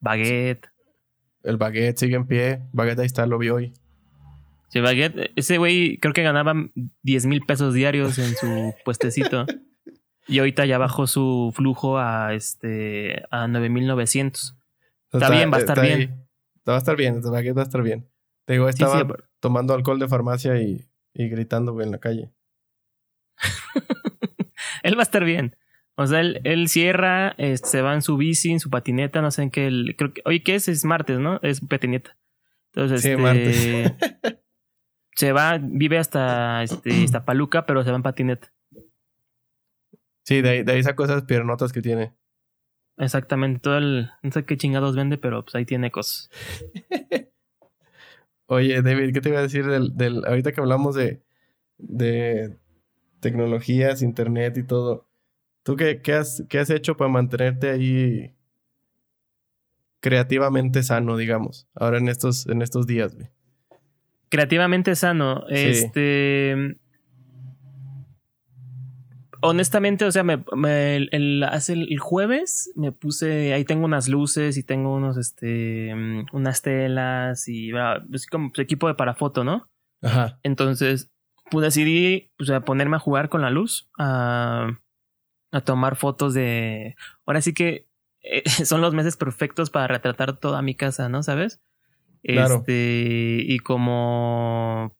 Baguette. 0.00 0.68
El 1.42 1.56
Baguette 1.56 1.98
sigue 1.98 2.16
en 2.16 2.26
pie. 2.26 2.62
Baguette 2.72 3.00
ahí 3.00 3.06
está, 3.06 3.26
lo 3.26 3.38
vi 3.38 3.50
hoy. 3.50 3.74
Sí, 4.68 4.80
Baguette, 4.80 5.30
ese 5.36 5.58
güey 5.58 5.98
creo 5.98 6.14
que 6.14 6.22
ganaba 6.22 6.54
10 7.02 7.26
mil 7.26 7.42
pesos 7.42 7.74
diarios 7.74 8.18
en 8.18 8.34
su 8.34 8.74
puestecito. 8.84 9.46
y 10.26 10.38
ahorita 10.38 10.64
ya 10.64 10.78
bajó 10.78 11.06
su 11.06 11.52
flujo 11.54 11.98
a 11.98 12.34
este 12.34 13.24
a 13.30 13.46
9900. 13.46 14.56
Está, 15.12 15.18
está 15.18 15.30
bien, 15.30 15.52
va 15.52 15.56
a 15.56 15.60
estar 15.60 15.80
bien. 15.80 16.26
Va 16.68 16.74
a 16.74 16.78
estar 16.78 16.96
bien, 16.96 17.20
Baguette 17.20 17.56
va 17.56 17.62
a 17.62 17.64
estar 17.64 17.82
bien. 17.82 18.08
Te 18.50 18.54
digo, 18.54 18.68
estaba 18.68 19.06
tomando 19.38 19.74
alcohol 19.74 20.00
de 20.00 20.08
farmacia 20.08 20.60
y, 20.60 20.84
y 21.14 21.28
gritando 21.28 21.80
en 21.80 21.92
la 21.92 21.98
calle. 21.98 22.32
él 24.82 24.96
va 24.96 25.02
a 25.02 25.02
estar 25.04 25.24
bien. 25.24 25.54
O 25.94 26.04
sea, 26.08 26.18
él, 26.18 26.40
él 26.42 26.66
cierra, 26.66 27.36
este, 27.38 27.68
se 27.68 27.80
va 27.80 27.94
en 27.94 28.02
su 28.02 28.16
bici, 28.16 28.50
en 28.50 28.58
su 28.58 28.68
patineta, 28.68 29.22
no 29.22 29.30
sé 29.30 29.42
en 29.42 29.50
qué. 29.52 29.94
creo 29.96 30.12
que, 30.12 30.22
oye, 30.24 30.42
¿qué 30.42 30.56
es? 30.56 30.66
Es 30.66 30.84
martes, 30.84 31.20
¿no? 31.20 31.38
Es 31.42 31.60
patineta. 31.60 32.18
Entonces, 32.74 33.02
sí, 33.02 33.10
este, 33.10 33.22
martes. 33.22 34.42
se 35.14 35.30
va, 35.30 35.60
vive 35.62 35.98
hasta, 35.98 36.64
este, 36.64 37.04
hasta 37.04 37.24
Paluca, 37.24 37.66
pero 37.66 37.84
se 37.84 37.90
va 37.90 37.98
en 37.98 38.02
patineta. 38.02 38.52
Sí, 40.24 40.42
de 40.42 40.48
ahí, 40.50 40.62
de 40.64 40.72
ahí 40.72 40.82
sacó 40.82 41.04
esas 41.04 41.22
piernotas 41.22 41.72
que 41.72 41.82
tiene. 41.82 42.16
Exactamente, 42.96 43.60
todo 43.60 43.78
el. 43.78 44.10
No 44.24 44.32
sé 44.32 44.44
qué 44.44 44.56
chingados 44.56 44.96
vende, 44.96 45.18
pero 45.18 45.44
pues 45.44 45.54
ahí 45.54 45.64
tiene 45.64 45.92
cosas. 45.92 46.30
Oye, 48.52 48.82
David, 48.82 49.12
¿qué 49.12 49.20
te 49.20 49.28
iba 49.28 49.38
a 49.38 49.42
decir 49.42 49.64
del, 49.64 49.96
del 49.96 50.24
ahorita 50.26 50.50
que 50.50 50.60
hablamos 50.60 50.96
de, 50.96 51.22
de 51.78 52.58
tecnologías, 53.20 54.02
internet 54.02 54.56
y 54.56 54.64
todo? 54.64 55.06
¿Tú 55.62 55.76
qué, 55.76 56.02
qué, 56.02 56.14
has, 56.14 56.42
qué 56.48 56.58
has 56.58 56.68
hecho 56.68 56.96
para 56.96 57.08
mantenerte 57.08 57.70
ahí 57.70 58.34
creativamente 60.00 60.82
sano, 60.82 61.16
digamos, 61.16 61.68
ahora 61.76 61.98
en 61.98 62.08
estos, 62.08 62.48
en 62.48 62.60
estos 62.60 62.88
días, 62.88 63.14
güey? 63.14 63.28
Creativamente 64.30 64.96
sano. 64.96 65.46
Este. 65.48 66.76
Honestamente, 69.42 70.04
o 70.04 70.12
sea, 70.12 70.22
me, 70.22 70.42
el, 70.96 71.42
hace 71.44 71.72
el, 71.72 71.98
jueves 71.98 72.72
me 72.76 72.92
puse. 72.92 73.52
Ahí 73.54 73.64
tengo 73.64 73.84
unas 73.84 74.08
luces 74.08 74.56
y 74.56 74.62
tengo 74.62 74.94
unos, 74.94 75.16
este. 75.16 75.94
Unas 76.32 76.62
telas 76.62 77.48
y. 77.48 77.72
Es 78.12 78.26
como 78.26 78.52
equipo 78.56 78.88
de 78.88 78.94
parafoto, 78.94 79.44
¿no? 79.44 79.68
Ajá. 80.02 80.38
Entonces, 80.42 81.10
pues 81.50 81.64
decidí 81.64 82.32
pues, 82.36 82.50
a 82.50 82.60
ponerme 82.60 82.96
a 82.96 83.00
jugar 83.00 83.28
con 83.28 83.42
la 83.42 83.50
luz, 83.50 83.90
a, 83.98 84.78
a 85.52 85.60
tomar 85.62 85.96
fotos 85.96 86.34
de. 86.34 86.94
Ahora 87.26 87.40
sí 87.40 87.54
que 87.54 87.88
eh, 88.22 88.42
son 88.64 88.80
los 88.80 88.94
meses 88.94 89.16
perfectos 89.16 89.70
para 89.70 89.86
retratar 89.86 90.38
toda 90.38 90.62
mi 90.62 90.74
casa, 90.74 91.08
¿no? 91.08 91.22
¿Sabes? 91.22 91.60
Este, 92.22 93.42
y 93.46 93.58
como 93.60 94.94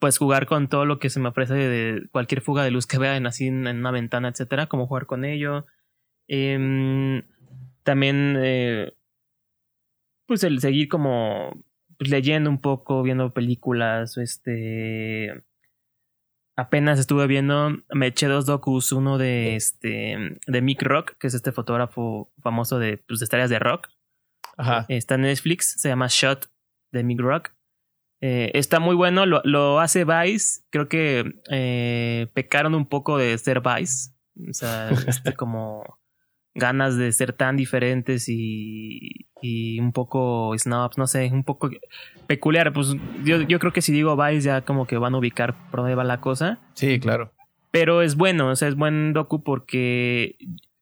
pues 0.00 0.18
jugar 0.18 0.46
con 0.46 0.68
todo 0.68 0.86
lo 0.86 0.98
que 0.98 1.10
se 1.10 1.20
me 1.20 1.28
ofrece 1.28 1.54
de 1.54 2.08
cualquier 2.10 2.40
fuga 2.40 2.64
de 2.64 2.70
luz 2.70 2.86
que 2.86 2.98
vea 2.98 3.16
en 3.16 3.26
así 3.26 3.46
en, 3.46 3.66
una 3.66 3.90
ventana, 3.90 4.28
etcétera, 4.28 4.66
como 4.66 4.86
jugar 4.86 5.06
con 5.06 5.24
ello. 5.24 5.66
Em, 6.26 7.22
también 7.84 8.36
eh, 8.38 8.94
pues 10.26 10.42
el 10.42 10.60
seguir 10.60 10.88
como 10.88 11.62
pues, 11.98 12.10
leyendo 12.10 12.48
un 12.48 12.60
poco, 12.60 13.02
viendo 13.02 13.34
películas, 13.34 14.16
este 14.16 15.44
apenas 16.56 16.98
estuve 16.98 17.26
viendo, 17.26 17.82
me 17.92 18.06
eché 18.08 18.26
dos 18.26 18.46
docus, 18.46 18.92
uno 18.92 19.18
de 19.18 19.54
este 19.54 20.38
de 20.46 20.62
Mick 20.62 20.82
Rock, 20.82 21.16
que 21.18 21.26
es 21.26 21.34
este 21.34 21.52
fotógrafo 21.52 22.32
famoso 22.42 22.78
de 22.78 22.96
pues, 22.96 23.20
de 23.20 23.24
estrellas 23.24 23.50
de 23.50 23.58
rock. 23.58 23.88
Ajá. 24.56 24.86
Está 24.88 25.16
en 25.16 25.22
Netflix, 25.22 25.74
se 25.78 25.90
llama 25.90 26.06
Shot 26.08 26.50
de 26.90 27.04
Mick 27.04 27.20
Rock. 27.20 27.52
Eh, 28.20 28.50
está 28.54 28.80
muy 28.80 28.94
bueno, 28.94 29.26
lo, 29.26 29.80
hace 29.80 30.04
Vice. 30.04 30.62
Creo 30.70 30.88
que 30.88 31.34
eh, 31.50 32.28
pecaron 32.34 32.74
un 32.74 32.86
poco 32.86 33.18
de 33.18 33.36
ser 33.38 33.60
Vice. 33.60 34.10
O 34.48 34.52
sea, 34.52 34.90
este 35.06 35.34
como 35.34 35.98
ganas 36.54 36.96
de 36.96 37.12
ser 37.12 37.32
tan 37.32 37.56
diferentes 37.56 38.28
y, 38.28 39.28
y 39.40 39.78
un 39.80 39.92
poco 39.92 40.52
snobs, 40.58 40.98
no 40.98 41.06
sé, 41.06 41.30
un 41.32 41.44
poco 41.44 41.70
peculiar. 42.26 42.72
Pues 42.72 42.94
yo, 43.24 43.40
yo 43.42 43.58
creo 43.58 43.72
que 43.72 43.82
si 43.82 43.92
digo 43.92 44.16
Vice 44.16 44.42
ya 44.42 44.62
como 44.62 44.86
que 44.86 44.98
van 44.98 45.14
a 45.14 45.18
ubicar 45.18 45.54
por 45.70 45.80
dónde 45.80 45.94
va 45.94 46.04
la 46.04 46.20
cosa. 46.20 46.58
Sí, 46.74 47.00
claro. 47.00 47.32
Pero 47.70 48.02
es 48.02 48.16
bueno, 48.16 48.48
o 48.48 48.56
sea, 48.56 48.68
es 48.68 48.74
buen 48.74 49.12
docu 49.12 49.42
porque 49.42 50.36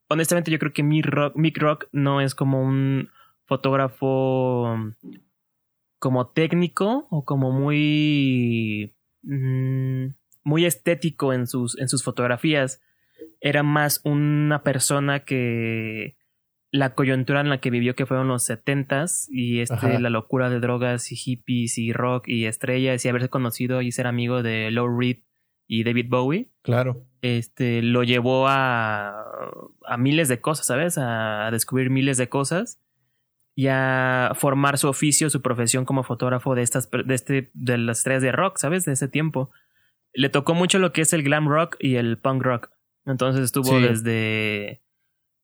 honestamente 0.08 0.50
yo 0.50 0.58
creo 0.58 0.72
que 0.72 0.82
Mick 0.82 1.06
Rock, 1.06 1.36
Mick 1.36 1.58
Rock 1.58 1.86
no 1.92 2.20
es 2.20 2.34
como 2.34 2.62
un 2.62 3.10
fotógrafo 3.44 4.76
como 5.98 6.28
técnico 6.30 7.06
o 7.10 7.24
como 7.24 7.52
muy 7.52 8.96
mm, 9.22 10.06
muy 10.44 10.64
estético 10.64 11.32
en 11.32 11.46
sus 11.46 11.78
en 11.78 11.88
sus 11.88 12.04
fotografías 12.04 12.80
era 13.40 13.62
más 13.62 14.00
una 14.04 14.62
persona 14.62 15.24
que 15.24 16.16
la 16.70 16.94
coyuntura 16.94 17.40
en 17.40 17.48
la 17.48 17.60
que 17.60 17.70
vivió 17.70 17.94
que 17.94 18.06
fueron 18.06 18.28
los 18.28 18.44
setentas 18.44 19.26
y 19.30 19.60
este 19.60 19.98
la 19.98 20.10
locura 20.10 20.50
de 20.50 20.60
drogas 20.60 21.10
y 21.12 21.16
hippies 21.16 21.78
y 21.78 21.92
rock 21.92 22.28
y 22.28 22.44
estrellas 22.44 23.04
y 23.04 23.08
haberse 23.08 23.28
conocido 23.28 23.80
y 23.80 23.90
ser 23.90 24.06
amigo 24.06 24.42
de 24.42 24.70
Low 24.70 24.98
Reed 24.98 25.18
y 25.66 25.84
David 25.84 26.06
Bowie. 26.08 26.50
Claro. 26.62 27.06
Este 27.20 27.82
lo 27.82 28.04
llevó 28.04 28.48
a, 28.48 29.24
a 29.86 29.96
miles 29.96 30.28
de 30.28 30.40
cosas, 30.40 30.66
¿sabes? 30.66 30.98
A 30.98 31.48
descubrir 31.50 31.90
miles 31.90 32.16
de 32.18 32.28
cosas 32.28 32.80
y 33.58 33.66
a 33.66 34.34
formar 34.36 34.78
su 34.78 34.86
oficio, 34.88 35.30
su 35.30 35.42
profesión 35.42 35.84
como 35.84 36.04
fotógrafo 36.04 36.54
de 36.54 36.62
estas 36.62 36.88
de 36.92 37.12
este 37.12 37.50
de 37.54 37.76
las 37.76 37.98
estrellas 37.98 38.22
de 38.22 38.30
rock, 38.30 38.56
¿sabes? 38.56 38.84
De 38.84 38.92
ese 38.92 39.08
tiempo. 39.08 39.50
Le 40.12 40.28
tocó 40.28 40.54
mucho 40.54 40.78
lo 40.78 40.92
que 40.92 41.00
es 41.00 41.12
el 41.12 41.24
glam 41.24 41.48
rock 41.48 41.74
y 41.80 41.96
el 41.96 42.18
punk 42.18 42.40
rock. 42.44 42.70
Entonces 43.04 43.42
estuvo 43.42 43.80
desde 43.80 44.80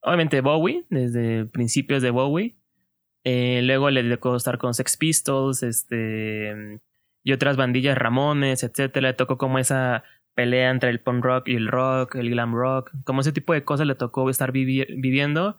obviamente 0.00 0.42
Bowie, 0.42 0.84
desde 0.90 1.46
principios 1.46 2.02
de 2.02 2.10
Bowie. 2.10 2.54
Eh, 3.24 3.62
luego 3.64 3.90
le 3.90 4.08
tocó 4.08 4.36
estar 4.36 4.58
con 4.58 4.74
Sex 4.74 4.96
Pistols, 4.96 5.64
este 5.64 6.80
y 7.24 7.32
otras 7.32 7.56
bandillas 7.56 7.98
Ramones, 7.98 8.62
etcétera. 8.62 9.08
Le 9.08 9.14
tocó 9.14 9.38
como 9.38 9.58
esa 9.58 10.04
pelea 10.34 10.70
entre 10.70 10.90
el 10.90 11.00
punk 11.00 11.24
rock 11.24 11.48
y 11.48 11.56
el 11.56 11.66
rock, 11.66 12.14
el 12.14 12.30
glam 12.30 12.54
rock, 12.54 12.92
como 13.02 13.22
ese 13.22 13.32
tipo 13.32 13.54
de 13.54 13.64
cosas 13.64 13.88
le 13.88 13.96
tocó 13.96 14.30
estar 14.30 14.52
viviendo 14.52 15.58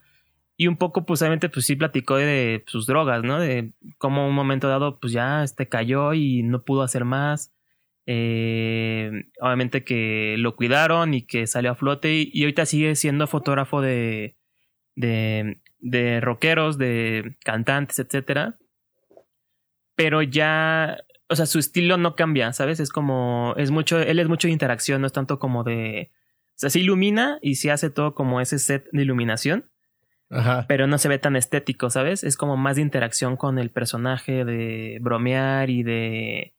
y 0.58 0.68
un 0.68 0.78
poco, 0.78 1.06
pues, 1.06 1.22
obviamente, 1.22 1.50
pues 1.50 1.66
sí 1.66 1.76
platicó 1.76 2.16
de, 2.16 2.64
sus 2.68 2.86
drogas, 2.86 3.24
¿no? 3.24 3.40
De 3.40 3.74
cómo 3.98 4.28
un 4.28 4.36
momento 4.36 4.70
dado, 4.70 5.00
pues 5.00 5.12
ya 5.14 5.44
este 5.44 5.68
cayó 5.68 6.14
y 6.14 6.44
no 6.44 6.64
pudo 6.64 6.84
hacer 6.84 7.06
más. 7.06 7.54
Eh, 8.08 9.12
obviamente 9.42 9.84
que 9.84 10.36
lo 10.38 10.56
cuidaron 10.56 11.14
y 11.16 11.24
que 11.24 11.48
salió 11.48 11.72
a 11.72 11.76
flote 11.76 12.14
y, 12.32 12.44
ahorita 12.44 12.66
sigue 12.68 12.96
siendo 12.96 13.28
fotógrafo 13.28 13.82
de, 13.82 14.38
de, 14.96 15.62
de 15.80 16.22
rockeros, 16.22 16.78
de 16.78 17.38
cantantes, 17.44 18.00
etcétera. 18.00 18.58
Pero 19.96 20.22
ya, 20.22 20.98
o 21.30 21.36
sea, 21.36 21.46
su 21.46 21.60
estilo 21.60 21.98
no 21.98 22.16
cambia, 22.16 22.54
¿sabes? 22.54 22.80
Es 22.80 22.92
como, 22.92 23.54
es 23.58 23.72
mucho, 23.72 24.00
él 24.00 24.20
es 24.20 24.28
mucho 24.28 24.48
de 24.48 24.54
interacción, 24.54 25.02
no 25.02 25.08
es 25.08 25.14
tanto 25.14 25.40
como 25.40 25.64
de, 25.64 26.12
o 26.56 26.58
sea, 26.58 26.70
se 26.70 26.80
ilumina 26.80 27.40
y 27.42 27.56
se 27.56 27.72
hace 27.72 27.90
todo 27.90 28.14
como 28.14 28.42
ese 28.42 28.60
set 28.60 28.88
de 28.92 29.02
iluminación 29.02 29.70
pero 30.68 30.88
no 30.88 30.98
se 30.98 31.08
ve 31.08 31.20
tan 31.20 31.36
estético, 31.36 31.90
¿sabes? 31.90 32.24
Es 32.24 32.38
como 32.38 32.58
más 32.58 32.76
de 32.76 32.82
interacción 32.82 33.38
con 33.38 33.60
el 33.60 33.70
personaje, 33.70 34.46
de 34.46 34.98
bromear 35.02 35.70
y 35.70 35.84
de 35.84 36.56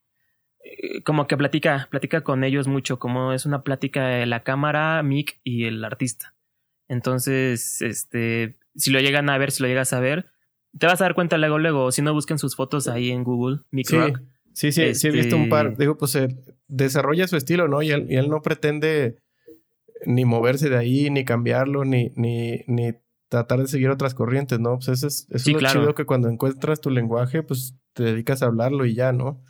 eh, 0.65 1.03
como 1.05 1.27
que 1.27 1.37
platica, 1.37 1.89
platica 1.91 2.23
con 2.23 2.45
ellos 2.45 2.69
mucho, 2.69 2.99
como 2.99 3.33
es 3.33 3.47
una 3.47 3.63
plática 3.63 4.07
de 4.07 4.27
la 4.27 4.43
cámara, 4.43 5.03
Mick 5.03 5.41
y 5.45 5.65
el 5.65 5.85
artista. 5.85 6.35
Entonces, 6.89 7.83
este, 7.83 8.57
si 8.75 8.91
lo 8.91 9.01
llegan 9.01 9.29
a 9.29 9.39
ver, 9.39 9.51
si 9.51 9.63
lo 9.63 9.69
llegas 9.69 9.93
a 9.93 10.01
ver, 10.01 10.27
te 10.79 10.87
vas 10.87 11.01
a 11.01 11.05
dar 11.05 11.15
cuenta 11.15 11.39
luego, 11.39 11.59
luego, 11.59 11.93
si 11.93 12.03
no 12.03 12.13
busquen 12.13 12.39
sus 12.39 12.57
fotos 12.57 12.89
ahí 12.89 13.11
en 13.11 13.25
Google, 13.25 13.61
Mick 13.71 13.89
sí, 13.89 13.97
Rock. 13.97 14.21
Sí, 14.53 14.73
sí, 14.73 14.95
sí 14.95 15.09
he 15.09 15.11
visto 15.11 15.37
un 15.37 15.49
par. 15.49 15.67
Este 15.69 15.83
Digo, 15.83 15.99
pues 15.99 16.15
eh, 16.17 16.29
desarrolla 16.69 17.29
su 17.29 17.37
estilo, 17.37 17.69
¿no? 17.69 17.83
Y 17.83 17.91
él, 17.91 18.07
y 18.09 18.17
él, 18.17 18.29
no 18.29 18.41
pretende 18.43 19.19
ni 20.05 20.25
moverse 20.25 20.71
de 20.71 20.77
ahí, 20.77 21.11
ni 21.11 21.25
cambiarlo, 21.25 21.85
ni, 21.85 22.13
ni, 22.17 22.63
ni 22.67 22.95
tratar 23.29 23.61
de 23.61 23.67
seguir 23.67 23.91
otras 23.91 24.15
corrientes, 24.15 24.61
¿no? 24.61 24.77
Pues 24.77 24.89
eso 24.89 25.07
es, 25.07 25.27
es 25.31 25.47
lo 25.47 25.61
chido 25.61 25.95
que 25.95 26.07
cuando 26.07 26.29
encuentras 26.29 26.81
tu 26.81 26.91
lenguaje, 26.91 27.43
pues 27.43 27.77
te 27.93 28.05
dedicas 28.05 28.43
a 28.43 28.47
hablarlo 28.47 28.87
y 28.87 28.95
ya, 28.95 29.13
¿no? 29.13 29.43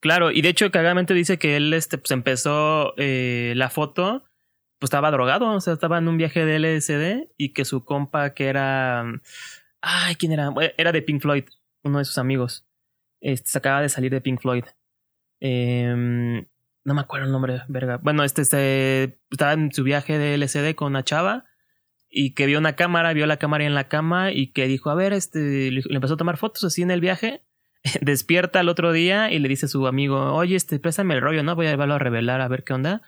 Claro, 0.00 0.32
y 0.32 0.42
de 0.42 0.48
hecho 0.48 0.70
cagamente 0.70 1.14
dice 1.14 1.38
que 1.38 1.56
él 1.56 1.72
este, 1.72 1.96
pues 1.96 2.10
empezó 2.10 2.92
eh, 2.96 3.54
la 3.56 3.70
foto, 3.70 4.24
pues 4.80 4.88
estaba 4.88 5.12
drogado, 5.12 5.48
o 5.52 5.60
sea, 5.60 5.74
estaba 5.74 5.98
en 5.98 6.08
un 6.08 6.18
viaje 6.18 6.44
de 6.44 6.58
LSD 6.58 7.30
y 7.36 7.50
que 7.50 7.64
su 7.64 7.84
compa 7.84 8.34
que 8.34 8.46
era... 8.46 9.04
Ay, 9.80 10.16
¿quién 10.16 10.32
era? 10.32 10.52
Era 10.76 10.92
de 10.92 11.02
Pink 11.02 11.22
Floyd, 11.22 11.44
uno 11.84 11.98
de 11.98 12.04
sus 12.04 12.18
amigos. 12.18 12.66
Este, 13.20 13.50
se 13.50 13.58
acaba 13.58 13.80
de 13.80 13.88
salir 13.88 14.10
de 14.10 14.20
Pink 14.20 14.40
Floyd. 14.40 14.64
Em, 15.40 16.46
no 16.84 16.94
me 16.94 17.00
acuerdo 17.00 17.26
el 17.26 17.32
nombre, 17.32 17.62
verga. 17.68 17.98
Bueno, 18.02 18.24
este 18.24 18.44
se, 18.44 19.20
estaba 19.30 19.52
en 19.52 19.72
su 19.72 19.84
viaje 19.84 20.18
de 20.18 20.36
LSD 20.36 20.74
con 20.74 20.88
una 20.88 21.04
chava 21.04 21.46
y 22.14 22.34
que 22.34 22.44
vio 22.44 22.58
una 22.58 22.76
cámara, 22.76 23.14
vio 23.14 23.26
la 23.26 23.38
cámara 23.38 23.64
en 23.64 23.74
la 23.74 23.88
cama 23.88 24.32
y 24.32 24.48
que 24.48 24.68
dijo, 24.68 24.90
a 24.90 24.94
ver, 24.94 25.14
este, 25.14 25.70
le 25.70 25.82
empezó 25.88 26.14
a 26.14 26.18
tomar 26.18 26.36
fotos 26.36 26.62
así 26.62 26.82
en 26.82 26.90
el 26.90 27.00
viaje. 27.00 27.42
Despierta 28.02 28.60
al 28.60 28.68
otro 28.68 28.92
día 28.92 29.32
y 29.32 29.38
le 29.38 29.48
dice 29.48 29.64
a 29.66 29.68
su 29.70 29.86
amigo, 29.86 30.34
oye, 30.34 30.54
este, 30.54 30.78
préstame 30.78 31.14
el 31.14 31.22
rollo, 31.22 31.42
¿no? 31.42 31.56
Voy 31.56 31.66
a 31.66 31.70
llevarlo 31.70 31.94
a 31.94 31.98
revelar 31.98 32.42
a 32.42 32.48
ver 32.48 32.64
qué 32.64 32.74
onda. 32.74 33.00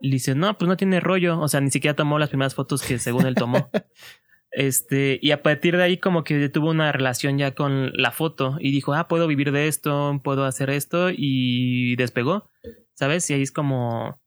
Y 0.00 0.10
dice, 0.10 0.34
no, 0.34 0.56
pues 0.56 0.66
no 0.66 0.78
tiene 0.78 0.98
rollo. 0.98 1.38
O 1.38 1.46
sea, 1.48 1.60
ni 1.60 1.70
siquiera 1.70 1.94
tomó 1.94 2.18
las 2.18 2.30
primeras 2.30 2.54
fotos 2.54 2.82
que 2.82 2.98
según 2.98 3.26
él 3.26 3.34
tomó. 3.34 3.68
este, 4.50 5.18
y 5.20 5.30
a 5.32 5.42
partir 5.42 5.76
de 5.76 5.82
ahí 5.82 5.98
como 5.98 6.24
que 6.24 6.48
tuvo 6.48 6.70
una 6.70 6.90
relación 6.90 7.36
ya 7.36 7.54
con 7.54 7.92
la 7.92 8.12
foto 8.12 8.56
y 8.60 8.70
dijo, 8.70 8.94
ah, 8.94 9.08
puedo 9.08 9.26
vivir 9.26 9.52
de 9.52 9.68
esto, 9.68 10.22
puedo 10.24 10.46
hacer 10.46 10.70
esto 10.70 11.10
y 11.14 11.96
despegó, 11.96 12.48
¿sabes? 12.94 13.28
Y 13.28 13.34
ahí 13.34 13.42
es 13.42 13.52
como, 13.52 14.22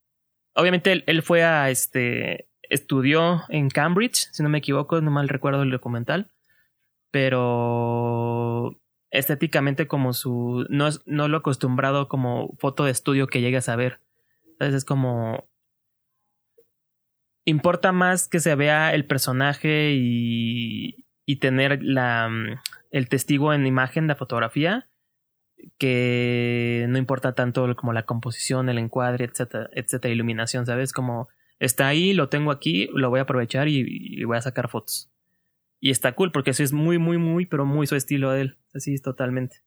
obviamente 0.54 0.92
él, 0.92 1.04
él 1.08 1.24
fue 1.24 1.44
a 1.44 1.72
este, 1.72 2.51
estudió 2.72 3.44
en 3.50 3.70
Cambridge, 3.70 4.30
si 4.32 4.42
no 4.42 4.50
me 4.50 4.60
equivoco, 4.60 5.02
no 5.02 5.12
mal 5.12 5.28
recuerdo 5.28 5.62
el 5.62 5.72
documental, 5.72 6.32
pero 7.12 8.80
estéticamente 9.12 9.88
como 9.88 10.14
su 10.14 10.66
no 10.70 10.88
es 10.88 11.02
no 11.06 11.28
lo 11.28 11.38
acostumbrado 11.38 12.08
como 12.08 12.56
foto 12.60 12.86
de 12.86 12.92
estudio 12.92 13.28
que 13.28 13.42
llegues 13.42 13.68
a 13.68 13.76
ver. 13.76 14.00
Entonces 14.46 14.76
es 14.76 14.86
como 14.86 15.50
importa 17.44 17.92
más 17.92 18.30
que 18.30 18.40
se 18.40 18.56
vea 18.56 18.94
el 18.94 19.06
personaje 19.06 19.92
y, 19.94 21.06
y 21.26 21.36
tener 21.38 21.84
la 21.84 22.30
el 22.90 23.10
testigo 23.10 23.54
en 23.54 23.68
imagen 23.68 24.08
de 24.08 24.16
fotografía 24.16 24.88
que 25.78 26.86
no 26.88 26.98
importa 26.98 27.36
tanto 27.36 27.76
como 27.76 27.92
la 27.92 28.06
composición, 28.06 28.70
el 28.70 28.78
encuadre, 28.78 29.26
etcétera, 29.26 29.70
etcétera, 29.74 30.14
iluminación, 30.14 30.66
¿sabes? 30.66 30.94
Como 30.94 31.28
está 31.62 31.88
ahí, 31.88 32.14
lo 32.14 32.28
tengo 32.28 32.52
aquí, 32.52 32.90
lo 32.94 33.10
voy 33.10 33.20
a 33.20 33.24
aprovechar 33.24 33.68
y, 33.68 34.24
voy 34.26 34.36
a 34.36 34.42
sacar 34.42 34.68
fotos. 34.68 35.12
Y 35.80 35.92
está 35.92 36.14
cool 36.14 36.32
porque 36.32 36.52
eso 36.52 36.64
es 36.64 36.74
muy, 36.74 36.98
muy, 36.98 37.18
muy, 37.18 37.46
pero 37.46 37.66
muy 37.66 37.88
su 37.88 37.96
estilo 37.96 38.32
de 38.32 38.42
él. 38.42 38.58
Así 38.74 38.94
es 38.94 39.02
totalmente. 39.02 39.58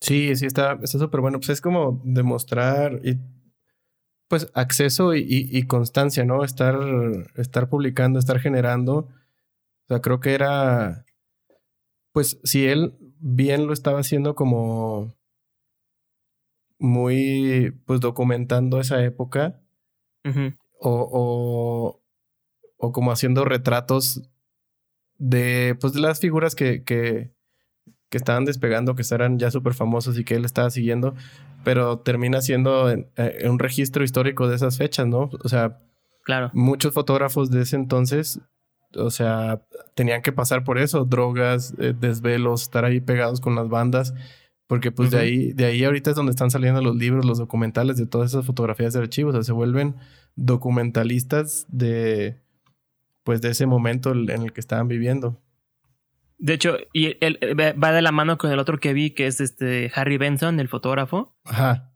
Sí, 0.00 0.34
sí, 0.36 0.46
está 0.46 0.78
súper 0.86 1.20
bueno. 1.20 1.38
Pues 1.38 1.50
es 1.50 1.60
como 1.60 2.00
demostrar 2.04 3.00
y 3.04 3.18
pues 4.28 4.50
acceso 4.54 5.14
y, 5.14 5.24
y, 5.28 5.62
constancia, 5.64 6.24
¿no? 6.24 6.44
Estar, 6.44 6.76
estar 7.36 7.68
publicando, 7.68 8.18
estar 8.18 8.38
generando. 8.40 8.96
O 8.98 9.88
sea, 9.88 10.00
creo 10.00 10.20
que 10.20 10.34
era, 10.34 11.06
pues 12.12 12.40
si 12.42 12.66
él 12.66 12.96
bien 13.18 13.66
lo 13.66 13.72
estaba 13.72 14.00
haciendo 14.00 14.34
como 14.34 15.14
muy, 16.78 17.72
pues 17.84 18.00
documentando 18.00 18.80
esa 18.80 19.02
época 19.04 19.60
o, 20.80 21.08
o, 21.12 22.02
o, 22.76 22.92
como 22.92 23.12
haciendo 23.12 23.44
retratos 23.44 24.22
de, 25.18 25.76
pues 25.80 25.92
de 25.92 26.00
las 26.00 26.20
figuras 26.20 26.54
que, 26.54 26.84
que, 26.84 27.32
que 28.08 28.18
estaban 28.18 28.44
despegando, 28.44 28.94
que 28.94 29.02
eran 29.10 29.38
ya 29.38 29.50
súper 29.50 29.74
famosos 29.74 30.18
y 30.18 30.24
que 30.24 30.34
él 30.34 30.44
estaba 30.44 30.70
siguiendo, 30.70 31.14
pero 31.64 31.98
termina 31.98 32.40
siendo 32.40 32.90
eh, 32.90 33.08
un 33.48 33.58
registro 33.58 34.04
histórico 34.04 34.48
de 34.48 34.56
esas 34.56 34.76
fechas, 34.78 35.06
¿no? 35.06 35.30
O 35.42 35.48
sea, 35.48 35.78
claro. 36.24 36.50
muchos 36.52 36.94
fotógrafos 36.94 37.50
de 37.50 37.62
ese 37.62 37.76
entonces, 37.76 38.40
o 38.94 39.10
sea, 39.10 39.62
tenían 39.94 40.22
que 40.22 40.32
pasar 40.32 40.64
por 40.64 40.78
eso, 40.78 41.04
drogas, 41.04 41.74
eh, 41.78 41.94
desvelos, 41.98 42.62
estar 42.62 42.84
ahí 42.84 43.00
pegados 43.00 43.40
con 43.40 43.54
las 43.54 43.68
bandas, 43.68 44.14
porque 44.66 44.90
pues 44.90 45.10
de 45.10 45.18
ahí, 45.18 45.52
de 45.52 45.66
ahí 45.66 45.84
ahorita 45.84 46.10
es 46.10 46.16
donde 46.16 46.30
están 46.30 46.50
saliendo 46.50 46.82
los 46.82 46.96
libros, 46.96 47.24
los 47.24 47.38
documentales 47.38 47.96
de 47.96 48.06
todas 48.06 48.32
esas 48.32 48.44
fotografías 48.44 48.92
de 48.92 49.00
archivos, 49.00 49.34
o 49.34 49.38
sea, 49.38 49.44
se 49.44 49.52
vuelven 49.52 49.96
documentalistas 50.34 51.66
de, 51.68 52.40
pues 53.22 53.40
de 53.40 53.50
ese 53.50 53.66
momento 53.66 54.12
en 54.12 54.42
el 54.42 54.52
que 54.52 54.60
estaban 54.60 54.88
viviendo. 54.88 55.40
De 56.38 56.54
hecho, 56.54 56.76
y 56.92 57.16
él 57.20 57.38
va 57.58 57.92
de 57.92 58.02
la 58.02 58.12
mano 58.12 58.36
con 58.38 58.50
el 58.50 58.58
otro 58.58 58.78
que 58.78 58.92
vi, 58.92 59.10
que 59.10 59.26
es 59.26 59.40
este 59.40 59.90
Harry 59.94 60.18
Benson, 60.18 60.60
el 60.60 60.68
fotógrafo. 60.68 61.34
Ajá. 61.44 61.92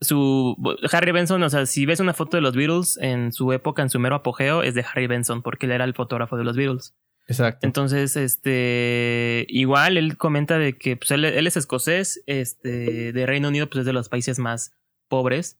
Su 0.00 0.56
Harry 0.92 1.12
Benson, 1.12 1.42
o 1.42 1.50
sea, 1.50 1.66
si 1.66 1.86
ves 1.86 2.00
una 2.00 2.12
foto 2.12 2.36
de 2.36 2.42
los 2.42 2.54
Beatles 2.54 2.98
en 3.00 3.32
su 3.32 3.52
época, 3.52 3.82
en 3.82 3.90
su 3.90 3.98
mero 3.98 4.16
apogeo, 4.16 4.62
es 4.62 4.74
de 4.74 4.84
Harry 4.84 5.06
Benson, 5.06 5.42
porque 5.42 5.66
él 5.66 5.72
era 5.72 5.84
el 5.84 5.94
fotógrafo 5.94 6.36
de 6.36 6.44
los 6.44 6.56
Beatles. 6.56 6.94
Exacto. 7.32 7.66
Entonces, 7.66 8.16
este, 8.16 9.46
igual 9.48 9.96
él 9.96 10.16
comenta 10.16 10.58
de 10.58 10.76
que 10.76 10.96
pues, 10.96 11.10
él, 11.10 11.24
es 11.24 11.56
escocés, 11.56 12.22
este, 12.26 13.12
de 13.12 13.26
Reino 13.26 13.48
Unido, 13.48 13.68
pues 13.68 13.80
es 13.80 13.86
de 13.86 13.92
los 13.92 14.08
países 14.08 14.38
más 14.38 14.72
pobres. 15.08 15.58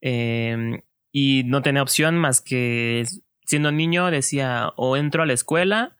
Em, 0.00 0.82
y 1.12 1.44
no 1.44 1.62
tenía 1.62 1.82
opción 1.82 2.18
más 2.18 2.40
que 2.40 3.04
siendo 3.46 3.72
niño 3.72 4.10
decía 4.10 4.72
o 4.76 4.96
entro 4.96 5.22
a 5.22 5.26
la 5.26 5.32
escuela 5.32 5.96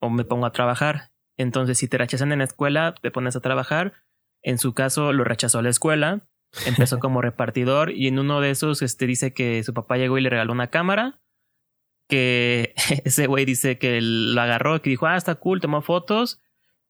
o 0.00 0.10
me 0.10 0.24
pongo 0.24 0.46
a 0.46 0.52
trabajar. 0.52 1.10
Entonces, 1.36 1.78
si 1.78 1.88
te 1.88 1.98
rechazan 1.98 2.32
en 2.32 2.38
la 2.38 2.44
escuela, 2.44 2.94
te 3.00 3.10
pones 3.10 3.36
a 3.36 3.40
trabajar. 3.40 3.92
En 4.42 4.58
su 4.58 4.72
caso, 4.72 5.12
lo 5.12 5.24
rechazó 5.24 5.58
a 5.58 5.62
la 5.62 5.70
escuela. 5.70 6.26
Empezó 6.66 6.98
como 7.00 7.20
repartidor 7.20 7.90
y 7.90 8.08
en 8.08 8.18
uno 8.18 8.40
de 8.40 8.50
esos 8.50 8.82
este, 8.82 9.06
dice 9.06 9.34
que 9.34 9.62
su 9.62 9.74
papá 9.74 9.96
llegó 9.96 10.18
y 10.18 10.22
le 10.22 10.30
regaló 10.30 10.52
una 10.52 10.68
cámara. 10.68 11.20
Que 12.08 12.74
ese 13.04 13.26
güey 13.26 13.44
dice 13.44 13.78
que 13.78 14.00
lo 14.00 14.40
agarró, 14.40 14.80
que 14.82 14.90
dijo, 14.90 15.06
ah, 15.06 15.16
está 15.16 15.34
cool, 15.36 15.60
tomó 15.60 15.82
fotos. 15.82 16.40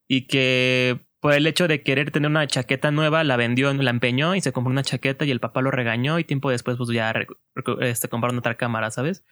Y 0.08 0.26
que 0.26 1.00
por 1.20 1.32
el 1.32 1.46
hecho 1.46 1.68
de 1.68 1.82
querer 1.82 2.10
tener 2.10 2.30
una 2.30 2.46
chaqueta 2.46 2.90
nueva, 2.90 3.24
la 3.24 3.36
vendió, 3.36 3.72
la 3.72 3.90
empeñó 3.90 4.34
y 4.34 4.42
se 4.42 4.52
compró 4.52 4.70
una 4.70 4.82
chaqueta 4.82 5.24
y 5.24 5.30
el 5.30 5.40
papá 5.40 5.62
lo 5.62 5.70
regañó 5.70 6.18
y 6.18 6.24
tiempo 6.24 6.50
después 6.50 6.76
pues 6.76 6.90
ya 6.90 7.14
este, 7.80 8.08
compraron 8.08 8.36
otra 8.36 8.56
cámara, 8.56 8.90
¿sabes? 8.90 9.24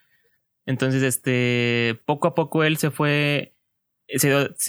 Entonces, 0.64 1.02
este, 1.02 2.00
poco 2.06 2.28
a 2.28 2.34
poco 2.34 2.64
él 2.64 2.78
se 2.78 2.90
fue 2.90 3.54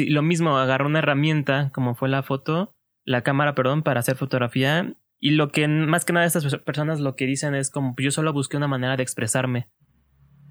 lo 0.07 0.21
mismo, 0.21 0.57
agarró 0.57 0.87
una 0.87 0.99
herramienta, 0.99 1.71
como 1.73 1.95
fue 1.95 2.09
la 2.09 2.23
foto, 2.23 2.75
la 3.05 3.21
cámara, 3.21 3.55
perdón, 3.55 3.83
para 3.83 3.99
hacer 3.99 4.15
fotografía. 4.15 4.93
Y 5.19 5.31
lo 5.31 5.49
que 5.49 5.67
más 5.67 6.05
que 6.05 6.13
nada 6.13 6.25
estas 6.25 6.55
personas 6.57 6.99
lo 6.99 7.15
que 7.15 7.25
dicen 7.25 7.55
es 7.55 7.69
como 7.69 7.95
yo 7.97 8.11
solo 8.11 8.33
busqué 8.33 8.57
una 8.57 8.67
manera 8.67 8.97
de 8.97 9.03
expresarme. 9.03 9.69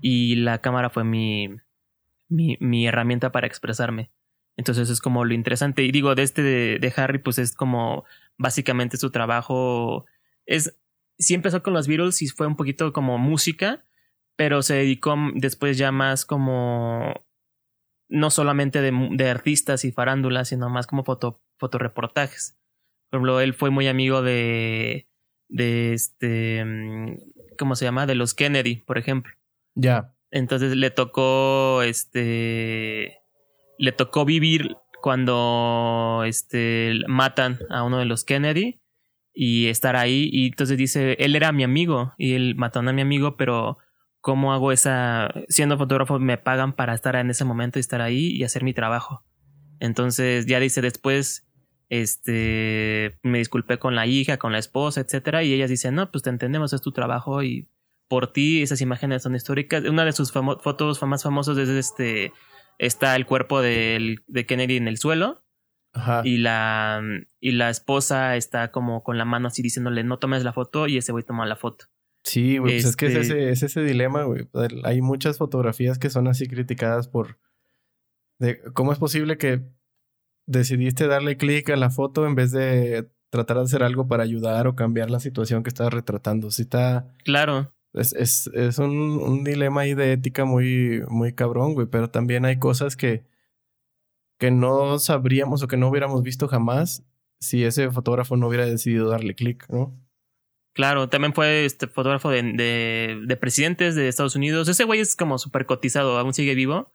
Y 0.03 0.37
la 0.37 0.59
cámara 0.59 0.91
fue 0.91 1.05
mi, 1.05 1.49
mi, 2.29 2.59
mi 2.61 2.87
herramienta 2.87 3.33
para 3.33 3.47
expresarme. 3.47 4.11
Entonces 4.57 4.91
es 4.91 5.01
como 5.01 5.25
lo 5.25 5.33
interesante. 5.33 5.83
Y 5.85 5.93
digo, 5.93 6.15
de 6.15 6.25
este 6.25 6.43
de, 6.43 6.79
de, 6.79 6.93
Harry, 6.97 7.19
pues 7.19 7.39
es 7.39 7.55
como 7.55 8.05
básicamente 8.37 8.99
su 8.99 9.11
trabajo. 9.11 10.05
Es. 10.45 10.77
Sí 11.19 11.35
empezó 11.35 11.63
con 11.63 11.73
los 11.73 11.87
Beatles 11.87 12.21
y 12.21 12.29
fue 12.29 12.47
un 12.47 12.57
poquito 12.57 12.93
como 12.93 13.17
música, 13.17 13.85
pero 14.37 14.63
se 14.63 14.75
dedicó 14.75 15.17
después 15.35 15.79
ya 15.79 15.93
más 15.93 16.25
como 16.25 17.15
no 18.13 18.31
solamente 18.31 18.81
de, 18.83 19.31
artistas 19.31 19.85
y 19.85 19.93
farándulas, 19.93 20.49
sino 20.49 20.69
más 20.69 20.87
como 20.87 21.05
foto, 21.05 21.41
fotoreportajes. 21.59 22.59
Por 23.09 23.19
ejemplo, 23.19 23.41
él 23.41 23.55
fue 23.55 23.71
muy 23.71 23.89
amigo 23.89 24.21
de, 24.23 25.09
de 25.49 25.95
este, 25.95 26.65
mm, 26.65 27.17
¿cómo 27.59 27.75
se 27.75 27.87
llama? 27.87 28.07
De 28.07 28.15
los 28.15 28.35
Kennedy, 28.35 28.77
por 28.77 28.99
ejemplo. 28.99 29.33
Ya. 29.75 30.15
Entonces 30.31 30.77
le 30.77 30.91
tocó, 30.91 31.83
este, 31.83 33.19
le 33.79 33.93
tocó 33.93 34.25
vivir 34.25 34.77
cuando, 35.03 36.23
este, 36.27 36.95
matan 37.09 37.59
a 37.71 37.83
uno 37.83 37.99
de 37.99 38.05
los 38.05 38.25
Kennedy 38.25 38.81
y 39.35 39.67
estar 39.67 39.97
ahí. 39.97 40.29
Y 40.33 40.47
entonces 40.49 40.79
dice, 40.79 41.17
él 41.19 41.37
era 41.37 41.53
mi 41.53 41.65
amigo 41.65 42.15
y 42.17 42.35
él 42.35 42.55
mató 42.57 42.81
a 42.81 42.93
mi 42.93 43.03
amigo, 43.03 43.37
pero 43.37 43.79
cómo 44.21 44.53
hago 44.53 44.73
esa, 44.73 45.35
siendo 45.49 45.77
fotógrafo 45.77 46.19
me 46.19 46.39
pagan 46.39 46.75
para 46.75 46.95
estar 46.95 47.17
en 47.17 47.29
ese 47.29 47.45
momento 47.45 47.79
y 47.79 47.81
estar 47.81 48.01
ahí 48.01 48.29
y 48.29 48.45
hacer 48.45 48.63
mi 48.63 48.73
trabajo. 48.73 49.25
Entonces 49.81 50.47
ya 50.47 50.61
dice 50.61 50.81
después, 50.81 51.49
este, 51.89 53.19
me 53.23 53.39
disculpé 53.39 53.79
con 53.79 53.97
la 53.97 54.07
hija, 54.07 54.39
con 54.39 54.53
la 54.53 54.59
esposa, 54.59 55.01
etcétera, 55.01 55.43
y 55.43 55.53
ellas 55.53 55.69
dicen, 55.69 55.97
no, 55.97 56.11
pues 56.11 56.23
te 56.23 56.31
entendemos, 56.31 56.73
es 56.73 56.81
tu 56.81 56.93
trabajo 56.93 57.43
y 57.43 57.69
por 58.13 58.31
ti 58.31 58.61
esas 58.61 58.83
imágenes 58.83 59.23
son 59.23 59.35
históricas. 59.35 59.85
Una 59.85 60.05
de 60.05 60.13
sus 60.13 60.33
fotos 60.33 61.03
más 61.03 61.23
famosas 61.23 61.57
es 61.57 61.71
este, 61.71 62.35
está 62.77 63.17
el 63.17 63.25
cuerpo 63.25 63.63
de, 63.63 64.17
de 64.27 64.45
Kennedy 64.45 64.77
en 64.77 64.87
el 64.87 64.99
suelo. 64.99 65.43
Y 66.23 66.37
la, 66.37 67.03
y 67.41 67.53
la 67.53 67.71
esposa 67.71 68.37
está 68.37 68.71
como 68.71 69.03
con 69.03 69.17
la 69.17 69.25
mano 69.25 69.49
así 69.49 69.63
diciéndole 69.63 70.05
no 70.05 70.19
tomes 70.19 70.45
la 70.45 70.53
foto 70.53 70.89
y 70.89 70.99
ese 70.99 71.11
güey 71.13 71.25
toma 71.25 71.47
la 71.47 71.57
foto. 71.57 71.87
Sí, 72.23 72.59
güey, 72.59 72.75
pues 72.75 72.85
es 72.85 72.97
que 72.97 73.07
es 73.07 73.15
ese, 73.15 73.49
este 73.49 73.51
es 73.53 73.63
ese 73.63 73.83
dilema, 73.83 74.25
güey. 74.25 74.47
Hay 74.85 75.01
muchas 75.01 75.39
fotografías 75.39 75.99
que 75.99 76.11
son 76.11 76.29
así 76.29 76.47
criticadas 76.49 77.09
por... 77.09 77.39
De, 78.39 78.61
¿Cómo 78.75 78.93
es 78.93 78.99
posible 78.99 79.39
que 79.39 79.63
decidiste 80.47 81.07
darle 81.07 81.39
clic 81.39 81.71
a 81.71 81.77
la 81.77 81.89
foto 81.89 82.27
en 82.27 82.35
vez 82.35 82.53
de 82.53 83.09
tratar 83.31 83.57
de 83.57 83.63
hacer 83.63 83.83
algo 83.83 84.07
para 84.07 84.23
ayudar 84.23 84.67
o 84.67 84.77
cambiar 84.77 85.09
la 85.09 85.19
situación 85.19 85.63
que 85.63 85.71
estás 85.71 85.91
retratando? 85.91 86.51
Si 86.51 86.61
está... 86.61 87.07
Claro. 87.25 87.73
Es, 87.95 88.13
es, 88.15 88.49
es 88.55 88.79
un, 88.79 88.91
un, 88.91 89.45
dilema 89.45 89.83
ahí 89.83 89.95
de 89.95 90.13
ética 90.13 90.45
muy, 90.45 91.03
muy 91.09 91.35
cabrón, 91.35 91.75
güey. 91.75 91.87
Pero 91.87 92.11
también 92.11 92.45
hay 92.45 92.59
cosas 92.59 92.97
que, 92.97 93.25
que 94.39 94.51
no 94.51 94.99
sabríamos 94.99 95.63
o 95.63 95.69
que 95.69 95.77
no 95.77 95.89
hubiéramos 95.89 96.23
visto 96.23 96.49
jamás 96.49 97.05
si 97.39 97.65
ese 97.65 97.91
fotógrafo 97.91 98.37
no 98.37 98.49
hubiera 98.49 98.67
decidido 98.67 99.09
darle 99.09 99.35
clic, 99.35 99.69
¿no? 99.69 99.99
Claro, 100.75 101.09
también 101.11 101.35
fue 101.35 101.67
este 101.67 101.87
fotógrafo 101.87 102.31
de, 102.31 102.43
de, 102.43 103.21
de 103.27 103.37
presidentes 103.37 103.95
de 103.95 104.09
Estados 104.09 104.37
Unidos. 104.37 104.69
Ese 104.69 104.85
güey 104.85 105.01
es 105.01 105.17
como 105.17 105.37
súper 105.39 105.67
cotizado, 105.67 106.19
aún 106.19 106.33
sigue 106.33 106.55
vivo. 106.55 106.91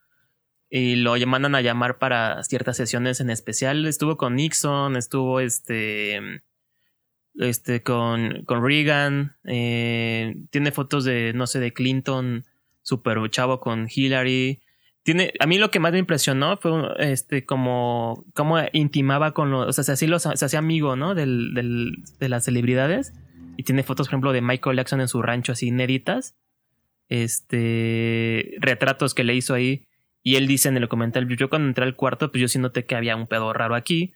Y 0.70 0.98
lo 0.98 1.16
mandan 1.28 1.56
a 1.56 1.62
llamar 1.62 1.98
para 1.98 2.44
ciertas 2.44 2.76
sesiones 2.76 3.22
en 3.22 3.30
especial. 3.30 3.86
Estuvo 3.86 4.18
con 4.18 4.36
Nixon, 4.36 4.98
estuvo 4.98 5.40
este. 5.40 6.42
Este, 7.38 7.84
con, 7.84 8.44
con 8.46 8.64
Reagan. 8.64 9.36
Eh, 9.46 10.36
tiene 10.50 10.72
fotos 10.72 11.04
de, 11.04 11.34
no 11.34 11.48
sé, 11.48 11.60
de 11.60 11.74
Clinton, 11.74 12.46
súper 12.82 13.18
chavo 13.30 13.60
con 13.60 13.88
Hillary. 13.94 14.62
Tiene, 15.04 15.34
a 15.40 15.46
mí 15.46 15.58
lo 15.58 15.72
que 15.72 15.80
más 15.80 15.94
me 15.94 16.00
impresionó 16.00 16.58
fue 16.58 16.72
este 17.00 17.46
como 17.46 18.26
cómo 18.34 18.58
intimaba 18.74 19.34
con 19.34 19.52
los, 19.52 19.68
o 19.68 19.72
sea, 19.72 19.84
se 19.84 19.94
hacía, 19.94 20.20
se 20.20 20.46
hacía 20.46 20.60
amigo, 20.60 20.96
¿no? 20.96 21.16
Del, 21.16 21.54
del, 21.54 22.04
de 22.20 22.30
las 22.30 22.44
celebridades 22.44 23.14
y 23.58 23.64
tiene 23.64 23.84
fotos, 23.84 24.08
por 24.08 24.14
ejemplo, 24.14 24.34
de 24.34 24.42
Michael 24.42 24.78
Jackson 24.78 25.02
en 25.02 25.08
su 25.08 25.22
rancho 25.22 25.52
así 25.52 25.68
inéditas. 25.68 26.36
Este, 27.10 28.56
retratos 28.60 29.16
que 29.16 29.24
le 29.24 29.36
hizo 29.36 29.56
ahí. 29.56 29.88
Y 30.22 30.36
él 30.36 30.46
dice 30.46 30.70
en 30.70 30.78
el 30.78 30.88
comentario, 30.88 31.36
yo 31.36 31.50
cuando 31.50 31.68
entré 31.68 31.84
al 31.84 31.96
cuarto, 31.96 32.32
pues 32.32 32.42
yo 32.42 32.48
sí 32.48 32.60
noté 32.60 32.86
que 32.86 32.96
había 32.96 33.16
un 33.16 33.26
pedo 33.26 33.52
raro 33.54 33.74
aquí. 33.74 34.14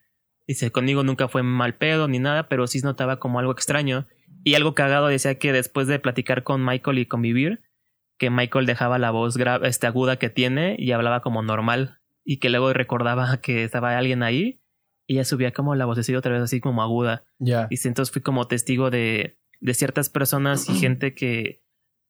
Dice, 0.51 0.71
conmigo 0.71 1.03
nunca 1.03 1.27
fue 1.27 1.43
mal 1.43 1.75
pedo 1.75 2.07
ni 2.07 2.19
nada, 2.19 2.49
pero 2.49 2.67
sí 2.67 2.81
notaba 2.81 3.19
como 3.19 3.39
algo 3.39 3.51
extraño. 3.51 4.07
Y 4.43 4.55
algo 4.55 4.73
cagado 4.73 5.07
decía 5.07 5.37
que 5.37 5.53
después 5.53 5.87
de 5.87 5.99
platicar 5.99 6.43
con 6.43 6.65
Michael 6.65 6.99
y 6.99 7.05
convivir, 7.05 7.61
que 8.17 8.29
Michael 8.29 8.65
dejaba 8.65 8.99
la 8.99 9.11
voz 9.11 9.37
este, 9.63 9.87
aguda 9.87 10.17
que 10.17 10.29
tiene 10.29 10.75
y 10.77 10.91
hablaba 10.91 11.21
como 11.21 11.41
normal. 11.41 11.99
Y 12.23 12.37
que 12.37 12.49
luego 12.49 12.73
recordaba 12.73 13.37
que 13.41 13.63
estaba 13.63 13.97
alguien 13.97 14.23
ahí 14.23 14.61
ella 15.11 15.25
subía 15.25 15.51
como 15.51 15.75
la 15.75 15.85
vocecilla 15.85 16.19
otra 16.19 16.31
vez 16.31 16.41
así 16.41 16.59
como 16.59 16.81
aguda. 16.81 17.25
Ya. 17.39 17.67
Y 17.69 17.75
entonces 17.87 18.11
fui 18.11 18.21
como 18.21 18.47
testigo 18.47 18.89
de, 18.89 19.37
de 19.59 19.73
ciertas 19.73 20.09
personas 20.09 20.69
y 20.69 20.73
gente 20.79 21.13
que 21.13 21.61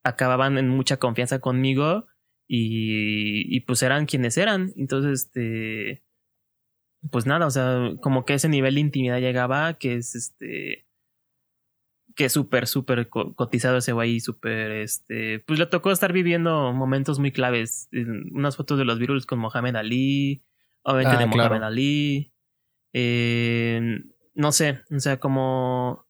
acababan 0.04 0.58
en 0.58 0.70
mucha 0.70 0.98
confianza 0.98 1.40
conmigo 1.40 2.08
y, 2.48 3.56
y 3.56 3.62
pues 3.62 3.84
eran 3.84 4.06
quienes 4.06 4.38
eran. 4.38 4.72
Entonces, 4.76 5.26
este, 5.26 6.04
pues 7.10 7.26
nada, 7.26 7.48
o 7.48 7.52
sea, 7.52 7.94
como 8.02 8.26
que 8.26 8.36
ese 8.36 8.50
nivel 8.50 8.76
de 8.76 8.82
intimidad 8.82 9.20
llegaba, 9.20 9.74
que 9.76 9.96
es 9.96 10.14
este, 10.16 10.86
que 12.16 12.26
es 12.26 12.34
súper, 12.34 12.68
súper 12.68 13.10
cotizado 13.10 13.78
ese 13.78 13.94
güey, 13.94 14.20
súper, 14.20 14.72
este, 14.72 15.40
pues 15.40 15.58
le 15.58 15.66
tocó 15.66 15.92
estar 15.92 16.14
viviendo 16.14 16.74
momentos 16.74 17.20
muy 17.20 17.32
claves, 17.32 17.90
unas 18.32 18.56
fotos 18.56 18.78
de 18.78 18.86
los 18.86 19.00
Beatles 19.00 19.26
con 19.26 19.40
Mohamed 19.40 19.76
Ali, 19.76 20.44
obviamente 20.84 21.16
ah, 21.16 21.20
de 21.20 21.26
Mohamed 21.26 21.64
Ali, 21.64 22.34
eh, 22.94 24.00
no 24.36 24.52
sé, 24.52 24.82
o 24.92 25.00
sea, 25.00 25.20
como 25.20 26.06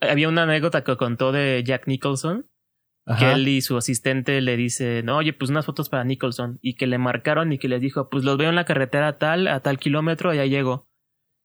había 0.00 0.28
una 0.28 0.44
anécdota 0.44 0.84
que 0.84 0.96
contó 0.96 1.32
de 1.32 1.62
Jack 1.64 1.86
Nicholson. 1.86 2.46
Que 3.18 3.32
él 3.32 3.46
y 3.48 3.60
su 3.60 3.76
asistente 3.76 4.40
le 4.40 4.56
dicen, 4.56 5.10
oye, 5.10 5.34
pues 5.34 5.50
unas 5.50 5.66
fotos 5.66 5.90
para 5.90 6.04
Nicholson. 6.04 6.58
Y 6.62 6.74
que 6.74 6.86
le 6.86 6.96
marcaron 6.96 7.52
y 7.52 7.58
que 7.58 7.68
les 7.68 7.82
dijo, 7.82 8.08
pues 8.08 8.24
los 8.24 8.38
veo 8.38 8.48
en 8.48 8.54
la 8.54 8.64
carretera 8.64 9.18
tal, 9.18 9.46
a 9.46 9.60
tal 9.60 9.78
kilómetro, 9.78 10.30
allá 10.30 10.46
llego. 10.46 10.88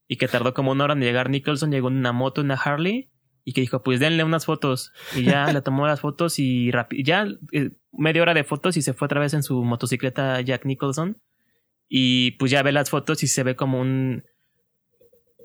Y 0.07 0.15
que 0.15 0.29
tardó 0.29 0.53
como 0.53 0.71
una 0.71 0.85
hora 0.85 0.93
en 0.93 1.01
llegar 1.01 1.29
Nicholson, 1.29 1.71
llegó 1.71 1.89
en 1.89 1.97
una 1.97 2.13
moto, 2.13 2.39
en 2.39 2.45
una 2.45 2.55
Harley. 2.55 3.09
Y 3.43 3.51
que 3.51 3.61
dijo, 3.61 3.83
pues 3.83 3.99
denle 3.99 4.23
unas 4.23 4.45
fotos. 4.45 4.93
Y 5.15 5.23
ya 5.23 5.51
le 5.51 5.61
tomó 5.61 5.85
las 5.85 5.99
fotos 5.99 6.39
y 6.39 6.71
ya 7.03 7.27
eh, 7.51 7.71
media 7.91 8.21
hora 8.21 8.33
de 8.33 8.45
fotos 8.45 8.77
y 8.77 8.81
se 8.81 8.93
fue 8.93 9.07
otra 9.07 9.19
vez 9.19 9.33
en 9.33 9.43
su 9.43 9.61
motocicleta 9.63 10.39
Jack 10.39 10.65
Nicholson. 10.65 11.21
Y 11.89 12.31
pues 12.31 12.51
ya 12.51 12.63
ve 12.63 12.71
las 12.71 12.89
fotos 12.89 13.21
y 13.23 13.27
se 13.27 13.43
ve 13.43 13.55
como 13.55 13.81
un... 13.81 14.23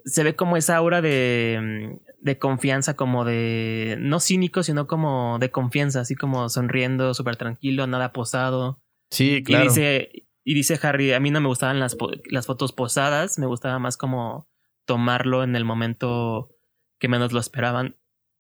Se 0.05 0.23
ve 0.23 0.37
como 0.37 0.57
esa 0.57 0.77
aura 0.77 1.01
de, 1.01 1.99
de 2.21 2.39
confianza, 2.39 2.95
como 2.95 3.25
de, 3.25 3.97
no 4.01 4.21
cínico, 4.21 4.63
sino 4.63 4.87
como 4.87 5.39
de 5.39 5.51
confianza, 5.51 6.01
así 6.01 6.15
como 6.15 6.49
sonriendo, 6.49 7.15
súper 7.15 7.37
tranquilo, 7.37 7.87
nada 7.87 8.13
posado. 8.13 8.83
Sí, 9.11 9.43
claro. 9.43 9.65
Y 9.65 9.69
dice, 9.69 10.11
y 10.45 10.55
dice 10.55 10.79
Harry, 10.83 11.13
a 11.13 11.21
mí 11.21 11.31
no 11.31 11.41
me 11.41 11.49
gustaban 11.49 11.81
las, 11.81 11.97
las 12.31 12.47
fotos 12.47 12.73
posadas, 12.73 13.39
me 13.39 13.47
gustaba 13.47 13.79
más 13.79 13.97
como 13.97 14.49
tomarlo 14.85 15.43
en 15.43 15.57
el 15.57 15.65
momento 15.65 16.51
que 16.99 17.09
menos 17.09 17.33
lo 17.33 17.41
esperaban, 17.41 17.97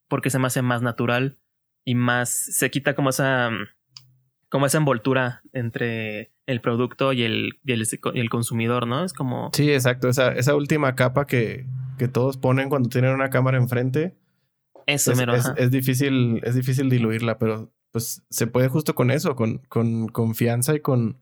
porque 0.08 0.30
se 0.30 0.38
me 0.38 0.46
hace 0.46 0.60
más 0.60 0.82
natural 0.82 1.38
y 1.84 1.94
más, 1.94 2.28
se 2.30 2.70
quita 2.70 2.94
como 2.94 3.10
esa, 3.10 3.50
como 4.50 4.66
esa 4.66 4.78
envoltura 4.78 5.42
entre 5.52 6.33
el 6.46 6.60
producto 6.60 7.12
y 7.12 7.22
el, 7.22 7.58
y 7.64 7.72
el, 7.72 8.30
consumidor, 8.30 8.86
¿no? 8.86 9.04
Es 9.04 9.12
como... 9.12 9.50
Sí, 9.54 9.72
exacto, 9.72 10.08
esa, 10.08 10.32
esa 10.32 10.54
última 10.54 10.94
capa 10.94 11.26
que, 11.26 11.66
que 11.98 12.08
todos 12.08 12.36
ponen 12.36 12.68
cuando 12.68 12.88
tienen 12.88 13.12
una 13.12 13.30
cámara 13.30 13.56
enfrente. 13.56 14.14
Eso, 14.86 15.12
es, 15.12 15.20
es, 15.20 15.52
es, 15.56 15.70
difícil, 15.70 16.40
es 16.44 16.54
difícil 16.54 16.90
diluirla, 16.90 17.38
pero 17.38 17.72
pues 17.90 18.22
se 18.28 18.46
puede 18.46 18.68
justo 18.68 18.94
con 18.94 19.10
eso, 19.10 19.36
con, 19.36 19.58
con 19.68 20.08
confianza 20.08 20.74
y 20.74 20.80
con, 20.80 21.20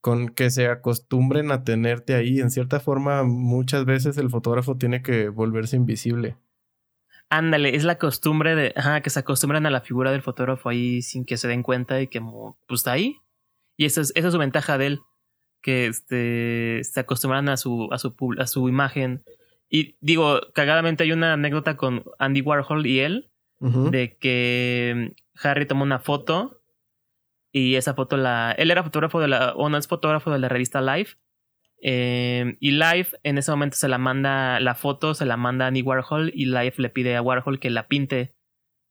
con 0.00 0.28
que 0.28 0.50
se 0.50 0.68
acostumbren 0.68 1.50
a 1.50 1.64
tenerte 1.64 2.14
ahí. 2.14 2.40
En 2.40 2.50
cierta 2.50 2.78
forma, 2.78 3.24
muchas 3.24 3.84
veces 3.84 4.18
el 4.18 4.30
fotógrafo 4.30 4.76
tiene 4.76 5.02
que 5.02 5.28
volverse 5.28 5.76
invisible. 5.76 6.36
Ándale, 7.28 7.74
es 7.74 7.82
la 7.82 7.98
costumbre 7.98 8.54
de, 8.54 8.72
ajá, 8.76 9.00
que 9.00 9.10
se 9.10 9.18
acostumbran 9.18 9.66
a 9.66 9.70
la 9.70 9.80
figura 9.80 10.12
del 10.12 10.22
fotógrafo 10.22 10.68
ahí 10.68 11.02
sin 11.02 11.24
que 11.24 11.36
se 11.36 11.48
den 11.48 11.64
cuenta 11.64 12.00
y 12.00 12.06
que 12.06 12.20
pues 12.20 12.80
está 12.80 12.92
ahí. 12.92 13.16
Y 13.76 13.84
esa 13.84 14.00
es, 14.00 14.12
esa 14.14 14.28
es 14.28 14.32
su 14.32 14.38
ventaja 14.38 14.78
de 14.78 14.86
él, 14.86 15.00
que 15.62 15.86
este, 15.86 16.80
se 16.84 17.00
acostumbran 17.00 17.48
a 17.48 17.56
su, 17.56 17.88
a 17.92 17.98
su, 17.98 18.14
a 18.38 18.46
su 18.46 18.68
imagen 18.68 19.24
y 19.68 19.96
digo, 20.00 20.40
cagadamente 20.54 21.04
hay 21.04 21.12
una 21.12 21.32
anécdota 21.32 21.76
con 21.76 22.04
Andy 22.18 22.40
Warhol 22.40 22.86
y 22.86 23.00
él, 23.00 23.30
de 23.58 24.18
que 24.18 25.14
Harry 25.42 25.66
tomó 25.66 25.82
una 25.82 25.98
foto 25.98 26.60
y 27.52 27.76
esa 27.76 27.94
foto 27.94 28.18
la... 28.18 28.54
Él 28.58 28.70
era 28.70 28.84
fotógrafo 28.84 29.18
de 29.18 29.28
la... 29.28 29.54
o 29.54 29.68
no 29.70 29.78
es 29.78 29.88
fotógrafo 29.88 30.30
de 30.30 30.38
la 30.38 30.48
revista 30.48 30.82
Life. 30.82 31.16
Eh, 31.82 32.56
y 32.60 32.72
Life 32.72 33.16
en 33.22 33.38
ese 33.38 33.50
momento 33.50 33.76
se 33.76 33.88
la 33.88 33.98
manda, 33.98 34.60
la 34.60 34.74
foto 34.74 35.14
se 35.14 35.24
la 35.24 35.36
manda 35.36 35.64
a 35.64 35.68
Andy 35.68 35.82
Warhol 35.82 36.30
y 36.34 36.46
Life 36.46 36.80
le 36.80 36.90
pide 36.90 37.16
a 37.16 37.22
Warhol 37.22 37.58
que 37.58 37.70
la 37.70 37.88
pinte, 37.88 38.34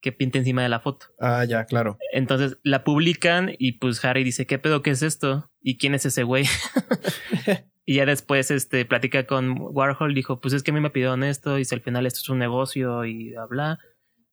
que 0.05 0.11
pinte 0.11 0.37
encima 0.37 0.61
de 0.61 0.69
la 0.69 0.81
foto. 0.81 1.07
Ah, 1.19 1.45
ya, 1.45 1.65
claro. 1.65 1.97
Entonces 2.11 2.59
la 2.61 2.83
publican 2.83 3.55
y 3.57 3.79
pues 3.79 4.05
Harry 4.05 4.23
dice, 4.23 4.45
¿qué 4.45 4.59
pedo? 4.59 4.83
¿Qué 4.83 4.91
es 4.91 5.01
esto? 5.01 5.49
¿Y 5.63 5.79
quién 5.79 5.95
es 5.95 6.05
ese 6.05 6.21
güey? 6.21 6.45
Y 7.87 7.97
ya 7.97 8.05
después 8.07 8.49
este, 8.49 8.83
platica 8.83 9.27
con 9.27 9.57
Warhol, 9.59 10.15
dijo, 10.15 10.41
pues 10.41 10.55
es 10.55 10.63
que 10.63 10.71
a 10.71 10.73
mí 10.73 10.79
me 10.79 10.89
pidieron 10.89 11.23
esto, 11.23 11.59
y 11.59 11.65
si 11.65 11.75
al 11.75 11.81
final 11.81 12.07
esto 12.07 12.19
es 12.19 12.29
un 12.29 12.39
negocio 12.39 13.05
y 13.05 13.35
bla, 13.47 13.77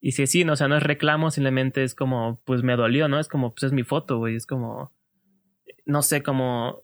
Y 0.00 0.12
si 0.12 0.26
sí, 0.26 0.42
no, 0.42 0.54
o 0.54 0.56
sea, 0.56 0.68
no 0.68 0.76
es 0.78 0.82
reclamo, 0.82 1.30
simplemente 1.30 1.84
es 1.84 1.94
como, 1.94 2.40
pues 2.46 2.62
me 2.62 2.76
dolió, 2.76 3.08
¿no? 3.08 3.20
Es 3.20 3.28
como, 3.28 3.52
pues 3.52 3.64
es 3.64 3.72
mi 3.72 3.82
foto, 3.82 4.16
güey, 4.16 4.36
es 4.36 4.46
como, 4.46 4.94
no 5.84 6.00
sé, 6.00 6.22
como 6.22 6.82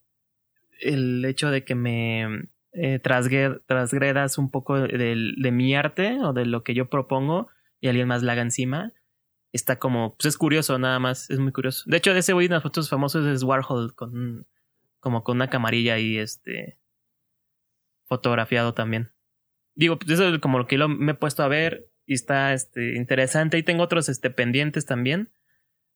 el 0.78 1.24
hecho 1.24 1.50
de 1.50 1.64
que 1.64 1.74
me 1.74 2.50
eh, 2.74 2.98
trasgredas 2.98 4.36
un 4.36 4.50
poco 4.50 4.78
de, 4.78 5.32
de 5.38 5.52
mi 5.52 5.74
arte 5.74 6.18
o 6.22 6.34
de 6.34 6.44
lo 6.44 6.64
que 6.64 6.74
yo 6.74 6.90
propongo 6.90 7.48
y 7.80 7.88
alguien 7.88 8.08
más 8.08 8.22
la 8.22 8.32
haga 8.32 8.42
encima, 8.42 8.92
está 9.52 9.78
como, 9.78 10.16
pues 10.16 10.26
es 10.26 10.38
curioso 10.38 10.78
nada 10.78 10.98
más, 10.98 11.30
es 11.30 11.38
muy 11.38 11.52
curioso. 11.52 11.84
De 11.86 11.96
hecho, 11.96 12.12
de 12.12 12.20
ese 12.20 12.32
güey, 12.32 12.46
unas 12.46 12.62
fotos 12.62 12.88
famosas 12.88 13.26
es 13.26 13.42
Warhol 13.42 13.94
con 13.94 14.46
como 15.00 15.22
con 15.22 15.36
una 15.36 15.48
camarilla 15.48 15.98
y 15.98 16.18
este 16.18 16.80
fotografiado 18.06 18.74
también. 18.74 19.12
Digo, 19.74 19.98
pues 19.98 20.10
eso 20.10 20.34
es 20.34 20.40
como 20.40 20.58
lo 20.58 20.66
que 20.66 20.76
yo 20.76 20.88
me 20.88 21.12
he 21.12 21.14
puesto 21.14 21.42
a 21.42 21.48
ver 21.48 21.88
y 22.04 22.14
está 22.14 22.52
este 22.52 22.96
interesante 22.96 23.58
y 23.58 23.62
tengo 23.62 23.84
otros 23.84 24.08
este 24.08 24.30
pendientes 24.30 24.86
también, 24.86 25.30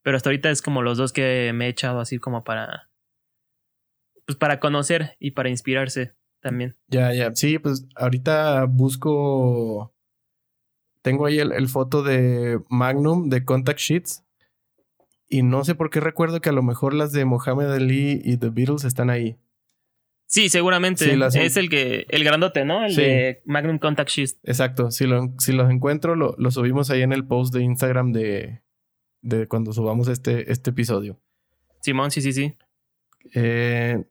pero 0.03 0.17
hasta 0.17 0.29
ahorita 0.29 0.51
es 0.51 0.63
como 0.63 0.83
los 0.83 0.99
dos 0.99 1.13
que 1.13 1.53
me 1.55 1.67
he 1.67 1.71
echado 1.71 2.01
así 2.01 2.19
como 2.19 2.45
para 2.45 2.91
pues 4.25 4.39
para 4.39 4.61
conocer 4.61 5.17
y 5.19 5.33
para 5.33 5.49
inspirarse 5.49 6.15
también. 6.41 6.77
Ya, 6.87 7.13
ya. 7.13 7.35
Sí, 7.35 7.59
pues 7.59 7.87
ahorita 7.97 8.65
busco 8.67 9.93
tengo 11.03 11.27
ahí 11.27 11.39
el, 11.39 11.53
el 11.53 11.69
foto 11.69 12.03
de 12.03 12.61
Magnum 12.69 13.29
de 13.29 13.45
Contact 13.45 13.79
Sheets 13.79 14.25
y 15.33 15.43
no 15.43 15.65
sé 15.65 15.75
por 15.75 15.89
qué 15.89 15.99
recuerdo 15.99 16.43
que 16.43 16.51
a 16.51 16.53
lo 16.53 16.63
mejor 16.63 16.93
las 16.93 17.11
de 17.11 17.25
Mohamed 17.25 17.73
Ali 17.73 18.21
y 18.23 18.37
The 18.37 18.51
Beatles 18.51 18.85
están 18.85 19.09
ahí. 19.09 19.39
Sí, 20.27 20.51
seguramente. 20.51 21.15
Es 21.15 21.57
el 21.57 21.71
que, 21.71 22.05
el 22.11 22.23
grandote, 22.23 22.67
¿no? 22.67 22.85
El 22.85 22.95
de 22.95 23.43
Magnum 23.47 23.79
Contact 23.79 24.11
Sheets. 24.11 24.39
Exacto. 24.45 24.91
Si, 24.91 25.07
lo, 25.07 25.33
si 25.39 25.53
los 25.53 25.71
encuentro, 25.71 26.17
lo, 26.17 26.35
lo, 26.37 26.51
subimos 26.51 26.91
ahí 26.91 27.01
en 27.01 27.15
el 27.15 27.27
post 27.27 27.55
de 27.55 27.63
Instagram 27.63 28.13
de, 28.13 28.61
de 29.23 29.49
cuando 29.49 29.73
subamos 29.73 30.09
este, 30.09 30.53
este 30.53 30.69
episodio. 30.69 31.19
Simón, 31.81 32.11
sí, 32.11 32.21
sí, 32.21 32.35
sí. 32.35 32.57
Eh, 33.35 34.05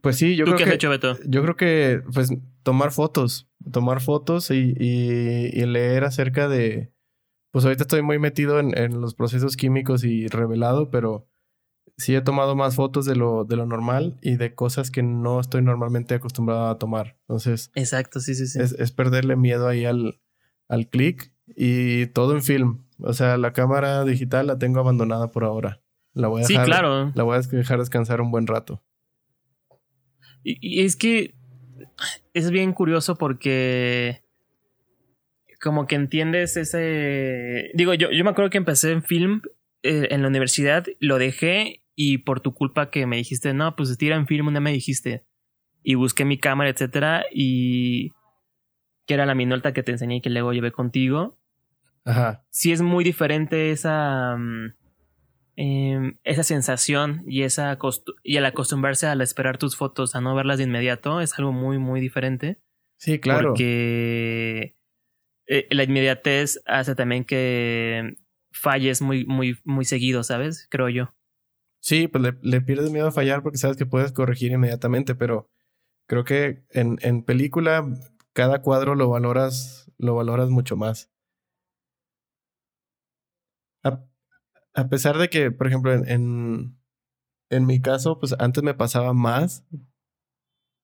pues 0.00 0.16
sí, 0.16 0.36
yo 0.36 0.44
¿Tú 0.44 0.52
creo 0.52 0.58
qué 0.58 0.64
que. 0.64 0.70
Has 0.70 0.74
hecho, 0.76 0.90
Beto? 0.90 1.18
Yo 1.26 1.42
creo 1.42 1.56
que, 1.56 2.02
pues, 2.12 2.30
tomar 2.62 2.92
fotos. 2.92 3.48
Tomar 3.72 4.00
fotos 4.00 4.50
y, 4.50 4.74
y 4.78 5.66
leer 5.66 6.04
acerca 6.04 6.48
de, 6.48 6.94
pues 7.54 7.64
ahorita 7.64 7.84
estoy 7.84 8.02
muy 8.02 8.18
metido 8.18 8.58
en, 8.58 9.00
los 9.00 9.14
procesos 9.14 9.56
químicos 9.56 10.02
y 10.02 10.26
revelado, 10.26 10.90
pero 10.90 11.28
sí 11.96 12.16
he 12.16 12.20
tomado 12.20 12.56
más 12.56 12.74
fotos 12.74 13.04
de 13.04 13.14
lo, 13.14 13.44
de 13.44 13.54
lo 13.54 13.64
normal 13.64 14.18
y 14.22 14.34
de 14.34 14.56
cosas 14.56 14.90
que 14.90 15.04
no 15.04 15.38
estoy 15.38 15.62
normalmente 15.62 16.16
acostumbrado 16.16 16.66
a 16.66 16.78
tomar. 16.80 17.16
Entonces, 17.28 17.70
exacto, 17.76 18.18
sí, 18.18 18.34
sí, 18.34 18.48
sí. 18.48 18.58
Es, 18.58 18.90
perderle 18.90 19.36
miedo 19.36 19.68
ahí 19.68 19.84
al, 19.84 20.20
al 20.68 20.88
clic 20.88 21.32
y 21.46 22.06
todo 22.06 22.34
en 22.34 22.42
film. 22.42 22.86
O 22.98 23.12
sea, 23.12 23.36
la 23.36 23.52
cámara 23.52 24.02
digital 24.02 24.48
la 24.48 24.58
tengo 24.58 24.80
abandonada 24.80 25.30
por 25.30 25.44
ahora. 25.44 25.80
La 26.12 26.26
voy 26.26 26.42
a 26.42 26.48
dejar, 26.48 26.64
sí, 26.64 26.68
claro. 26.68 27.12
La 27.14 27.22
voy 27.22 27.36
a 27.36 27.40
dejar 27.40 27.78
descansar 27.78 28.20
un 28.20 28.32
buen 28.32 28.48
rato. 28.48 28.82
Y, 30.44 30.58
y 30.60 30.84
es 30.84 30.94
que 30.96 31.34
es 32.32 32.50
bien 32.50 32.72
curioso 32.72 33.16
porque 33.16 34.22
como 35.64 35.86
que 35.86 35.94
entiendes 35.94 36.56
ese... 36.56 37.70
Digo, 37.74 37.94
yo, 37.94 38.10
yo 38.10 38.22
me 38.22 38.30
acuerdo 38.30 38.50
que 38.50 38.58
empecé 38.58 38.92
en 38.92 39.02
film 39.02 39.40
eh, 39.82 40.08
en 40.10 40.22
la 40.22 40.28
universidad, 40.28 40.86
lo 41.00 41.18
dejé 41.18 41.82
y 41.96 42.18
por 42.18 42.40
tu 42.40 42.52
culpa 42.52 42.90
que 42.90 43.06
me 43.06 43.16
dijiste, 43.16 43.54
no, 43.54 43.74
pues 43.74 43.96
tira 43.96 44.16
en 44.16 44.26
film, 44.26 44.48
una 44.48 44.60
me 44.60 44.72
dijiste. 44.72 45.24
Y 45.82 45.94
busqué 45.94 46.24
mi 46.24 46.38
cámara, 46.38 46.70
etcétera, 46.70 47.24
y 47.32 48.12
que 49.06 49.14
era 49.14 49.26
la 49.26 49.34
minolta 49.34 49.72
que 49.72 49.82
te 49.82 49.92
enseñé 49.92 50.16
y 50.16 50.20
que 50.20 50.30
luego 50.30 50.52
llevé 50.52 50.70
contigo. 50.70 51.38
Ajá. 52.04 52.44
Sí 52.50 52.72
es 52.72 52.82
muy 52.82 53.02
diferente 53.02 53.70
esa... 53.70 54.36
Mm, 54.36 54.74
em, 55.56 56.18
esa 56.24 56.42
sensación 56.42 57.22
y 57.26 57.42
esa 57.42 57.78
y 58.22 58.36
al 58.36 58.46
acostumbrarse 58.46 59.06
a 59.06 59.14
esperar 59.14 59.58
tus 59.58 59.76
fotos 59.76 60.14
a 60.14 60.20
no 60.20 60.34
verlas 60.34 60.58
de 60.58 60.64
inmediato 60.64 61.20
es 61.20 61.38
algo 61.38 61.52
muy 61.52 61.78
muy 61.78 62.00
diferente 62.00 62.58
sí 62.98 63.18
claro 63.18 63.50
porque 63.50 64.76
eh, 65.46 65.66
la 65.70 65.84
inmediatez 65.84 66.60
hace 66.66 66.94
también 66.94 67.24
que 67.24 68.16
falles 68.54 69.02
muy, 69.02 69.26
muy, 69.26 69.58
muy 69.64 69.84
seguido, 69.84 70.22
¿sabes? 70.22 70.66
Creo 70.70 70.88
yo. 70.88 71.14
Sí, 71.80 72.08
pues 72.08 72.34
le, 72.40 72.60
pierdes 72.62 72.90
miedo 72.90 73.08
a 73.08 73.12
fallar 73.12 73.42
porque 73.42 73.58
sabes 73.58 73.76
que 73.76 73.84
puedes 73.84 74.12
corregir 74.12 74.52
inmediatamente, 74.52 75.14
pero 75.14 75.50
creo 76.06 76.24
que 76.24 76.64
en, 76.70 76.98
en 77.02 77.22
película 77.22 77.84
cada 78.32 78.62
cuadro 78.62 78.94
lo 78.94 79.10
valoras, 79.10 79.92
lo 79.98 80.14
valoras 80.14 80.48
mucho 80.48 80.76
más. 80.76 81.10
A 84.74 84.88
pesar 84.88 85.18
de 85.18 85.28
que, 85.30 85.50
por 85.50 85.66
ejemplo, 85.68 85.92
en, 85.92 86.76
en, 87.50 87.66
mi 87.66 87.80
caso, 87.80 88.18
pues 88.18 88.34
antes 88.38 88.62
me 88.62 88.74
pasaba 88.74 89.12
más 89.12 89.64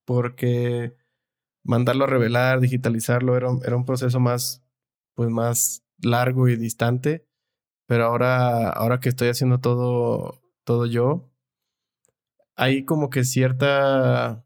porque 0.05 0.95
mandarlo 1.63 2.05
a 2.05 2.07
revelar, 2.07 2.59
digitalizarlo, 2.59 3.35
era, 3.37 3.49
era 3.65 3.75
un 3.75 3.85
proceso 3.85 4.19
más, 4.19 4.63
pues 5.13 5.29
más 5.29 5.83
largo 5.99 6.47
y 6.47 6.55
distante. 6.55 7.27
Pero 7.87 8.05
ahora, 8.05 8.69
ahora 8.69 8.99
que 8.99 9.09
estoy 9.09 9.27
haciendo 9.27 9.59
todo, 9.59 10.41
todo 10.63 10.85
yo, 10.85 11.29
hay 12.55 12.85
como 12.85 13.09
que 13.09 13.25
cierta, 13.25 14.45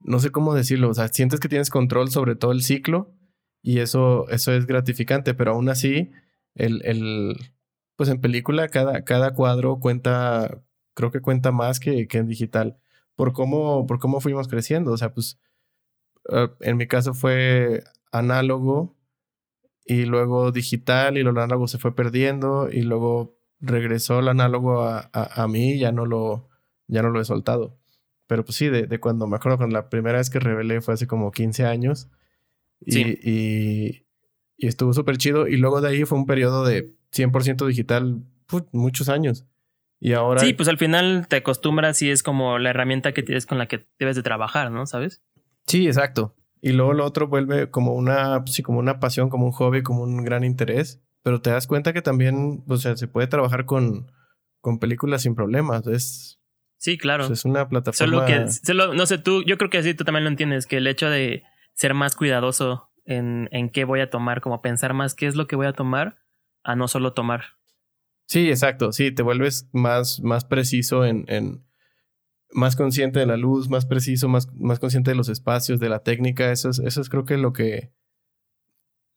no 0.00 0.18
sé 0.18 0.30
cómo 0.30 0.54
decirlo, 0.54 0.88
o 0.88 0.94
sea, 0.94 1.08
sientes 1.08 1.40
que 1.40 1.48
tienes 1.48 1.70
control 1.70 2.10
sobre 2.10 2.36
todo 2.36 2.52
el 2.52 2.62
ciclo 2.62 3.14
y 3.62 3.80
eso, 3.80 4.28
eso 4.30 4.52
es 4.52 4.66
gratificante, 4.66 5.34
pero 5.34 5.52
aún 5.52 5.68
así, 5.68 6.10
el, 6.54 6.82
el 6.84 7.36
pues 7.96 8.08
en 8.08 8.20
película 8.20 8.68
cada, 8.68 9.04
cada 9.04 9.34
cuadro 9.34 9.78
cuenta, 9.80 10.62
creo 10.94 11.10
que 11.10 11.20
cuenta 11.20 11.52
más 11.52 11.80
que, 11.80 12.08
que 12.08 12.18
en 12.18 12.28
digital, 12.28 12.78
por 13.16 13.32
cómo, 13.32 13.86
por 13.86 13.98
cómo 13.98 14.20
fuimos 14.20 14.48
creciendo, 14.48 14.92
o 14.92 14.96
sea, 14.96 15.12
pues 15.14 15.38
eh, 16.30 16.48
en 16.60 16.76
mi 16.76 16.86
caso 16.86 17.14
fue 17.14 17.84
análogo 18.12 18.96
y 19.84 20.04
luego 20.04 20.52
digital 20.52 21.18
y 21.18 21.22
lo 21.22 21.30
análogo 21.30 21.66
se 21.66 21.78
fue 21.78 21.94
perdiendo 21.94 22.68
y 22.70 22.82
luego 22.82 23.36
regresó 23.60 24.20
el 24.20 24.28
análogo 24.28 24.82
a, 24.82 25.10
a, 25.12 25.48
mí, 25.48 25.78
ya 25.78 25.92
no 25.92 26.06
lo, 26.06 26.48
ya 26.88 27.02
no 27.02 27.10
lo 27.10 27.20
he 27.20 27.24
soltado. 27.24 27.78
Pero 28.26 28.44
pues 28.44 28.56
sí, 28.56 28.68
de, 28.68 28.86
de, 28.86 29.00
cuando 29.00 29.26
me 29.26 29.36
acuerdo 29.36 29.58
cuando 29.58 29.74
la 29.74 29.88
primera 29.88 30.18
vez 30.18 30.30
que 30.30 30.40
revelé 30.40 30.80
fue 30.80 30.94
hace 30.94 31.06
como 31.06 31.30
15 31.32 31.64
años. 31.64 32.08
Y, 32.80 33.00
y, 33.00 34.06
y, 34.56 34.66
estuvo 34.66 34.92
súper 34.92 35.16
chido. 35.18 35.46
Y 35.46 35.56
luego 35.56 35.80
de 35.80 35.88
ahí 35.90 36.04
fue 36.04 36.18
un 36.18 36.26
periodo 36.26 36.64
de 36.64 36.94
100% 37.14 37.66
digital, 37.66 38.22
muchos 38.72 39.08
años. 39.08 39.46
Y 40.00 40.14
ahora... 40.14 40.40
Sí, 40.40 40.52
pues 40.52 40.68
al 40.68 40.78
final 40.78 41.26
te 41.28 41.36
acostumbras 41.36 42.02
y 42.02 42.10
es 42.10 42.22
como 42.22 42.58
la 42.58 42.70
herramienta 42.70 43.12
que 43.12 43.22
tienes 43.22 43.46
con 43.46 43.58
la 43.58 43.68
que 43.68 43.86
debes 43.98 44.16
de 44.16 44.22
trabajar, 44.22 44.70
¿no? 44.70 44.86
¿Sabes? 44.86 45.22
Sí, 45.66 45.86
exacto. 45.86 46.34
Y 46.60 46.72
luego 46.72 46.92
lo 46.92 47.04
otro 47.04 47.28
vuelve 47.28 47.70
como 47.70 47.94
una, 47.94 48.44
sí, 48.46 48.62
como 48.62 48.78
una 48.78 48.98
pasión, 49.00 49.28
como 49.30 49.46
un 49.46 49.52
hobby, 49.52 49.82
como 49.82 50.02
un 50.02 50.24
gran 50.24 50.44
interés 50.44 51.02
pero 51.22 51.40
te 51.40 51.50
das 51.50 51.66
cuenta 51.66 51.92
que 51.92 52.02
también, 52.02 52.64
o 52.66 52.76
sea, 52.76 52.96
se 52.96 53.08
puede 53.08 53.28
trabajar 53.28 53.64
con, 53.64 54.10
con 54.60 54.78
películas 54.78 55.22
sin 55.22 55.34
problemas. 55.34 55.86
Es. 55.86 56.40
Sí, 56.78 56.98
claro. 56.98 57.26
es 57.32 57.44
una 57.44 57.68
plataforma. 57.68 58.26
Solo 58.26 58.26
que, 58.26 58.48
solo, 58.48 58.94
no 58.94 59.06
sé, 59.06 59.18
tú, 59.18 59.44
yo 59.44 59.56
creo 59.56 59.70
que 59.70 59.78
así 59.78 59.94
tú 59.94 60.04
también 60.04 60.24
lo 60.24 60.30
entiendes, 60.30 60.66
que 60.66 60.78
el 60.78 60.86
hecho 60.88 61.08
de 61.08 61.44
ser 61.74 61.94
más 61.94 62.16
cuidadoso 62.16 62.90
en, 63.04 63.48
en 63.52 63.70
qué 63.70 63.84
voy 63.84 64.00
a 64.00 64.10
tomar, 64.10 64.40
como 64.40 64.60
pensar 64.62 64.92
más 64.94 65.14
qué 65.14 65.28
es 65.28 65.36
lo 65.36 65.46
que 65.46 65.54
voy 65.54 65.66
a 65.66 65.72
tomar, 65.72 66.16
a 66.64 66.76
no 66.76 66.88
solo 66.88 67.12
tomar. 67.12 67.42
Sí, 68.26 68.48
exacto. 68.48 68.92
Sí, 68.92 69.12
te 69.12 69.22
vuelves 69.22 69.68
más, 69.72 70.20
más 70.20 70.44
preciso 70.44 71.04
en, 71.04 71.24
en 71.28 71.64
más 72.50 72.76
consciente 72.76 73.20
de 73.20 73.26
la 73.26 73.36
luz, 73.36 73.68
más 73.68 73.86
preciso, 73.86 74.28
más, 74.28 74.52
más 74.54 74.78
consciente 74.78 75.10
de 75.10 75.16
los 75.16 75.28
espacios, 75.28 75.80
de 75.80 75.88
la 75.88 76.02
técnica. 76.02 76.52
Eso 76.52 76.70
es, 76.70 76.78
eso 76.78 77.00
es 77.00 77.08
creo 77.08 77.24
que 77.24 77.36
lo 77.36 77.52
que 77.52 77.92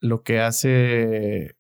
lo 0.02 0.24
que 0.24 0.40
hace 0.40 1.56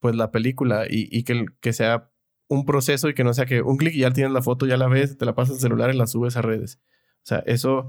pues 0.00 0.16
la 0.16 0.32
película 0.32 0.86
y, 0.88 1.08
y 1.16 1.22
que, 1.22 1.46
que 1.60 1.72
sea 1.72 2.10
un 2.48 2.66
proceso 2.66 3.08
y 3.08 3.14
que 3.14 3.24
no 3.24 3.32
sea 3.32 3.46
que 3.46 3.62
un 3.62 3.76
clic 3.76 3.94
y 3.94 4.00
ya 4.00 4.10
tienes 4.10 4.32
la 4.32 4.42
foto, 4.42 4.66
ya 4.66 4.76
la 4.76 4.88
ves, 4.88 5.16
te 5.16 5.24
la 5.24 5.34
pasas 5.34 5.54
al 5.56 5.60
celular 5.60 5.94
y 5.94 5.96
la 5.96 6.06
subes 6.06 6.36
a 6.36 6.42
redes. 6.42 6.80
O 7.18 7.26
sea, 7.26 7.38
eso 7.46 7.88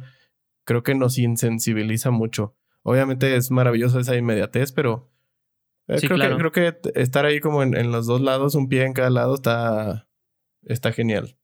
creo 0.63 0.84
que 0.84 0.95
nos 0.95 1.17
insensibiliza 1.17 2.11
mucho. 2.11 2.55
Obviamente 2.84 3.36
es 3.36 3.51
maravilloso 3.51 3.99
esa 3.99 4.15
inmediatez, 4.15 4.71
pero 4.71 5.11
eh, 5.88 5.97
creo, 5.99 6.17
que, 6.17 6.38
creo 6.38 6.51
que 6.51 6.91
estar 6.95 7.25
ahí 7.25 7.39
como 7.39 7.63
en, 7.63 7.75
en, 7.75 7.91
los 7.91 8.05
dos 8.05 8.21
lados, 8.21 8.55
un 8.55 8.69
pie 8.69 8.86
en 8.86 8.93
cada 8.93 9.09
lado, 9.09 9.36
está, 9.36 10.07
está 10.63 10.91
genial. 10.91 11.38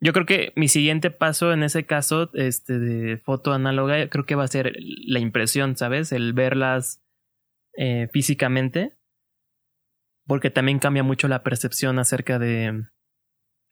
Yo 0.00 0.12
creo 0.12 0.26
que 0.26 0.52
mi 0.56 0.68
siguiente 0.68 1.10
paso 1.10 1.52
en 1.52 1.62
ese 1.62 1.86
caso, 1.86 2.30
este 2.34 2.78
de 2.78 3.18
foto 3.18 3.52
análoga, 3.52 4.08
creo 4.08 4.26
que 4.26 4.34
va 4.34 4.44
a 4.44 4.48
ser 4.48 4.72
la 5.06 5.20
impresión, 5.20 5.76
¿sabes? 5.76 6.10
El 6.10 6.32
verlas 6.32 7.02
eh, 7.76 8.08
físicamente 8.12 8.96
porque 10.26 10.50
también 10.50 10.78
cambia 10.78 11.02
mucho 11.02 11.28
la 11.28 11.42
percepción 11.42 11.98
acerca 11.98 12.38
de, 12.38 12.84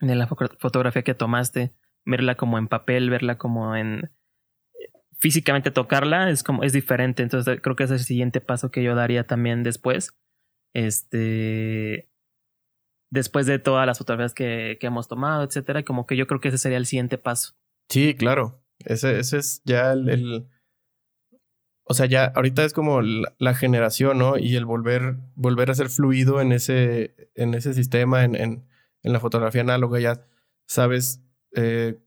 de 0.01 0.15
la 0.15 0.27
fotografía 0.27 1.03
que 1.03 1.15
tomaste, 1.15 1.75
verla 2.05 2.37
como 2.37 2.59
en 2.59 2.69
papel, 2.69 3.11
verla 3.11 3.39
como 3.39 3.77
en 3.77 4.11
físicamente 5.21 5.71
tocarla 5.71 6.31
es 6.31 6.43
como 6.43 6.63
es 6.65 6.73
diferente, 6.73 7.23
entonces 7.23 7.61
creo 7.63 7.77
que 7.77 7.85
ese 7.85 7.95
es 7.95 8.01
el 8.03 8.07
siguiente 8.07 8.41
paso 8.41 8.71
que 8.71 8.83
yo 8.83 8.95
daría 8.95 9.27
también 9.27 9.63
después. 9.63 10.15
Este 10.75 12.09
después 13.11 13.47
de 13.47 13.59
todas 13.59 13.87
las 13.87 13.99
fotografías 13.99 14.35
que, 14.35 14.79
que 14.81 14.87
hemos 14.87 15.09
tomado, 15.09 15.43
etcétera, 15.43 15.83
como 15.83 16.07
que 16.07 16.17
yo 16.17 16.27
creo 16.27 16.41
que 16.41 16.49
ese 16.49 16.59
sería 16.59 16.79
el 16.79 16.87
siguiente 16.87 17.19
paso. 17.19 17.55
Sí, 17.89 18.15
claro. 18.15 18.63
Ese, 18.85 19.19
ese 19.19 19.39
es 19.39 19.63
ya 19.65 19.93
el, 19.93 20.47
o 21.91 21.95
sea, 21.95 22.07
ya 22.07 22.27
ahorita 22.27 22.65
es 22.65 22.73
como 22.73 23.03
la, 23.03 23.55
generación, 23.55 24.19
¿no? 24.19 24.39
Y 24.39 24.55
el 24.55 24.65
volver, 24.65 25.17
volver 25.35 25.73
a 25.73 25.75
ser 25.75 25.89
fluido 25.89 26.41
en 26.41 26.53
ese, 26.53 27.17
en 27.35 27.53
ese 27.55 27.75
sistema, 27.75 28.23
en, 28.23 28.37
en, 28.37 28.65
la 29.03 29.19
fotografía 29.19 29.63
análoga, 29.63 29.99
ya 29.99 30.25
sabes 30.69 31.21
eh, 31.57 31.99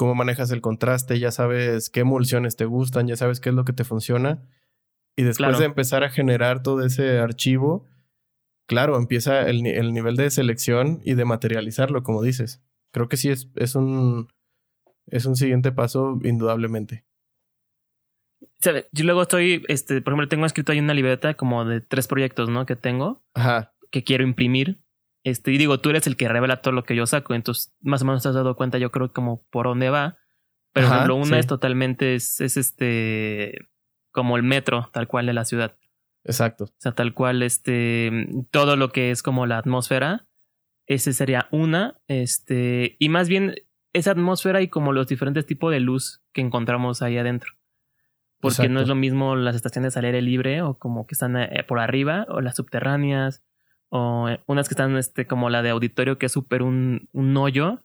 cómo 0.00 0.14
manejas 0.14 0.50
el 0.50 0.62
contraste, 0.62 1.18
ya 1.18 1.30
sabes 1.30 1.90
qué 1.90 2.00
emulsiones 2.00 2.56
te 2.56 2.64
gustan, 2.64 3.06
ya 3.06 3.16
sabes 3.16 3.38
qué 3.38 3.50
es 3.50 3.54
lo 3.54 3.66
que 3.66 3.74
te 3.74 3.84
funciona. 3.84 4.42
Y 5.14 5.24
después 5.24 5.58
de 5.58 5.66
empezar 5.66 6.04
a 6.04 6.08
generar 6.08 6.62
todo 6.62 6.82
ese 6.86 7.18
archivo, 7.18 7.84
claro, 8.66 8.96
empieza 8.96 9.42
el, 9.42 9.66
el, 9.66 9.92
nivel 9.92 10.16
de 10.16 10.30
selección 10.30 11.02
y 11.04 11.16
de 11.16 11.26
materializarlo, 11.26 12.02
como 12.02 12.22
dices. 12.22 12.62
Creo 12.92 13.10
que 13.10 13.18
sí 13.18 13.28
es, 13.28 13.50
es, 13.56 13.74
un, 13.74 14.28
es 15.06 15.26
un 15.26 15.36
siguiente 15.36 15.70
paso, 15.70 16.18
indudablemente. 16.24 17.04
Yo 18.62 19.04
luego 19.04 19.20
estoy, 19.20 19.66
este, 19.68 20.00
por 20.00 20.14
ejemplo, 20.14 20.28
tengo 20.28 20.46
escrito 20.46 20.72
ahí 20.72 20.78
una 20.78 20.94
libreta 20.94 21.34
como 21.34 21.66
de 21.66 21.82
tres 21.82 22.08
proyectos, 22.08 22.48
¿no? 22.48 22.64
Que 22.64 22.76
tengo. 22.76 23.22
Ajá. 23.34 23.74
Que 23.90 24.02
quiero 24.02 24.24
imprimir. 24.24 24.80
Este, 25.22 25.52
y 25.52 25.58
digo, 25.58 25.78
tú 25.80 25.90
eres 25.90 26.06
el 26.06 26.16
que 26.16 26.28
revela 26.28 26.62
todo 26.62 26.72
lo 26.72 26.84
que 26.84 26.96
yo 26.96 27.06
saco, 27.06 27.34
entonces 27.34 27.74
más 27.80 28.02
o 28.02 28.04
menos 28.06 28.22
te 28.22 28.28
has 28.28 28.34
dado 28.34 28.56
cuenta, 28.56 28.78
yo 28.78 28.90
creo, 28.90 29.12
como 29.12 29.44
por 29.50 29.66
dónde 29.66 29.90
va. 29.90 30.16
Pero 30.72 30.86
por 30.86 30.96
ejemplo, 30.96 31.16
una 31.16 31.38
es 31.38 31.46
totalmente, 31.46 32.14
es, 32.14 32.40
es 32.40 32.56
este, 32.56 33.68
como 34.12 34.36
el 34.36 34.42
metro, 34.42 34.88
tal 34.92 35.08
cual 35.08 35.26
de 35.26 35.32
la 35.32 35.44
ciudad. 35.44 35.76
Exacto. 36.24 36.64
O 36.64 36.74
sea, 36.78 36.92
tal 36.92 37.12
cual, 37.12 37.42
este, 37.42 38.28
todo 38.50 38.76
lo 38.76 38.90
que 38.90 39.10
es 39.10 39.22
como 39.22 39.46
la 39.46 39.58
atmósfera, 39.58 40.28
ese 40.86 41.12
sería 41.12 41.48
una, 41.50 42.00
este, 42.06 42.96
y 42.98 43.08
más 43.08 43.28
bien 43.28 43.54
esa 43.92 44.12
atmósfera 44.12 44.62
y 44.62 44.68
como 44.68 44.92
los 44.92 45.08
diferentes 45.08 45.44
tipos 45.46 45.72
de 45.72 45.80
luz 45.80 46.22
que 46.32 46.40
encontramos 46.40 47.02
ahí 47.02 47.18
adentro 47.18 47.54
porque 48.40 48.68
no 48.68 48.80
es 48.80 48.88
lo 48.88 48.94
mismo 48.94 49.36
las 49.36 49.54
estaciones 49.54 49.96
al 49.96 50.06
aire 50.06 50.22
libre 50.22 50.62
o 50.62 50.78
como 50.78 51.06
que 51.06 51.14
están 51.14 51.36
eh, 51.36 51.64
por 51.68 51.78
arriba 51.78 52.26
o 52.28 52.40
las 52.40 52.56
subterráneas 52.56 53.42
o 53.90 54.28
eh, 54.28 54.40
unas 54.46 54.68
que 54.68 54.72
están 54.72 54.96
este, 54.96 55.26
como 55.26 55.50
la 55.50 55.62
de 55.62 55.70
auditorio 55.70 56.18
que 56.18 56.26
es 56.26 56.32
súper 56.32 56.62
un, 56.62 57.08
un 57.12 57.36
hoyo 57.36 57.82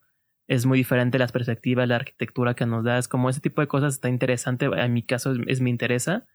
es 0.47 0.65
muy 0.65 0.77
diferente 0.77 1.19
las 1.19 1.31
perspectivas, 1.31 1.87
la 1.87 1.95
arquitectura 1.97 2.53
que 2.53 2.65
nos 2.65 2.83
da, 2.83 2.97
es 2.97 3.07
como 3.07 3.29
ese 3.29 3.41
tipo 3.41 3.61
de 3.61 3.67
cosas 3.67 3.95
está 3.95 4.09
interesante, 4.09 4.67
en 4.67 4.93
mi 4.93 5.01
caso 5.01 5.33
es, 5.47 5.59
me 5.59 5.71
interesa. 5.71 6.27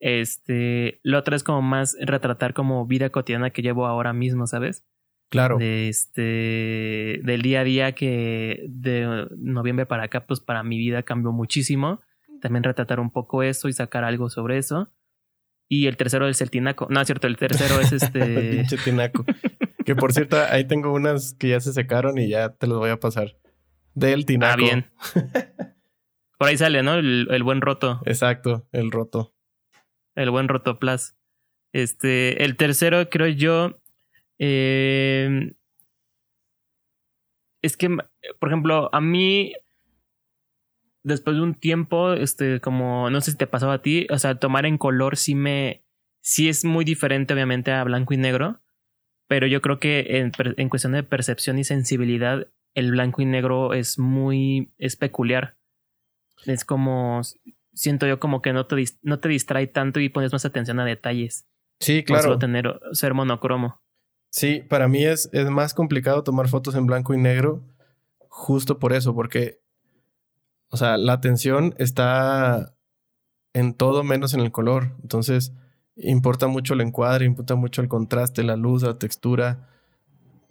Este, 0.00 1.00
lo 1.02 1.18
otro 1.18 1.36
es 1.36 1.44
como 1.44 1.62
más 1.62 1.96
retratar 2.00 2.54
como 2.54 2.86
vida 2.86 3.10
cotidiana 3.10 3.50
que 3.50 3.62
llevo 3.62 3.86
ahora 3.86 4.12
mismo, 4.12 4.46
¿sabes? 4.46 4.84
Claro. 5.30 5.58
De 5.58 5.88
este, 5.88 7.20
del 7.22 7.42
día 7.42 7.60
a 7.60 7.64
día 7.64 7.92
que 7.92 8.64
de 8.68 9.28
noviembre 9.36 9.84
para 9.84 10.04
acá, 10.04 10.26
pues 10.26 10.40
para 10.40 10.62
mi 10.62 10.78
vida 10.78 11.02
cambió 11.02 11.30
muchísimo 11.30 12.00
también 12.44 12.62
retratar 12.62 13.00
un 13.00 13.10
poco 13.10 13.42
eso 13.42 13.68
y 13.68 13.72
sacar 13.72 14.04
algo 14.04 14.28
sobre 14.28 14.58
eso. 14.58 14.90
Y 15.68 15.86
el 15.86 15.96
tercero 15.96 16.28
es 16.28 16.40
el 16.40 16.50
tinaco. 16.50 16.86
No, 16.90 17.00
es 17.00 17.06
cierto, 17.06 17.26
el 17.26 17.36
tercero 17.36 17.80
es 17.80 17.92
este. 18.02 18.50
pinche 18.50 18.76
tinaco. 18.78 19.24
que 19.84 19.94
por 19.94 20.12
cierto, 20.12 20.36
ahí 20.48 20.66
tengo 20.66 20.92
unas 20.92 21.34
que 21.34 21.48
ya 21.48 21.60
se 21.60 21.72
secaron 21.72 22.18
y 22.18 22.28
ya 22.28 22.50
te 22.50 22.66
los 22.66 22.78
voy 22.78 22.90
a 22.90 23.00
pasar. 23.00 23.36
Del 23.94 24.26
tinaco. 24.26 24.52
Ah, 24.52 24.56
bien. 24.56 24.90
por 26.38 26.48
ahí 26.48 26.56
sale, 26.56 26.82
¿no? 26.82 26.94
El, 26.94 27.42
buen 27.42 27.60
roto. 27.60 28.00
Exacto, 28.04 28.68
el 28.72 28.90
roto. 28.90 29.34
El 30.14 30.30
buen 30.30 30.48
roto 30.48 30.78
plus. 30.78 31.14
Este, 31.72 32.44
el 32.44 32.56
tercero, 32.56 33.08
creo 33.08 33.28
yo. 33.28 33.80
Eh, 34.38 35.54
es 37.62 37.76
que, 37.76 37.88
por 38.38 38.48
ejemplo, 38.48 38.90
a 38.92 39.00
mí 39.00 39.54
después 41.04 41.36
de 41.36 41.42
un 41.42 41.54
tiempo, 41.54 42.14
este, 42.14 42.60
como, 42.60 43.10
no 43.10 43.20
sé 43.20 43.30
si 43.30 43.36
te 43.36 43.46
pasó 43.46 43.70
a 43.70 43.82
ti, 43.82 44.06
o 44.10 44.18
sea, 44.18 44.34
tomar 44.36 44.66
en 44.66 44.78
color 44.78 45.16
sí 45.16 45.34
me, 45.34 45.84
sí 46.20 46.48
es 46.48 46.64
muy 46.64 46.84
diferente 46.84 47.34
obviamente 47.34 47.70
a 47.70 47.84
blanco 47.84 48.14
y 48.14 48.16
negro, 48.16 48.60
pero 49.28 49.46
yo 49.46 49.62
creo 49.62 49.78
que 49.78 50.18
en, 50.18 50.32
en 50.56 50.68
cuestión 50.68 50.92
de 50.94 51.02
percepción 51.02 51.58
y 51.58 51.64
sensibilidad, 51.64 52.48
el 52.74 52.90
blanco 52.90 53.22
y 53.22 53.26
negro 53.26 53.72
es 53.74 53.98
muy, 53.98 54.72
es 54.78 54.96
peculiar. 54.96 55.56
Es 56.46 56.64
como, 56.64 57.22
siento 57.72 58.06
yo 58.06 58.18
como 58.18 58.42
que 58.42 58.52
no 58.52 58.66
te, 58.66 58.82
no 59.02 59.20
te 59.20 59.28
distrae 59.28 59.66
tanto 59.66 60.00
y 60.00 60.08
pones 60.08 60.32
más 60.32 60.44
atención 60.44 60.80
a 60.80 60.84
detalles. 60.84 61.46
Sí, 61.80 62.02
claro. 62.02 62.38
tener, 62.38 62.80
ser 62.92 63.14
monocromo. 63.14 63.80
Sí, 64.30 64.62
para 64.68 64.88
mí 64.88 65.04
es, 65.04 65.28
es 65.32 65.48
más 65.48 65.74
complicado 65.74 66.24
tomar 66.24 66.48
fotos 66.48 66.74
en 66.74 66.86
blanco 66.86 67.14
y 67.14 67.18
negro 67.18 67.62
justo 68.28 68.80
por 68.80 68.92
eso, 68.92 69.14
porque, 69.14 69.60
o 70.70 70.76
sea, 70.76 70.96
la 70.96 71.12
atención 71.12 71.74
está 71.78 72.74
en 73.52 73.74
todo 73.74 74.02
menos 74.04 74.34
en 74.34 74.40
el 74.40 74.50
color. 74.50 74.96
Entonces, 75.02 75.52
importa 75.96 76.48
mucho 76.48 76.74
el 76.74 76.80
encuadre, 76.80 77.24
importa 77.24 77.54
mucho 77.54 77.80
el 77.80 77.88
contraste, 77.88 78.42
la 78.42 78.56
luz, 78.56 78.82
la 78.82 78.98
textura. 78.98 79.68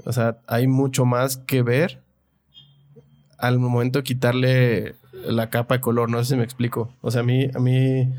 O 0.05 0.13
sea, 0.13 0.39
hay 0.47 0.67
mucho 0.67 1.05
más 1.05 1.37
que 1.37 1.61
ver 1.61 2.01
al 3.37 3.59
momento 3.59 3.99
de 3.99 4.03
quitarle 4.03 4.95
la 5.11 5.49
capa 5.49 5.75
de 5.75 5.81
color. 5.81 6.09
No 6.09 6.19
sé 6.23 6.31
si 6.31 6.35
me 6.37 6.43
explico. 6.43 6.93
O 7.01 7.11
sea, 7.11 7.21
a 7.21 7.25
mí, 7.25 7.49
a 7.53 7.59
mí, 7.59 8.13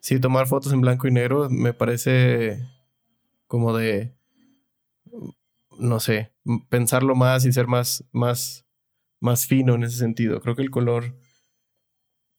sí, 0.00 0.18
tomar 0.18 0.46
fotos 0.46 0.72
en 0.72 0.80
blanco 0.80 1.06
y 1.06 1.12
negro 1.12 1.48
me 1.50 1.74
parece 1.74 2.66
como 3.46 3.76
de, 3.76 4.14
no 5.78 6.00
sé, 6.00 6.32
pensarlo 6.70 7.14
más 7.14 7.44
y 7.44 7.52
ser 7.52 7.66
más, 7.66 8.04
más, 8.10 8.64
más 9.22 9.46
fino 9.46 9.74
en 9.74 9.84
ese 9.84 9.96
sentido. 9.96 10.40
Creo 10.40 10.56
que 10.56 10.62
el 10.62 10.70
color 10.70 11.14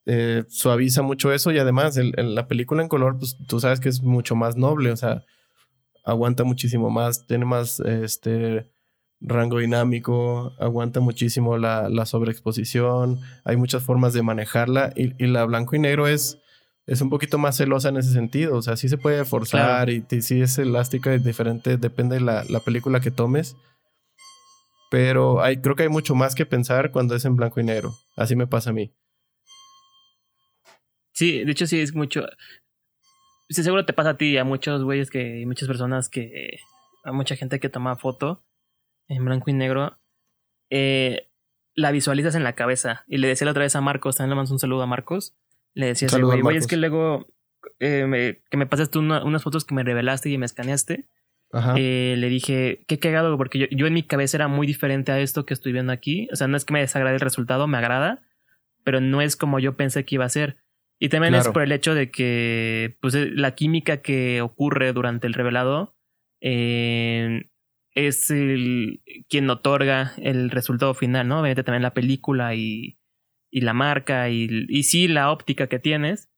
eh, 0.06 0.44
suaviza 0.50 1.02
mucho 1.02 1.32
eso 1.32 1.52
y 1.52 1.58
además 1.58 1.98
la 1.98 2.48
película 2.48 2.84
en 2.84 2.90
color, 2.90 3.18
pues 3.18 3.38
tú 3.48 3.60
sabes 3.60 3.80
que 3.80 3.90
es 3.90 4.04
mucho 4.04 4.36
más 4.36 4.58
noble, 4.58 4.92
o 4.92 4.98
sea, 4.98 5.24
aguanta 6.04 6.44
muchísimo 6.44 6.90
más, 6.90 7.26
tiene 7.26 7.46
más 7.46 7.80
este 7.80 8.70
rango 9.22 9.60
dinámico, 9.60 10.52
aguanta 10.60 11.00
muchísimo 11.00 11.58
la, 11.58 11.88
la 11.88 12.06
sobreexposición, 12.06 13.22
hay 13.46 13.56
muchas 13.56 13.82
formas 13.82 14.12
de 14.12 14.22
manejarla 14.22 14.92
y, 14.98 15.14
la 15.26 15.46
blanco 15.46 15.78
y 15.78 15.80
negro 15.80 16.08
es, 16.08 16.38
es 16.86 17.00
un 17.00 17.10
poquito 17.10 17.38
más 17.38 17.56
celosa 17.56 17.88
en 17.88 17.96
ese 17.96 18.12
sentido, 18.12 18.58
o 18.58 18.62
sea, 18.62 18.76
sí 18.76 18.90
se 18.90 18.98
puede 18.98 19.24
forzar 19.24 19.90
y, 19.90 20.04
sí 20.22 20.42
es 20.42 20.58
elástica 20.58 21.16
y 21.16 21.20
diferente, 21.20 21.78
depende 21.78 22.16
de 22.16 22.22
la, 22.22 22.44
la 22.50 22.60
película 22.60 23.00
que 23.00 23.12
tomes. 23.12 23.56
Pero 24.94 25.42
hay, 25.42 25.60
creo 25.60 25.76
que 25.76 25.82
hay 25.82 25.90
mucho 25.90 26.14
más 26.14 26.36
que 26.36 26.46
pensar 26.46 26.92
cuando 26.92 27.16
es 27.16 27.26
en 27.26 27.36
blanco 27.36 27.60
y 27.60 27.64
negro. 27.64 27.96
Así 28.16 28.36
me 28.36 28.46
pasa 28.46 28.70
a 28.70 28.74
mí. 28.74 28.94
Sí, 31.14 31.44
de 31.44 31.52
hecho 31.52 31.66
sí 31.66 31.80
es 31.80 31.96
mucho. 31.96 32.28
Sí, 33.50 33.64
seguro 33.64 33.88
te 33.88 33.94
pasa 33.94 34.12
a 34.12 34.18
ti 34.18 34.26
y 34.26 34.38
a 34.38 34.44
muchos 34.44 34.84
güeyes 34.84 35.10
que. 35.10 35.44
muchas 35.48 35.68
personas 35.68 36.10
que. 36.10 36.60
A 37.06 37.12
mucha 37.12 37.36
gente 37.36 37.60
que 37.60 37.70
toma 37.70 37.96
foto 37.96 38.44
en 39.08 39.26
blanco 39.26 39.50
y 39.50 39.54
negro. 39.54 39.98
Eh, 40.70 41.28
la 41.74 41.90
visualizas 41.90 42.36
en 42.36 42.44
la 42.44 42.54
cabeza. 42.54 43.04
Y 43.08 43.18
le 43.18 43.28
decía 43.28 43.46
la 43.46 43.52
otra 43.52 43.64
vez 43.64 43.76
a 43.76 43.82
Marcos, 43.82 44.18
también 44.18 44.30
le 44.30 44.36
mando 44.36 44.54
un 44.54 44.60
saludo 44.60 44.84
a 44.84 44.86
Marcos. 44.86 45.36
Le 45.74 45.88
decía 45.88 46.08
así, 46.08 46.22
güey, 46.22 46.56
es 46.56 46.68
que 46.68 46.78
luego 46.78 47.26
eh, 47.80 48.44
que 48.48 48.58
me 48.58 48.68
pasaste 48.68 49.00
unas 49.00 49.42
fotos 49.42 49.66
que 49.66 49.74
me 49.74 49.84
revelaste 49.84 50.30
y 50.30 50.38
me 50.38 50.46
escaneaste. 50.46 51.10
Ajá. 51.54 51.76
Eh, 51.78 52.16
le 52.18 52.30
dije, 52.30 52.84
qué 52.88 53.00
cagado, 53.00 53.38
porque 53.38 53.60
yo, 53.60 53.66
yo, 53.72 53.88
en 53.88 53.94
mi 53.94 54.04
cabeza 54.04 54.38
era 54.38 54.48
muy 54.48 54.68
diferente 54.68 55.12
a 55.12 55.20
esto 55.20 55.46
que 55.46 55.54
estoy 55.54 55.72
viendo 55.72 55.94
aquí. 55.94 56.28
O 56.34 56.36
sea, 56.36 56.48
no 56.48 56.58
es 56.58 56.66
que 56.66 56.74
me 56.74 56.80
desagrade 56.82 57.16
el 57.16 57.22
resultado, 57.22 57.68
me 57.68 57.78
agrada, 57.78 58.24
pero 58.84 59.00
no 59.00 59.22
es 59.22 59.36
como 59.36 59.60
yo 59.60 59.78
pensé 59.78 60.04
que 60.04 60.16
iba 60.16 60.26
a 60.26 60.30
ser. 60.30 60.58
Y 61.00 61.10
también 61.10 61.36
es 61.36 61.48
por 61.50 61.62
el 61.64 61.72
hecho 61.72 61.96
de 61.96 62.12
que 62.12 62.98
pues, 63.02 63.14
eh, 63.16 63.30
la 63.34 63.56
química 63.56 63.98
que 63.98 64.42
ocurre 64.42 64.94
durante 64.94 65.28
el 65.28 65.34
revelado 65.34 65.96
eh, 66.42 67.50
es 67.94 68.32
el, 68.32 69.02
quien 69.30 69.50
otorga 69.50 70.14
el 70.18 70.50
resultado 70.50 70.94
final, 70.94 71.28
¿no? 71.28 71.40
Obviamente 71.40 71.64
también 71.64 71.84
la 71.84 71.94
película 71.94 72.56
y, 72.56 73.00
y 73.52 73.62
la 73.62 73.74
marca 73.74 74.30
y, 74.30 74.48
y, 74.68 74.84
sí 74.84 75.08
la 75.08 75.32
óptica 75.32 75.68
que 75.68 75.80
tienes, 75.80 76.32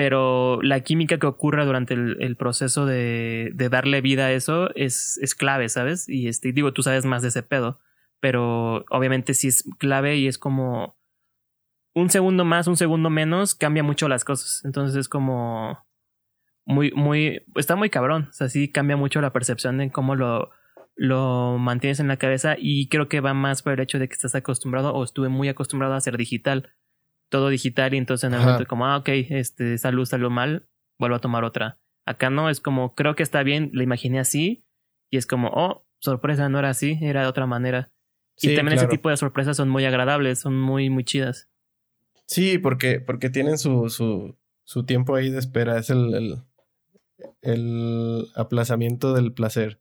pero 0.00 0.62
la 0.62 0.80
química 0.80 1.18
que 1.18 1.26
ocurre 1.26 1.66
durante 1.66 1.92
el, 1.92 2.34
proceso 2.38 2.86
de, 2.86 3.50
de, 3.52 3.68
darle 3.68 4.00
vida 4.00 4.24
a 4.24 4.32
eso 4.32 4.74
es, 4.74 5.18
es 5.20 5.34
clave, 5.34 5.68
¿sabes? 5.68 6.08
Y 6.08 6.26
este, 6.26 6.52
digo, 6.52 6.72
tú 6.72 6.82
sabes 6.82 7.04
más 7.04 7.20
de 7.20 7.28
ese 7.28 7.42
pedo, 7.42 7.80
pero 8.18 8.86
obviamente 8.88 9.34
sí 9.34 9.48
es 9.48 9.62
clave 9.78 10.16
y 10.16 10.26
es 10.26 10.38
como 10.38 10.96
un 11.94 12.08
segundo 12.08 12.46
más, 12.46 12.66
un 12.66 12.78
segundo 12.78 13.10
menos, 13.10 13.54
cambia 13.54 13.82
mucho 13.82 14.08
las 14.08 14.24
cosas. 14.24 14.62
Entonces 14.64 14.96
es 14.96 15.10
como 15.10 15.86
muy, 16.64 16.92
muy, 16.92 17.42
está 17.56 17.76
muy 17.76 17.90
cabrón. 17.90 18.28
O 18.30 18.32
sea, 18.32 18.48
sí 18.48 18.72
cambia 18.72 18.96
mucho 18.96 19.20
la 19.20 19.34
percepción 19.34 19.76
de 19.76 19.90
cómo 19.92 20.14
lo, 20.14 20.48
lo 20.96 21.58
mantienes 21.58 22.00
en 22.00 22.08
la 22.08 22.16
cabeza 22.16 22.56
y 22.58 22.88
creo 22.88 23.10
que 23.10 23.20
va 23.20 23.34
más 23.34 23.62
por 23.62 23.74
el 23.74 23.80
hecho 23.80 23.98
de 23.98 24.08
que 24.08 24.14
estás 24.14 24.34
acostumbrado 24.34 24.94
o 24.94 25.04
estuve 25.04 25.28
muy 25.28 25.50
acostumbrado 25.50 25.92
a 25.92 26.00
ser 26.00 26.16
digital. 26.16 26.70
Todo 27.30 27.48
digital 27.48 27.94
y 27.94 27.96
entonces 27.96 28.28
en 28.28 28.34
el 28.34 28.40
momento 28.40 28.66
como, 28.66 28.84
ah, 28.86 28.98
ok, 28.98 29.08
este, 29.08 29.74
esa 29.74 29.90
luz 29.90 30.10
salió 30.10 30.28
mal, 30.28 30.68
vuelvo 30.98 31.16
a 31.16 31.20
tomar 31.20 31.44
otra. 31.44 31.78
Acá 32.04 32.28
no, 32.28 32.50
es 32.50 32.60
como, 32.60 32.94
creo 32.94 33.14
que 33.14 33.22
está 33.22 33.42
bien, 33.42 33.70
la 33.72 33.82
imaginé 33.82 34.20
así 34.20 34.64
y 35.10 35.16
es 35.16 35.26
como, 35.26 35.48
oh, 35.48 35.86
sorpresa, 36.00 36.48
no 36.48 36.58
era 36.58 36.70
así, 36.70 36.98
era 37.00 37.22
de 37.22 37.28
otra 37.28 37.46
manera. 37.46 37.90
y 38.36 38.54
también 38.54 38.78
ese 38.78 38.88
tipo 38.88 39.10
de 39.10 39.16
sorpresas 39.16 39.56
son 39.56 39.68
muy 39.68 39.84
agradables, 39.84 40.40
son 40.40 40.60
muy, 40.60 40.90
muy 40.90 41.04
chidas. 41.04 41.48
Sí, 42.30 42.58
porque, 42.58 43.00
porque 43.00 43.28
tienen 43.28 43.58
su, 43.58 43.90
su, 43.90 44.36
su 44.62 44.84
tiempo 44.84 45.16
ahí 45.16 45.30
de 45.30 45.38
espera. 45.40 45.76
Es 45.78 45.90
el, 45.90 46.14
el, 46.14 46.36
el, 47.42 48.28
aplazamiento 48.36 49.14
del 49.14 49.32
placer. 49.32 49.80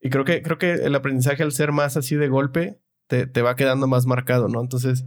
Y 0.00 0.08
creo 0.08 0.24
que, 0.24 0.40
creo 0.40 0.56
que 0.56 0.74
el 0.74 0.94
aprendizaje 0.94 1.42
al 1.42 1.50
ser 1.50 1.72
más 1.72 1.96
así 1.96 2.14
de 2.14 2.28
golpe 2.28 2.80
te, 3.08 3.26
te 3.26 3.42
va 3.42 3.56
quedando 3.56 3.88
más 3.88 4.06
marcado, 4.06 4.48
¿no? 4.48 4.60
Entonces 4.60 5.04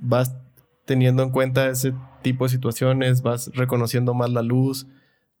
vas 0.00 0.34
teniendo 0.84 1.22
en 1.22 1.30
cuenta 1.30 1.68
ese 1.68 1.94
tipo 2.22 2.44
de 2.44 2.50
situaciones, 2.50 3.22
vas 3.22 3.50
reconociendo 3.54 4.14
más 4.14 4.30
la 4.30 4.42
luz, 4.42 4.86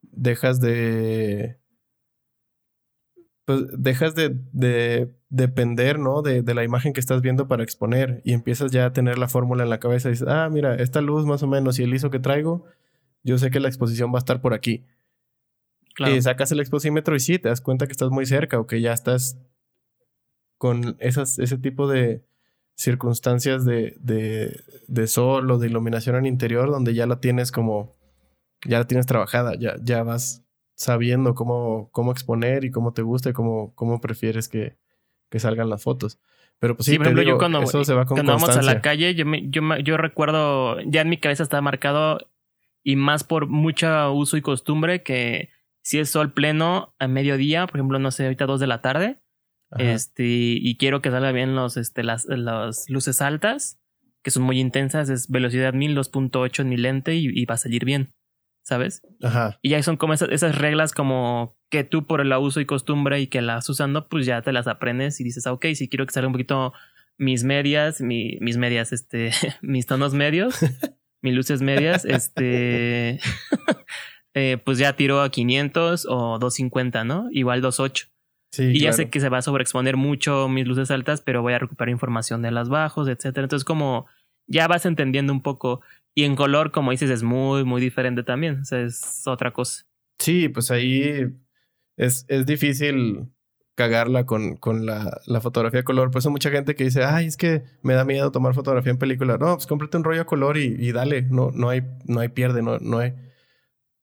dejas 0.02 0.60
de 0.60 1.58
pues 3.44 3.64
dejas 3.76 4.14
de, 4.14 5.10
depender, 5.28 5.98
¿no? 5.98 6.22
De, 6.22 6.42
la 6.54 6.62
imagen 6.62 6.92
que 6.92 7.00
estás 7.00 7.20
viendo 7.20 7.48
para 7.48 7.64
exponer 7.64 8.20
y 8.24 8.32
empiezas 8.32 8.70
ya 8.70 8.86
a 8.86 8.92
tener 8.92 9.18
la 9.18 9.28
fórmula 9.28 9.64
en 9.64 9.70
la 9.70 9.80
cabeza 9.80 10.08
y 10.08 10.12
dices, 10.12 10.28
ah, 10.28 10.48
mira, 10.50 10.76
esta 10.76 11.00
luz 11.00 11.26
más 11.26 11.42
o 11.42 11.48
menos 11.48 11.78
y 11.78 11.82
el 11.82 11.92
ISO 11.92 12.10
que 12.10 12.20
traigo, 12.20 12.64
yo 13.24 13.38
sé 13.38 13.50
que 13.50 13.58
la 13.58 13.68
exposición 13.68 14.12
va 14.12 14.18
a 14.18 14.20
estar 14.20 14.40
por 14.40 14.54
aquí. 14.54 14.84
Y 15.98 16.22
sacas 16.22 16.52
el 16.52 16.60
exposímetro 16.60 17.16
y 17.16 17.20
sí, 17.20 17.38
te 17.38 17.48
das 17.48 17.60
cuenta 17.60 17.86
que 17.86 17.92
estás 17.92 18.10
muy 18.10 18.24
cerca 18.24 18.58
o 18.58 18.66
que 18.66 18.80
ya 18.80 18.92
estás 18.92 19.36
con 20.56 20.96
esas, 21.00 21.38
ese 21.38 21.58
tipo 21.58 21.88
de 21.88 22.22
circunstancias 22.76 23.64
de, 23.64 23.96
de, 24.00 24.60
de 24.88 25.06
sol 25.06 25.50
o 25.50 25.58
de 25.58 25.68
iluminación 25.68 26.16
en 26.16 26.26
interior 26.26 26.70
donde 26.70 26.94
ya 26.94 27.06
la 27.06 27.20
tienes 27.20 27.52
como, 27.52 27.96
ya 28.64 28.78
la 28.78 28.86
tienes 28.86 29.06
trabajada, 29.06 29.54
ya, 29.54 29.76
ya 29.82 30.02
vas 30.02 30.44
sabiendo 30.74 31.34
cómo, 31.34 31.90
cómo 31.92 32.10
exponer 32.10 32.64
y 32.64 32.70
cómo 32.70 32.92
te 32.92 33.02
gusta 33.02 33.30
y 33.30 33.32
cómo, 33.32 33.74
cómo 33.74 34.00
prefieres 34.00 34.48
que, 34.48 34.78
que 35.28 35.38
salgan 35.38 35.68
las 35.68 35.82
fotos. 35.82 36.18
Pero 36.58 36.76
pues 36.76 36.86
sí, 36.86 36.96
por 36.96 37.06
ejemplo, 37.06 37.22
yo 37.22 37.38
cuando, 37.38 37.62
eso 37.62 37.84
se 37.84 37.94
va 37.94 38.04
con 38.04 38.16
cuando 38.16 38.32
vamos 38.32 38.56
a 38.56 38.62
la 38.62 38.80
calle, 38.82 39.14
yo, 39.14 39.24
me, 39.24 39.48
yo, 39.48 39.62
yo 39.78 39.96
recuerdo, 39.96 40.78
ya 40.82 41.00
en 41.00 41.08
mi 41.08 41.16
cabeza 41.16 41.42
está 41.42 41.60
marcado 41.60 42.18
y 42.82 42.96
más 42.96 43.24
por 43.24 43.46
mucho 43.46 44.12
uso 44.12 44.36
y 44.36 44.42
costumbre 44.42 45.02
que 45.02 45.50
si 45.82 45.98
es 45.98 46.10
sol 46.10 46.32
pleno 46.32 46.94
a 46.98 47.08
mediodía, 47.08 47.66
por 47.66 47.76
ejemplo, 47.76 47.98
no 47.98 48.10
sé, 48.10 48.24
ahorita 48.24 48.46
dos 48.46 48.60
de 48.60 48.66
la 48.66 48.82
tarde, 48.82 49.18
este, 49.78 50.24
y 50.26 50.76
quiero 50.76 51.00
que 51.00 51.10
salga 51.10 51.32
bien 51.32 51.54
los, 51.54 51.76
este, 51.76 52.02
las, 52.02 52.26
las 52.26 52.88
luces 52.88 53.20
altas, 53.20 53.78
que 54.22 54.30
son 54.30 54.42
muy 54.42 54.60
intensas, 54.60 55.08
es 55.08 55.28
velocidad 55.28 55.72
1000, 55.72 55.96
2.8 55.96 56.60
en 56.60 56.68
mi 56.68 56.76
lente 56.76 57.14
y, 57.14 57.28
y 57.32 57.44
va 57.44 57.54
a 57.54 57.58
salir 57.58 57.84
bien. 57.84 58.12
¿sabes? 58.62 59.02
Ajá. 59.22 59.58
Y 59.62 59.70
ya 59.70 59.82
son 59.82 59.96
como 59.96 60.14
esas, 60.14 60.58
reglas 60.58 60.92
como 60.92 61.56
que 61.70 61.84
tú 61.84 62.06
por 62.06 62.20
el 62.20 62.32
uso 62.32 62.60
y 62.60 62.66
costumbre 62.66 63.20
y 63.20 63.26
que 63.26 63.42
las 63.42 63.68
usando, 63.68 64.08
pues 64.08 64.26
ya 64.26 64.42
te 64.42 64.52
las 64.52 64.66
aprendes 64.66 65.20
y 65.20 65.24
dices, 65.24 65.46
ah, 65.46 65.52
ok, 65.52 65.66
si 65.74 65.88
quiero 65.88 66.06
que 66.06 66.12
salga 66.12 66.28
un 66.28 66.32
poquito 66.32 66.72
mis 67.18 67.44
medias, 67.44 68.00
mis 68.00 68.56
medias, 68.56 68.92
este, 68.92 69.32
mis 69.62 69.86
tonos 69.86 70.14
medios, 70.14 70.58
mis 71.22 71.34
luces 71.34 71.62
medias, 71.62 72.04
este, 72.04 73.20
eh, 74.34 74.58
pues 74.64 74.78
ya 74.78 74.94
tiro 74.94 75.20
a 75.20 75.30
500 75.30 76.06
o 76.08 76.38
250, 76.38 77.04
¿no? 77.04 77.28
Igual 77.32 77.62
28. 77.62 78.06
Sí, 78.50 78.72
y 78.74 78.80
ya 78.80 78.92
sé 78.92 79.10
que 79.10 79.20
se 79.20 79.28
va 79.28 79.38
a 79.38 79.42
sobreexponer 79.42 79.96
mucho 79.96 80.48
mis 80.48 80.66
luces 80.66 80.90
altas, 80.90 81.20
pero 81.20 81.40
voy 81.40 81.52
a 81.52 81.58
recuperar 81.58 81.90
información 81.90 82.42
de 82.42 82.50
las 82.50 82.68
bajos, 82.68 83.08
etcétera. 83.08 83.44
Entonces, 83.44 83.64
como 83.64 84.06
ya 84.48 84.66
vas 84.66 84.86
entendiendo 84.86 85.32
un 85.32 85.40
poco 85.40 85.80
y 86.14 86.24
en 86.24 86.34
color, 86.34 86.72
como 86.72 86.90
dices, 86.90 87.10
es 87.10 87.22
muy, 87.22 87.64
muy 87.64 87.80
diferente 87.80 88.22
también. 88.22 88.60
O 88.60 88.64
sea, 88.64 88.80
es 88.80 89.26
otra 89.26 89.52
cosa. 89.52 89.84
Sí, 90.18 90.48
pues 90.48 90.70
ahí 90.70 91.32
es, 91.96 92.24
es 92.28 92.46
difícil 92.46 93.28
cagarla 93.76 94.26
con, 94.26 94.56
con 94.56 94.84
la, 94.84 95.20
la, 95.26 95.40
fotografía 95.40 95.80
a 95.80 95.84
color. 95.84 96.10
Por 96.10 96.18
eso 96.18 96.30
mucha 96.30 96.50
gente 96.50 96.74
que 96.74 96.84
dice, 96.84 97.04
ay, 97.04 97.26
es 97.26 97.36
que 97.36 97.62
me 97.82 97.94
da 97.94 98.04
miedo 98.04 98.30
tomar 98.32 98.52
fotografía 98.52 98.90
en 98.90 98.98
película. 98.98 99.38
No, 99.38 99.54
pues 99.54 99.66
cómprate 99.66 99.96
un 99.96 100.04
rollo 100.04 100.22
a 100.22 100.26
color 100.26 100.58
y, 100.58 100.76
y 100.78 100.92
dale. 100.92 101.22
No, 101.22 101.50
no 101.52 101.70
hay, 101.70 101.82
no 102.04 102.20
hay 102.20 102.28
pierde, 102.28 102.62
no, 102.62 102.78
no 102.78 102.98
hay. 102.98 103.14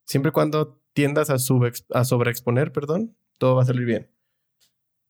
Siempre 0.06 0.30
y 0.30 0.32
cuando 0.32 0.82
tiendas 0.94 1.30
a, 1.30 1.36
a 1.36 2.04
sobreexponer, 2.06 2.72
perdón, 2.72 3.16
todo 3.38 3.56
va 3.56 3.64
a 3.64 3.66
salir 3.66 3.86
bien. 3.86 4.10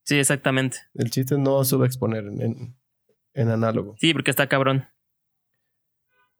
Sí, 0.08 0.18
exactamente. 0.18 0.78
El 0.94 1.10
chiste 1.12 1.36
es 1.36 1.40
no 1.42 1.62
subexponer 1.66 2.24
en, 2.24 2.42
en, 2.42 2.78
en 3.34 3.50
análogo. 3.50 3.96
Sí, 3.98 4.14
porque 4.14 4.32
está 4.32 4.48
cabrón. 4.48 4.88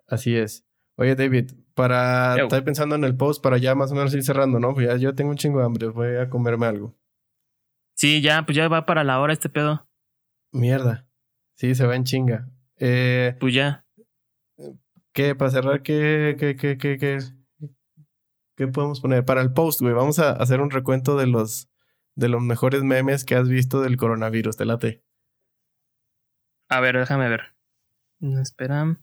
Así 0.08 0.38
es. 0.38 0.66
Oye, 0.96 1.16
David, 1.16 1.52
para. 1.74 2.42
Estoy 2.42 2.62
pensando 2.62 2.96
en 2.96 3.04
el 3.04 3.18
post 3.18 3.44
para 3.44 3.58
ya 3.58 3.76
más 3.76 3.92
o 3.92 3.96
menos 3.96 4.14
ir 4.14 4.24
cerrando, 4.24 4.62
¿no? 4.62 4.74
Pues 4.74 4.88
ya 4.88 4.96
yo 4.96 5.16
tengo 5.16 5.32
un 5.32 5.36
chingo 5.36 5.60
de 5.60 5.66
hambre, 5.66 5.88
voy 5.90 6.16
a 6.16 6.30
comerme 6.30 6.66
algo. 6.66 6.96
Sí, 7.94 8.22
ya, 8.22 8.46
pues 8.46 8.56
ya 8.56 8.70
va 8.70 8.86
para 8.86 9.04
la 9.04 9.20
hora 9.20 9.34
este 9.34 9.50
pedo. 9.50 9.86
Mierda. 10.54 11.06
Sí, 11.56 11.76
se 11.76 11.86
va 11.86 11.98
en 11.98 12.06
chinga. 12.06 12.50
Eh, 12.78 13.36
pues 13.38 13.54
ya. 13.54 13.86
¿Qué? 15.12 15.36
Para 15.36 15.52
cerrar, 15.52 15.82
¿qué, 15.82 16.38
qué, 16.40 16.56
qué, 16.56 16.78
qué, 16.78 16.98
qué, 16.98 17.20
qué 18.56 18.68
podemos 18.68 19.02
poner? 19.02 19.26
Para 19.26 19.42
el 19.42 19.52
post, 19.52 19.82
güey, 19.82 19.94
vamos 19.94 20.20
a 20.20 20.32
hacer 20.32 20.62
un 20.62 20.70
recuento 20.70 21.18
de 21.18 21.28
los, 21.28 21.68
de 22.18 22.28
los 22.28 22.42
mejores 22.42 22.84
memes 22.84 23.24
que 23.24 23.36
has 23.36 23.48
visto 23.48 23.82
del 23.82 23.96
coronavirus. 23.96 24.58
Te 24.58 24.66
late. 24.66 25.04
A 26.68 26.82
ver, 26.82 26.98
déjame 26.98 27.30
ver. 27.30 27.54
Espera. 28.42 29.00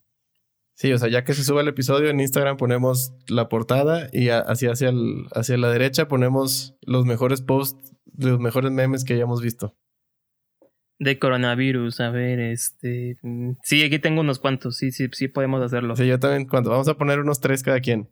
Sí, 0.75 0.93
o 0.93 0.99
sea, 0.99 1.09
ya 1.09 1.23
que 1.23 1.35
se 1.35 1.45
sube 1.45 1.63
el 1.63 1.69
episodio 1.69 2.11
en 2.11 2.19
Instagram 2.19 2.57
ponemos 2.57 3.15
la 3.29 3.49
portada 3.49 4.09
y 4.13 4.29
así 4.31 4.67
hacia, 4.67 4.91
hacia 5.33 5.57
la 5.57 5.71
derecha 5.71 6.09
ponemos 6.09 6.77
los 6.83 7.07
mejores 7.07 7.43
posts, 7.43 7.93
los 8.19 8.41
mejores 8.41 8.73
memes 8.73 9.05
que 9.05 9.15
hayamos 9.15 9.41
visto. 9.41 9.77
De 10.99 11.19
coronavirus, 11.21 12.01
a 12.01 12.11
ver, 12.11 12.41
este... 12.41 13.19
Mm, 13.23 13.53
sí, 13.63 13.85
aquí 13.85 14.01
tengo 14.01 14.23
unos 14.23 14.41
cuantos, 14.41 14.77
sí, 14.77 14.91
sí, 14.91 15.09
sí 15.13 15.29
podemos 15.29 15.63
hacerlo. 15.63 15.95
Sí, 15.95 16.07
yo 16.09 16.19
también, 16.19 16.49
cuando 16.49 16.71
vamos 16.71 16.89
a 16.89 16.97
poner 16.97 17.21
unos 17.21 17.41
tres 17.41 17.63
cada 17.63 17.81
quien. 17.81 18.11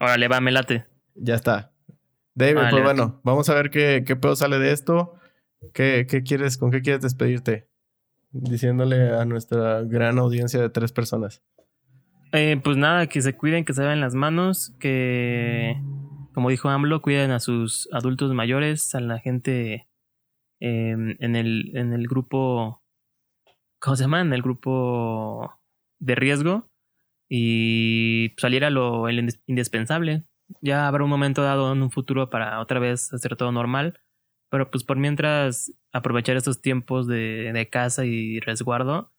Órale, 0.00 0.28
va, 0.28 0.40
me 0.40 0.52
late. 0.52 0.84
Ya 1.14 1.34
está. 1.34 1.71
David, 2.34 2.62
pues 2.70 2.82
bueno, 2.82 3.20
vamos 3.24 3.48
a 3.48 3.54
ver 3.54 3.70
qué, 3.70 4.04
qué 4.06 4.16
pedo 4.16 4.36
sale 4.36 4.58
de 4.58 4.72
esto. 4.72 5.14
¿Qué, 5.74 6.06
¿Qué 6.08 6.22
quieres, 6.22 6.58
con 6.58 6.70
qué 6.70 6.80
quieres 6.80 7.02
despedirte? 7.02 7.68
Diciéndole 8.30 9.10
a 9.10 9.24
nuestra 9.24 9.82
gran 9.82 10.18
audiencia 10.18 10.60
de 10.60 10.70
tres 10.70 10.92
personas. 10.92 11.42
Eh, 12.32 12.58
pues 12.64 12.76
nada, 12.76 13.06
que 13.06 13.20
se 13.20 13.36
cuiden, 13.36 13.64
que 13.64 13.74
se 13.74 13.82
vean 13.82 14.00
las 14.00 14.14
manos, 14.14 14.74
que, 14.80 15.76
como 16.32 16.48
dijo 16.48 16.70
AMLO, 16.70 17.02
cuiden 17.02 17.30
a 17.30 17.40
sus 17.40 17.88
adultos 17.92 18.32
mayores, 18.32 18.94
a 18.94 19.00
la 19.00 19.18
gente 19.18 19.86
Em, 20.64 21.16
en, 21.18 21.34
el, 21.34 21.76
en 21.76 21.92
el 21.92 22.06
grupo, 22.06 22.84
¿cómo 23.80 23.96
se 23.96 24.04
llama? 24.04 24.20
En 24.20 24.32
el 24.32 24.42
grupo 24.42 25.52
de 25.98 26.14
riesgo 26.14 26.70
y 27.28 28.32
saliera 28.36 28.70
lo 28.70 29.10
indispensable. 29.46 30.24
Ya 30.60 30.86
habrá 30.86 31.04
un 31.04 31.10
momento 31.10 31.42
dado 31.42 31.72
en 31.72 31.82
un 31.82 31.90
futuro 31.90 32.30
para 32.30 32.60
otra 32.60 32.78
vez 32.78 33.12
hacer 33.12 33.36
todo 33.36 33.52
normal, 33.52 34.00
pero 34.50 34.70
pues 34.70 34.84
por 34.84 34.96
mientras 34.96 35.72
aprovechar 35.92 36.36
estos 36.36 36.60
tiempos 36.60 37.06
de, 37.06 37.52
de 37.52 37.68
casa 37.68 38.04
y 38.04 38.40
resguardo 38.40 39.12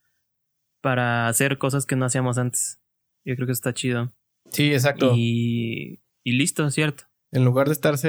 para 0.82 1.28
hacer 1.28 1.58
cosas 1.58 1.86
que 1.86 1.96
no 1.96 2.06
hacíamos 2.06 2.38
antes. 2.38 2.80
Yo 3.26 3.36
creo 3.36 3.48
que 3.48 3.54
está 3.54 3.74
chido. 3.74 4.14
Sí, 4.50 4.74
exacto. 4.74 5.14
Y, 5.16 6.02
y 6.24 6.34
listo, 6.34 6.70
cierto. 6.70 7.06
En 7.32 7.46
lugar 7.46 7.68
de 7.68 7.74
estarse, 7.74 8.08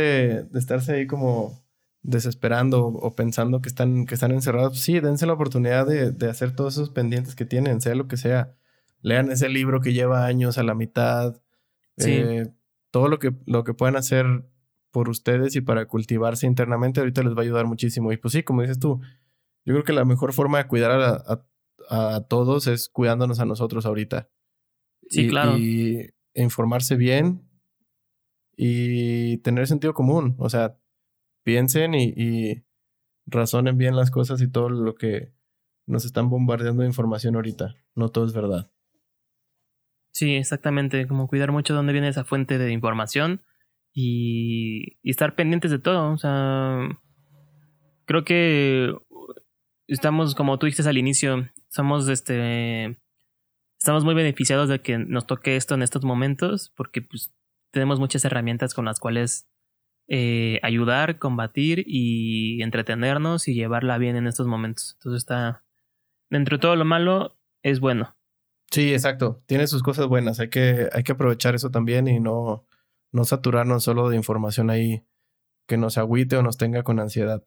de 0.50 0.58
estarse 0.58 0.92
ahí 0.92 1.06
como 1.06 1.64
desesperando 2.02 2.86
o 2.86 3.14
pensando 3.14 3.62
que 3.62 3.68
están, 3.68 4.06
que 4.06 4.14
están 4.14 4.32
encerrados, 4.32 4.78
sí, 4.80 5.00
dense 5.00 5.24
la 5.24 5.32
oportunidad 5.32 5.86
de, 5.86 6.28
hacer 6.28 6.54
todos 6.54 6.74
esos 6.74 6.90
pendientes 6.90 7.34
que 7.34 7.46
tienen, 7.46 7.80
sea 7.80 7.94
lo 7.94 8.08
que 8.08 8.18
sea. 8.18 8.54
Lean 9.00 9.30
ese 9.30 9.48
libro 9.48 9.80
que 9.80 9.92
lleva 9.92 10.26
años 10.26 10.58
a 10.58 10.62
la 10.62 10.74
mitad. 10.74 11.40
Eh, 11.96 12.48
todo 12.95 13.09
lo 13.09 13.18
que, 13.18 13.32
lo 13.47 13.64
que 13.64 13.74
puedan 13.74 13.97
hacer 13.97 14.24
por 14.92 15.09
ustedes 15.09 15.57
y 15.57 15.61
para 15.61 15.88
cultivarse 15.88 16.47
internamente 16.47 17.01
ahorita 17.01 17.24
les 17.24 17.34
va 17.34 17.38
a 17.38 17.42
ayudar 17.42 17.66
muchísimo. 17.66 18.12
Y 18.12 18.18
pues 18.18 18.30
sí, 18.30 18.45
como 18.45 18.61
dices 18.61 18.78
tú, 18.78 19.01
yo 19.64 19.74
creo 19.74 19.82
que 19.82 19.92
la 19.92 20.05
mejor 20.05 20.32
forma 20.32 20.59
de 20.59 20.68
cuidar 20.68 20.92
a, 20.92 21.45
a, 21.90 22.20
todos 22.28 22.68
es 22.68 22.88
cuidándonos 22.88 23.40
a 23.40 23.47
nosotros 23.47 23.84
ahorita. 23.84 24.28
Sí, 25.09 25.26
claro. 25.26 25.59
Y 25.59 26.14
informarse 26.34 26.95
bien 26.95 27.42
y 28.57 29.38
tener 29.38 29.66
sentido 29.66 29.92
común. 29.92 30.36
O 30.38 30.49
sea, 30.49 30.78
piensen 31.42 31.97
y, 31.97 32.62
razonen 33.26 33.76
bien 33.76 33.97
las 33.97 34.12
cosas 34.12 34.40
y 34.40 34.47
todo 34.47 34.68
lo 34.68 34.95
que 34.95 35.32
nos 35.86 36.05
están 36.05 36.30
bombardeando 36.30 36.82
de 36.82 36.88
información 36.88 37.34
ahorita. 37.34 37.74
No 37.97 38.11
todo 38.11 38.24
es 38.24 38.32
verdad. 38.32 38.70
Sí, 40.14 40.36
exactamente. 40.36 41.08
Como 41.08 41.26
cuidar 41.26 41.50
mucho 41.50 41.74
dónde 41.74 41.92
viene 41.92 42.08
esa 42.08 42.24
fuente 42.24 42.56
de 42.56 42.70
información 42.70 43.42
y, 43.92 44.98
y 45.02 45.10
estar 45.10 45.34
pendientes 45.34 45.72
de 45.72 45.80
todo. 45.80 46.12
O 46.12 46.18
sea, 46.18 46.88
creo 48.06 48.24
que 48.24 48.94
estamos, 49.88 50.36
como 50.36 50.58
tú 50.58 50.66
dijiste 50.66 50.88
al 50.88 50.98
inicio, 50.98 51.48
somos 51.68 52.08
este. 52.08 52.96
Estamos 53.78 54.04
muy 54.04 54.14
beneficiados 54.14 54.68
de 54.68 54.80
que 54.80 54.98
nos 54.98 55.26
toque 55.26 55.56
esto 55.56 55.74
en 55.74 55.82
estos 55.82 56.04
momentos 56.04 56.72
porque 56.76 57.02
pues 57.02 57.34
tenemos 57.72 57.98
muchas 57.98 58.24
herramientas 58.24 58.72
con 58.72 58.84
las 58.86 59.00
cuales 59.00 59.48
eh, 60.08 60.60
ayudar, 60.62 61.18
combatir 61.18 61.84
y 61.86 62.62
entretenernos 62.62 63.48
y 63.48 63.54
llevarla 63.54 63.98
bien 63.98 64.16
en 64.16 64.28
estos 64.28 64.46
momentos. 64.46 64.94
Entonces 64.98 65.24
está, 65.24 65.64
dentro 66.30 66.56
de 66.56 66.60
todo 66.62 66.76
lo 66.76 66.84
malo, 66.84 67.36
es 67.62 67.80
bueno. 67.80 68.13
Sí, 68.74 68.92
exacto. 68.92 69.40
Tiene 69.46 69.68
sus 69.68 69.84
cosas 69.84 70.08
buenas. 70.08 70.40
Hay 70.40 70.48
que, 70.48 70.88
hay 70.92 71.04
que 71.04 71.12
aprovechar 71.12 71.54
eso 71.54 71.70
también 71.70 72.08
y 72.08 72.18
no, 72.18 72.66
no 73.12 73.24
saturarnos 73.24 73.84
solo 73.84 74.08
de 74.08 74.16
información 74.16 74.68
ahí 74.68 75.04
que 75.68 75.76
nos 75.76 75.96
agüite 75.96 76.36
o 76.36 76.42
nos 76.42 76.56
tenga 76.56 76.82
con 76.82 76.98
ansiedad. 76.98 77.44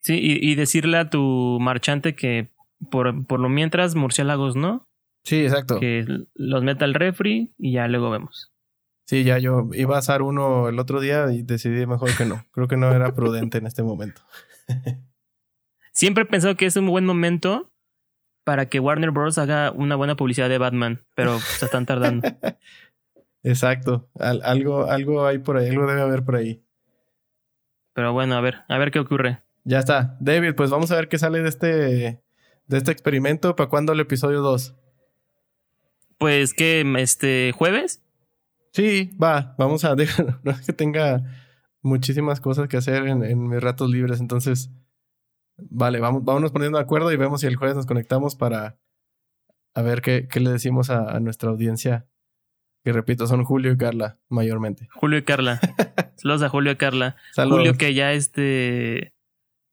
Sí, 0.00 0.18
y, 0.18 0.54
decirle 0.54 0.96
a 0.96 1.10
tu 1.10 1.58
marchante 1.60 2.14
que 2.14 2.48
por, 2.90 3.26
por 3.26 3.38
lo 3.38 3.50
mientras 3.50 3.94
murciélagos 3.96 4.56
no. 4.56 4.88
Sí, 5.24 5.42
exacto. 5.42 5.78
Que 5.78 6.06
los 6.34 6.62
meta 6.62 6.86
al 6.86 6.94
refri 6.94 7.52
y 7.58 7.72
ya 7.72 7.86
luego 7.86 8.08
vemos. 8.08 8.50
Sí, 9.06 9.24
ya 9.24 9.36
yo 9.36 9.68
iba 9.74 9.96
a 9.96 9.98
asar 9.98 10.22
uno 10.22 10.70
el 10.70 10.78
otro 10.78 11.00
día 11.00 11.30
y 11.30 11.42
decidí 11.42 11.84
mejor 11.84 12.16
que 12.16 12.24
no. 12.24 12.46
Creo 12.52 12.66
que 12.66 12.78
no 12.78 12.90
era 12.90 13.14
prudente 13.14 13.58
en 13.58 13.66
este 13.66 13.82
momento. 13.82 14.22
Siempre 15.92 16.22
he 16.22 16.26
pensado 16.26 16.56
que 16.56 16.64
es 16.64 16.76
un 16.76 16.86
buen 16.86 17.04
momento 17.04 17.70
para 18.50 18.68
que 18.68 18.80
Warner 18.80 19.12
Bros. 19.12 19.38
haga 19.38 19.70
una 19.70 19.94
buena 19.94 20.16
publicidad 20.16 20.48
de 20.48 20.58
Batman, 20.58 21.04
pero 21.14 21.38
se 21.38 21.66
están 21.66 21.86
tardando. 21.86 22.28
Exacto. 23.44 24.10
algo, 24.18 24.90
algo 24.90 25.24
hay 25.24 25.38
por 25.38 25.56
ahí, 25.56 25.68
algo 25.68 25.86
debe 25.86 26.00
haber 26.00 26.24
por 26.24 26.34
ahí. 26.34 26.60
Pero 27.92 28.12
bueno, 28.12 28.34
a 28.34 28.40
ver, 28.40 28.62
a 28.68 28.76
ver 28.76 28.90
qué 28.90 28.98
ocurre. 28.98 29.44
Ya 29.62 29.78
está. 29.78 30.16
David, 30.18 30.56
pues 30.56 30.68
vamos 30.68 30.90
a 30.90 30.96
ver 30.96 31.06
qué 31.06 31.16
sale 31.16 31.42
de 31.42 31.48
este, 31.48 31.68
de 32.66 32.76
este 32.76 32.90
experimento. 32.90 33.54
¿Para 33.54 33.70
cuándo 33.70 33.92
el 33.92 34.00
episodio 34.00 34.40
2? 34.40 34.74
Pues 36.18 36.52
que 36.52 36.84
este 36.98 37.52
jueves. 37.56 38.02
Sí, 38.72 39.12
va, 39.16 39.54
vamos 39.58 39.84
a 39.84 39.94
dejar, 39.94 40.40
no 40.42 40.50
es 40.50 40.66
que 40.66 40.72
tenga 40.72 41.22
muchísimas 41.82 42.40
cosas 42.40 42.66
que 42.66 42.78
hacer 42.78 43.06
en, 43.06 43.48
mis 43.48 43.60
ratos 43.60 43.88
libres, 43.88 44.18
entonces, 44.18 44.70
vale, 45.68 46.00
vamos, 46.00 46.24
vámonos 46.24 46.52
poniendo 46.52 46.78
de 46.78 46.84
acuerdo 46.84 47.12
y 47.12 47.16
vemos 47.16 47.40
si 47.40 47.46
el 47.46 47.56
jueves 47.56 47.76
nos 47.76 47.86
conectamos 47.86 48.36
para 48.36 48.78
a 49.74 49.82
ver 49.82 50.00
qué, 50.02 50.28
qué 50.28 50.40
le 50.40 50.50
decimos 50.50 50.90
a, 50.90 51.18
nuestra 51.20 51.50
audiencia. 51.50 52.06
Que 52.82 52.92
repito, 52.92 53.26
son 53.26 53.44
Julio 53.44 53.72
y 53.72 53.76
Carla, 53.76 54.18
mayormente. 54.28 54.88
Julio 54.94 55.18
y 55.18 55.22
Carla. 55.22 55.60
Saludos 56.16 56.42
a 56.42 56.48
Julio 56.48 56.72
y 56.72 56.76
Carla. 56.76 57.16
Julio 57.36 57.76
que 57.76 57.92
ya 57.92 58.12
este 58.12 59.12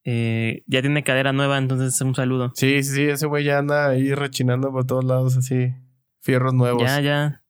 eh, 0.09 0.63
ya 0.67 0.81
tiene 0.81 1.03
cadera 1.03 1.33
nueva, 1.33 1.57
entonces 1.57 1.99
un 1.99 2.15
saludo. 2.15 2.53
Sí, 2.55 2.81
sí, 2.81 2.95
sí, 2.95 3.03
ese 3.03 3.25
güey 3.25 3.43
ya 3.43 3.57
anda 3.57 3.89
ahí 3.89 4.13
rechinando 4.13 4.71
por 4.71 4.85
todos 4.85 5.03
lados 5.03 5.35
así, 5.35 5.73
fierros 6.21 6.53
nuevos. 6.53 6.83
Ya, 6.83 7.01
ya. 7.01 7.43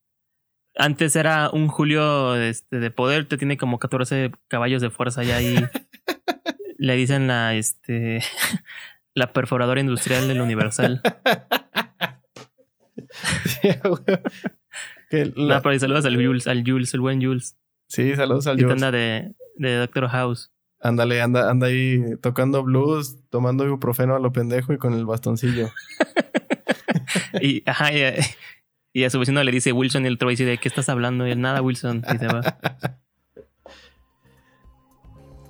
Antes 0.76 1.16
era 1.16 1.52
un 1.52 1.68
Julio 1.68 2.36
este, 2.36 2.80
de 2.80 2.90
poder, 2.90 3.28
te 3.28 3.38
tiene 3.38 3.58
como 3.58 3.78
14 3.78 4.32
caballos 4.48 4.82
de 4.82 4.90
fuerza 4.90 5.24
y 5.24 5.30
ahí 5.30 5.56
le 6.78 6.96
dicen 6.96 7.28
la, 7.28 7.56
este, 7.56 8.22
la 9.14 9.34
perforadora 9.34 9.82
industrial 9.82 10.28
del 10.28 10.42
Universal. 10.42 11.02
No, 15.36 15.62
pero 15.62 15.80
saludos 15.80 16.06
al 16.06 16.16
Jules, 16.16 16.48
al 16.48 16.64
Jules, 16.66 16.94
el 16.94 17.00
buen 17.00 17.22
Jules. 17.22 17.58
Sí, 17.88 18.14
saludos 18.16 18.46
al 18.48 18.58
Jules. 18.58 18.74
anda 18.74 18.92
de, 18.92 19.34
de 19.56 19.76
Doctor 19.78 20.10
House. 20.10 20.52
Ándale, 20.80 21.22
anda, 21.22 21.50
anda 21.50 21.68
ahí 21.68 22.02
tocando 22.22 22.64
blues, 22.64 23.18
tomando 23.30 23.66
ibuprofeno 23.66 24.16
a 24.16 24.20
lo 24.20 24.32
pendejo 24.32 24.74
y 24.74 24.78
con 24.78 24.94
el 24.94 25.06
bastoncillo. 25.06 25.70
y, 27.42 27.64
ajá, 27.66 27.94
y, 27.94 28.04
y 28.94 29.04
a 29.06 29.10
su 29.10 29.20
vecino 29.20 29.44
le 29.44 29.52
dice 29.52 29.72
Wilson 29.72 30.04
y 30.04 30.08
el 30.08 30.16
otro 30.16 30.30
dice 30.30 30.46
de 30.46 30.58
qué 30.58 30.68
estás 30.68 30.90
hablando 30.90 31.26
y 31.28 31.32
él 31.32 31.42
nada 31.42 31.62
Wilson 31.62 32.04
y 32.14 32.18
se 32.18 32.28
va. 32.28 32.60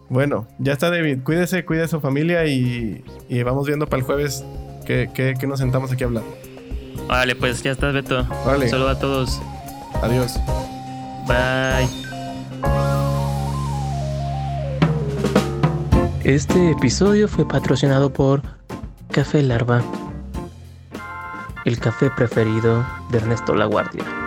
Bueno, 0.09 0.47
ya 0.59 0.73
está 0.73 0.89
David. 0.89 1.19
Cuídese, 1.23 1.65
cuide 1.65 1.83
a 1.83 1.87
su 1.87 1.99
familia 1.99 2.45
y, 2.45 3.03
vamos 3.43 3.67
viendo 3.67 3.87
para 3.87 3.99
el 3.99 4.05
jueves 4.05 4.45
que, 4.85 5.35
nos 5.47 5.59
sentamos 5.59 5.91
aquí 5.91 6.03
a 6.03 6.07
hablar. 6.07 6.23
Vale, 7.07 7.35
pues 7.35 7.61
ya 7.63 7.71
estás, 7.71 7.93
Beto. 7.93 8.25
Vale. 8.45 8.67
Saludos 8.69 8.97
a 8.97 8.99
todos. 8.99 9.41
Adiós. 10.01 10.39
Bye. 11.27 11.87
Este 16.23 16.71
episodio 16.71 17.27
fue 17.27 17.47
patrocinado 17.47 18.11
por 18.11 18.41
Café 19.11 19.41
Larva 19.41 19.81
el 21.67 21.79
café 21.79 22.09
preferido 22.09 22.85
de 23.11 23.17
Ernesto 23.17 23.53
Laguardia. 23.53 24.26